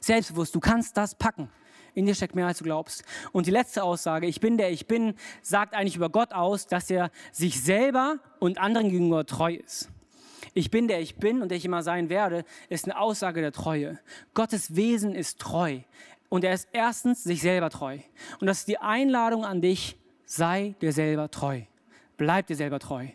Selbstbewusst, 0.00 0.54
du 0.54 0.60
kannst 0.60 0.96
das 0.96 1.16
packen. 1.16 1.48
In 1.94 2.06
dir 2.06 2.14
steckt 2.14 2.34
mehr, 2.34 2.46
als 2.46 2.58
du 2.58 2.64
glaubst. 2.64 3.04
Und 3.32 3.46
die 3.46 3.50
letzte 3.50 3.82
Aussage, 3.82 4.26
ich 4.26 4.40
bin 4.40 4.56
der 4.56 4.70
ich 4.70 4.86
bin, 4.86 5.14
sagt 5.42 5.74
eigentlich 5.74 5.96
über 5.96 6.10
Gott 6.10 6.32
aus, 6.32 6.66
dass 6.66 6.90
er 6.90 7.10
sich 7.32 7.62
selber 7.62 8.18
und 8.38 8.58
anderen 8.58 8.90
gegenüber 8.90 9.26
treu 9.26 9.54
ist. 9.54 9.88
Ich 10.54 10.70
bin 10.70 10.88
der 10.88 11.00
ich 11.00 11.16
bin 11.16 11.42
und 11.42 11.50
der 11.50 11.58
ich 11.58 11.64
immer 11.64 11.82
sein 11.82 12.08
werde, 12.08 12.44
ist 12.68 12.84
eine 12.84 12.98
Aussage 12.98 13.40
der 13.40 13.52
Treue. 13.52 13.98
Gottes 14.34 14.74
Wesen 14.74 15.14
ist 15.14 15.38
treu. 15.38 15.80
Und 16.28 16.44
er 16.44 16.54
ist 16.54 16.68
erstens 16.72 17.24
sich 17.24 17.40
selber 17.40 17.70
treu. 17.70 17.98
Und 18.40 18.46
das 18.46 18.60
ist 18.60 18.68
die 18.68 18.78
Einladung 18.78 19.44
an 19.44 19.60
dich, 19.60 19.96
sei 20.24 20.74
dir 20.80 20.92
selber 20.92 21.30
treu. 21.30 21.62
Bleib 22.16 22.46
dir 22.46 22.56
selber 22.56 22.78
treu. 22.78 23.08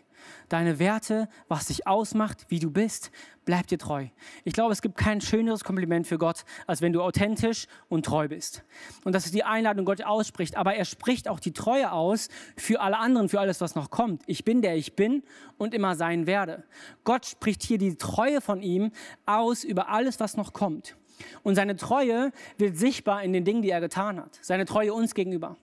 Deine 0.48 0.78
Werte, 0.78 1.28
was 1.48 1.66
dich 1.66 1.86
ausmacht, 1.86 2.46
wie 2.48 2.58
du 2.58 2.70
bist, 2.70 3.10
bleib 3.44 3.66
dir 3.66 3.78
treu. 3.78 4.06
Ich 4.44 4.52
glaube, 4.52 4.72
es 4.72 4.82
gibt 4.82 4.96
kein 4.96 5.20
schöneres 5.20 5.64
Kompliment 5.64 6.06
für 6.06 6.18
Gott, 6.18 6.44
als 6.66 6.82
wenn 6.82 6.92
du 6.92 7.02
authentisch 7.02 7.66
und 7.88 8.04
treu 8.04 8.28
bist. 8.28 8.64
Und 9.04 9.14
das 9.14 9.26
ist 9.26 9.34
die 9.34 9.44
Einladung, 9.44 9.84
Gott 9.84 10.02
ausspricht. 10.02 10.56
Aber 10.56 10.74
er 10.74 10.84
spricht 10.84 11.28
auch 11.28 11.40
die 11.40 11.52
Treue 11.52 11.92
aus 11.92 12.28
für 12.56 12.80
alle 12.80 12.98
anderen, 12.98 13.28
für 13.28 13.40
alles, 13.40 13.60
was 13.60 13.74
noch 13.74 13.90
kommt. 13.90 14.22
Ich 14.26 14.44
bin 14.44 14.62
der 14.62 14.76
ich 14.76 14.94
bin 14.94 15.22
und 15.58 15.74
immer 15.74 15.94
sein 15.96 16.26
werde. 16.26 16.64
Gott 17.04 17.26
spricht 17.26 17.62
hier 17.62 17.78
die 17.78 17.96
Treue 17.96 18.40
von 18.40 18.60
ihm 18.62 18.92
aus 19.24 19.64
über 19.64 19.88
alles, 19.88 20.20
was 20.20 20.36
noch 20.36 20.52
kommt. 20.52 20.96
Und 21.42 21.54
seine 21.54 21.76
Treue 21.76 22.30
wird 22.58 22.76
sichtbar 22.76 23.22
in 23.22 23.32
den 23.32 23.44
Dingen, 23.44 23.62
die 23.62 23.70
er 23.70 23.80
getan 23.80 24.18
hat. 24.18 24.38
Seine 24.42 24.66
Treue 24.66 24.92
uns 24.92 25.14
gegenüber 25.14 25.56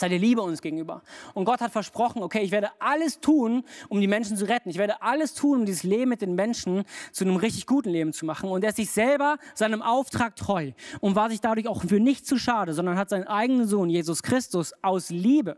seine 0.00 0.18
Liebe 0.18 0.42
uns 0.42 0.60
gegenüber. 0.62 1.02
Und 1.34 1.44
Gott 1.44 1.60
hat 1.60 1.70
versprochen, 1.70 2.22
okay, 2.22 2.40
ich 2.40 2.50
werde 2.50 2.70
alles 2.78 3.20
tun, 3.20 3.64
um 3.88 4.00
die 4.00 4.08
Menschen 4.08 4.36
zu 4.36 4.48
retten. 4.48 4.70
Ich 4.70 4.78
werde 4.78 5.02
alles 5.02 5.34
tun, 5.34 5.60
um 5.60 5.66
dieses 5.66 5.82
Leben 5.82 6.10
mit 6.10 6.22
den 6.22 6.34
Menschen 6.34 6.84
zu 7.12 7.24
einem 7.24 7.36
richtig 7.36 7.66
guten 7.66 7.90
Leben 7.90 8.12
zu 8.12 8.26
machen. 8.26 8.50
Und 8.50 8.64
er 8.64 8.70
ist 8.70 8.76
sich 8.76 8.90
selber 8.90 9.38
seinem 9.54 9.82
Auftrag 9.82 10.36
treu 10.36 10.72
und 11.00 11.14
war 11.14 11.30
sich 11.30 11.40
dadurch 11.40 11.68
auch 11.68 11.82
für 11.82 12.00
nichts 12.00 12.28
zu 12.28 12.38
schade, 12.38 12.74
sondern 12.74 12.96
hat 12.96 13.10
seinen 13.10 13.26
eigenen 13.26 13.66
Sohn, 13.66 13.88
Jesus 13.88 14.22
Christus, 14.22 14.72
aus 14.82 15.10
Liebe 15.10 15.56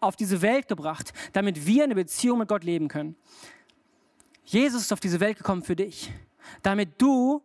auf 0.00 0.16
diese 0.16 0.42
Welt 0.42 0.68
gebracht, 0.68 1.12
damit 1.32 1.66
wir 1.66 1.84
eine 1.84 1.94
Beziehung 1.94 2.38
mit 2.38 2.48
Gott 2.48 2.64
leben 2.64 2.88
können. 2.88 3.16
Jesus 4.44 4.82
ist 4.82 4.92
auf 4.92 5.00
diese 5.00 5.20
Welt 5.20 5.36
gekommen 5.36 5.62
für 5.62 5.76
dich, 5.76 6.10
damit 6.62 7.00
du 7.00 7.42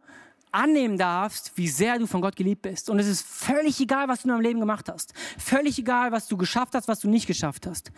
annehmen 0.54 0.98
darfst, 0.98 1.52
wie 1.56 1.68
sehr 1.68 1.98
du 1.98 2.06
von 2.06 2.22
Gott 2.22 2.36
geliebt 2.36 2.62
bist. 2.62 2.90
Und 2.90 3.00
es 3.00 3.08
ist 3.08 3.26
völlig 3.26 3.80
egal, 3.82 4.08
was 4.08 4.22
du 4.22 4.28
in 4.28 4.34
deinem 4.34 4.42
Leben 4.42 4.60
gemacht 4.60 4.88
hast. 4.88 5.14
Völlig 5.38 5.80
egal, 5.80 6.12
was 6.12 6.28
du 6.28 6.38
geschafft 6.38 6.76
hast, 6.76 6.88
was 6.88 7.00
du 7.00 7.10
nicht 7.10 7.28
geschafft 7.28 7.66
hast. 7.68 7.92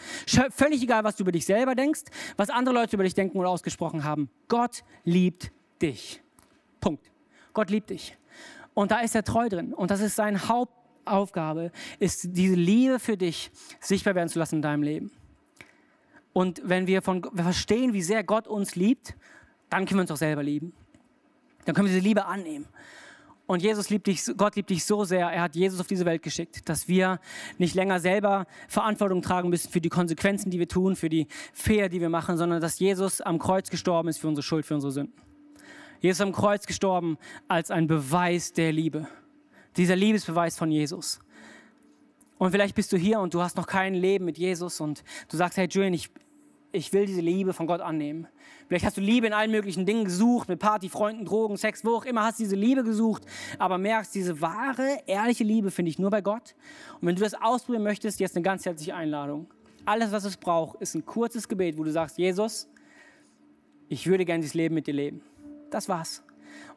Völlig 0.52 0.82
egal, 0.82 1.04
was 1.04 1.18
du 1.18 1.24
über 1.24 1.32
dich 1.32 1.46
selber 1.46 1.76
denkst, 1.76 2.04
was 2.38 2.50
andere 2.50 2.74
Leute 2.74 2.96
über 2.96 3.04
dich 3.04 3.14
denken 3.14 3.38
oder 3.38 3.50
ausgesprochen 3.50 4.04
haben. 4.04 4.30
Gott 4.48 4.84
liebt 5.04 5.52
dich. 5.82 6.22
Punkt. 6.80 7.12
Gott 7.54 7.70
liebt 7.70 7.90
dich. 7.90 8.18
Und 8.74 8.92
da 8.92 9.00
ist 9.00 9.16
er 9.16 9.24
treu 9.24 9.50
drin. 9.50 9.74
Und 9.74 9.92
das 9.92 10.00
ist 10.00 10.16
seine 10.16 10.48
Hauptaufgabe, 10.48 11.72
ist 12.00 12.30
diese 12.32 12.56
Liebe 12.56 13.00
für 13.00 13.18
dich 13.18 13.52
sichtbar 13.80 14.16
werden 14.16 14.30
zu 14.30 14.40
lassen 14.40 14.56
in 14.56 14.62
deinem 14.62 14.84
Leben. 14.84 15.12
Und 16.32 16.62
wenn 16.64 16.88
wir, 16.88 17.02
von, 17.02 17.24
verstehen, 17.34 17.94
wie 17.94 18.02
sehr 18.02 18.24
Gott 18.24 18.48
uns 18.48 18.76
liebt, 18.76 19.16
dann 19.70 19.86
können 19.86 20.00
wir 20.00 20.02
uns 20.02 20.12
auch 20.12 20.18
selber 20.18 20.44
lieben. 20.44 20.74
Dann 21.66 21.76
können 21.76 21.88
wir 21.88 21.94
diese 21.94 22.08
Liebe 22.08 22.26
annehmen. 22.26 22.68
Und 23.48 23.62
Jesus 23.62 23.90
liebt 23.92 24.08
dich, 24.08 24.24
Gott 24.38 24.56
liebt 24.56 24.72
dich 24.72 24.86
so 24.86 25.04
sehr, 25.04 25.28
er 25.30 25.44
hat 25.44 25.56
Jesus 25.56 25.80
auf 25.80 25.86
diese 25.86 26.06
Welt 26.06 26.24
geschickt, 26.24 26.68
dass 26.68 26.88
wir 26.88 27.20
nicht 27.60 27.76
länger 27.76 28.00
selber 28.00 28.48
Verantwortung 28.68 29.22
tragen 29.22 29.50
müssen 29.50 29.72
für 29.72 29.82
die 29.82 29.90
Konsequenzen, 29.90 30.50
die 30.50 30.58
wir 30.58 30.68
tun, 30.68 30.96
für 30.96 31.10
die 31.10 31.28
Fehler, 31.54 31.90
die 31.90 32.02
wir 32.02 32.10
machen, 32.10 32.38
sondern 32.38 32.60
dass 32.60 32.80
Jesus 32.80 33.22
am 33.22 33.38
Kreuz 33.38 33.70
gestorben 33.70 34.10
ist 34.10 34.18
für 34.18 34.28
unsere 34.28 34.42
Schuld, 34.42 34.66
für 34.66 34.74
unsere 34.74 34.92
Sünden. 34.92 35.14
Jesus 36.00 36.22
am 36.22 36.32
Kreuz 36.32 36.66
gestorben 36.66 37.18
als 37.48 37.70
ein 37.70 37.86
Beweis 37.88 38.52
der 38.54 38.72
Liebe. 38.72 39.08
Dieser 39.78 39.96
Liebesbeweis 39.96 40.58
von 40.58 40.72
Jesus. 40.72 41.20
Und 42.38 42.52
vielleicht 42.52 42.76
bist 42.76 42.92
du 42.92 42.98
hier 42.98 43.20
und 43.20 43.34
du 43.34 43.42
hast 43.42 43.58
noch 43.58 43.68
kein 43.68 43.94
Leben 43.94 44.26
mit 44.26 44.38
Jesus 44.38 44.82
und 44.82 45.04
du 45.30 45.38
sagst, 45.38 45.58
hey 45.58 45.68
Julian, 45.70 45.94
ich, 45.94 46.10
ich 46.76 46.92
will 46.94 47.06
diese 47.06 47.22
Liebe 47.22 47.54
von 47.54 47.68
Gott 47.68 47.82
annehmen. 47.82 48.28
Vielleicht 48.68 48.86
hast 48.86 48.98
du 48.98 49.02
Liebe 49.02 49.28
in 49.28 49.34
allen 49.34 49.52
möglichen 49.52 49.86
Dingen 49.86 50.06
gesucht, 50.06 50.50
mit 50.50 50.60
Party, 50.60 50.90
Freunden, 50.90 51.26
Drogen, 51.26 51.58
Sex, 51.58 51.86
wo 51.86 51.96
auch 51.96 52.06
immer 52.06 52.24
hast 52.24 52.40
du 52.40 52.44
diese 52.44 52.56
Liebe 52.56 52.84
gesucht, 52.84 53.24
aber 53.60 53.78
merkst, 53.78 54.14
diese 54.14 54.42
wahre, 54.42 55.00
ehrliche 55.08 55.44
Liebe 55.44 55.72
finde 55.72 55.90
ich 55.90 56.00
nur 56.00 56.10
bei 56.10 56.22
Gott. 56.22 56.56
Und 57.00 57.08
wenn 57.08 57.16
du 57.16 57.24
das 57.24 57.34
ausprobieren 57.34 57.84
möchtest, 57.84 58.20
jetzt 58.20 58.36
eine 58.36 58.44
ganz 58.44 58.66
herzliche 58.66 58.96
Einladung. 58.96 59.48
Alles, 59.86 60.12
was 60.12 60.26
es 60.26 60.38
braucht, 60.38 60.82
ist 60.82 60.96
ein 60.96 61.06
kurzes 61.06 61.48
Gebet, 61.48 61.78
wo 61.78 61.84
du 61.84 61.92
sagst, 61.92 62.18
Jesus, 62.18 62.68
ich 63.88 64.08
würde 64.08 64.26
gerne 64.26 64.42
dieses 64.42 64.56
Leben 64.56 64.76
mit 64.76 64.88
dir 64.88 64.94
leben. 64.94 65.22
Das 65.70 65.88
war's. 65.88 66.24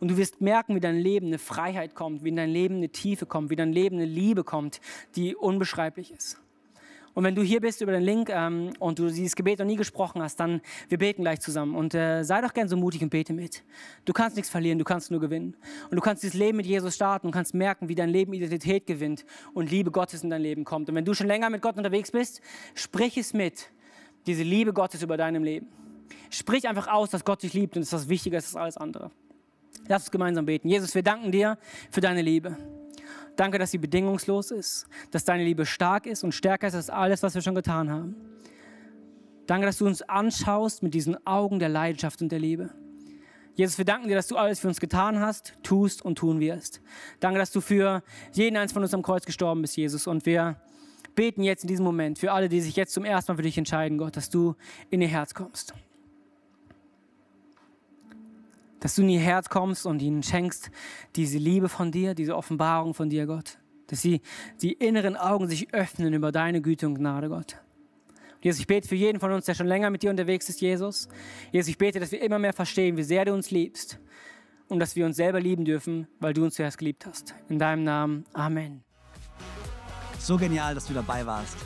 Und 0.00 0.08
du 0.11 0.16
wirst 0.16 0.40
merken, 0.40 0.74
wie 0.74 0.80
dein 0.80 0.98
Leben 0.98 1.28
eine 1.28 1.38
Freiheit 1.38 1.94
kommt, 1.94 2.22
wie 2.22 2.28
in 2.28 2.37
dein 2.37 2.50
Leben 2.50 2.76
eine 2.76 2.90
Tiefe 2.90 3.26
kommt, 3.26 3.50
wie 3.50 3.56
dein 3.56 3.72
Leben 3.72 3.96
eine 3.96 4.06
Liebe 4.06 4.44
kommt, 4.44 4.80
die 5.16 5.34
unbeschreiblich 5.34 6.12
ist. 6.12 6.38
Und 7.18 7.24
wenn 7.24 7.35
du 7.35 7.42
hier 7.42 7.61
bist 7.61 7.81
über 7.81 7.90
den 7.90 8.04
Link 8.04 8.31
ähm, 8.31 8.70
und 8.78 9.00
du 9.00 9.09
dieses 9.09 9.35
Gebet 9.35 9.59
noch 9.59 9.66
nie 9.66 9.74
gesprochen 9.74 10.22
hast, 10.22 10.38
dann 10.38 10.61
wir 10.88 10.98
beten 10.98 11.22
gleich 11.22 11.40
zusammen. 11.40 11.74
Und 11.74 11.92
äh, 11.92 12.22
sei 12.22 12.40
doch 12.40 12.54
gern 12.54 12.68
so 12.68 12.76
mutig 12.76 13.02
und 13.02 13.11
bete 13.11 13.33
mit. 13.33 13.64
Du 14.04 14.12
kannst 14.12 14.37
nichts 14.37 14.48
verlieren, 14.48 14.78
du 14.78 14.85
kannst 14.85 15.11
nur 15.11 15.18
gewinnen. 15.18 15.57
Und 15.90 15.96
du 15.96 16.00
kannst 16.00 16.22
dieses 16.22 16.38
Leben 16.38 16.59
mit 16.59 16.66
Jesus 16.66 16.94
starten 16.94 17.26
und 17.26 17.33
kannst 17.33 17.54
merken, 17.54 17.88
wie 17.88 17.96
dein 17.96 18.09
Leben 18.09 18.35
Identität 18.35 18.87
gewinnt 18.87 19.24
und 19.52 19.68
Liebe 19.68 19.90
Gottes 19.90 20.22
in 20.22 20.31
dein 20.31 20.42
Leben 20.42 20.62
kommt. 20.62 20.90
Und 20.90 20.94
wenn 20.94 21.04
du 21.04 21.12
schon 21.12 21.26
länger 21.26 21.50
mit 21.50 21.61
Gott 21.61 21.76
unterwegs 21.76 22.12
bist, 22.12 22.40
sprich 22.76 23.18
es 23.18 23.35
mit. 23.35 23.68
Diese 24.28 24.44
Liebe 24.44 24.72
Gottes 24.72 25.02
über 25.02 25.16
deinem 25.16 25.42
Leben. 25.42 25.66
Sprich 26.31 26.68
einfach 26.68 26.87
aus, 26.87 27.11
dass 27.11 27.24
Gott 27.24 27.42
dich 27.42 27.52
liebt 27.52 27.74
und 27.74 27.83
dass 27.83 27.90
das 27.90 28.09
wichtiger 28.09 28.38
ist 28.38 28.54
als 28.54 28.57
alles 28.57 28.76
andere. 28.76 29.11
Lass 29.88 30.02
uns 30.02 30.12
gemeinsam 30.12 30.46
beten. 30.46 30.68
Jesus, 30.68 30.94
wir 30.94 31.02
danken 31.02 31.33
dir 31.33 31.59
für 31.90 32.00
deine 32.00 32.22
Liebe. 32.22 32.57
Danke, 33.36 33.58
dass 33.58 33.70
sie 33.70 33.78
bedingungslos 33.78 34.50
ist, 34.50 34.86
dass 35.10 35.24
deine 35.24 35.44
Liebe 35.44 35.66
stark 35.66 36.06
ist 36.06 36.24
und 36.24 36.32
stärker 36.32 36.66
ist 36.66 36.74
als 36.74 36.90
alles, 36.90 37.22
was 37.22 37.34
wir 37.34 37.42
schon 37.42 37.54
getan 37.54 37.90
haben. 37.90 38.16
Danke, 39.46 39.66
dass 39.66 39.78
du 39.78 39.86
uns 39.86 40.02
anschaust 40.02 40.82
mit 40.82 40.94
diesen 40.94 41.26
Augen 41.26 41.58
der 41.58 41.68
Leidenschaft 41.68 42.20
und 42.20 42.30
der 42.30 42.38
Liebe. 42.38 42.70
Jesus, 43.54 43.78
wir 43.78 43.84
danken 43.84 44.08
dir, 44.08 44.14
dass 44.14 44.28
du 44.28 44.36
alles 44.36 44.60
für 44.60 44.68
uns 44.68 44.78
getan 44.78 45.20
hast, 45.20 45.54
tust 45.62 46.02
und 46.02 46.16
tun 46.16 46.38
wirst. 46.38 46.80
Danke, 47.18 47.38
dass 47.38 47.50
du 47.50 47.60
für 47.60 48.02
jeden 48.32 48.56
eins 48.56 48.72
von 48.72 48.82
uns 48.82 48.94
am 48.94 49.02
Kreuz 49.02 49.24
gestorben 49.24 49.62
bist, 49.62 49.76
Jesus. 49.76 50.06
Und 50.06 50.26
wir 50.26 50.60
beten 51.14 51.42
jetzt 51.42 51.64
in 51.64 51.68
diesem 51.68 51.84
Moment 51.84 52.18
für 52.18 52.32
alle, 52.32 52.48
die 52.48 52.60
sich 52.60 52.76
jetzt 52.76 52.92
zum 52.92 53.04
ersten 53.04 53.32
Mal 53.32 53.36
für 53.36 53.42
dich 53.42 53.58
entscheiden, 53.58 53.98
Gott, 53.98 54.16
dass 54.16 54.30
du 54.30 54.54
in 54.90 55.00
ihr 55.00 55.08
Herz 55.08 55.34
kommst 55.34 55.74
dass 58.80 58.94
du 58.94 59.02
in 59.02 59.08
ihr 59.08 59.20
Herz 59.20 59.48
kommst 59.48 59.86
und 59.86 60.00
ihnen 60.02 60.22
schenkst 60.22 60.70
diese 61.16 61.38
Liebe 61.38 61.68
von 61.68 61.90
dir, 61.90 62.14
diese 62.14 62.36
Offenbarung 62.36 62.94
von 62.94 63.10
dir, 63.10 63.26
Gott. 63.26 63.58
Dass 63.88 64.02
sie 64.02 64.20
die 64.60 64.72
inneren 64.72 65.16
Augen 65.16 65.48
sich 65.48 65.72
öffnen 65.72 66.12
über 66.12 66.32
deine 66.32 66.60
Güte 66.60 66.86
und 66.86 66.96
Gnade, 66.96 67.28
Gott. 67.28 67.56
Und 68.34 68.44
Jesus, 68.44 68.60
ich 68.60 68.66
bete 68.66 68.86
für 68.86 68.94
jeden 68.94 69.18
von 69.18 69.32
uns, 69.32 69.46
der 69.46 69.54
schon 69.54 69.66
länger 69.66 69.90
mit 69.90 70.02
dir 70.02 70.10
unterwegs 70.10 70.48
ist, 70.48 70.60
Jesus. 70.60 71.08
Jesus, 71.50 71.68
ich 71.68 71.78
bete, 71.78 71.98
dass 71.98 72.12
wir 72.12 72.22
immer 72.22 72.38
mehr 72.38 72.52
verstehen, 72.52 72.96
wie 72.96 73.02
sehr 73.02 73.24
du 73.24 73.34
uns 73.34 73.50
liebst 73.50 73.98
und 74.68 74.78
dass 74.78 74.94
wir 74.94 75.06
uns 75.06 75.16
selber 75.16 75.40
lieben 75.40 75.64
dürfen, 75.64 76.06
weil 76.20 76.34
du 76.34 76.44
uns 76.44 76.54
zuerst 76.54 76.78
geliebt 76.78 77.06
hast. 77.06 77.34
In 77.48 77.58
deinem 77.58 77.82
Namen. 77.84 78.24
Amen. 78.34 78.84
So 80.18 80.36
genial, 80.36 80.74
dass 80.74 80.86
du 80.86 80.94
dabei 80.94 81.24
warst. 81.26 81.56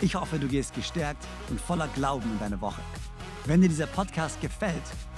Ich 0.00 0.14
hoffe, 0.14 0.38
du 0.38 0.48
gehst 0.48 0.74
gestärkt 0.74 1.24
und 1.50 1.60
voller 1.60 1.88
Glauben 1.94 2.30
in 2.30 2.38
deine 2.38 2.60
Woche. 2.60 2.82
Wenn 3.46 3.60
dir 3.60 3.68
dieser 3.68 3.86
Podcast 3.86 4.40
gefällt, 4.40 4.82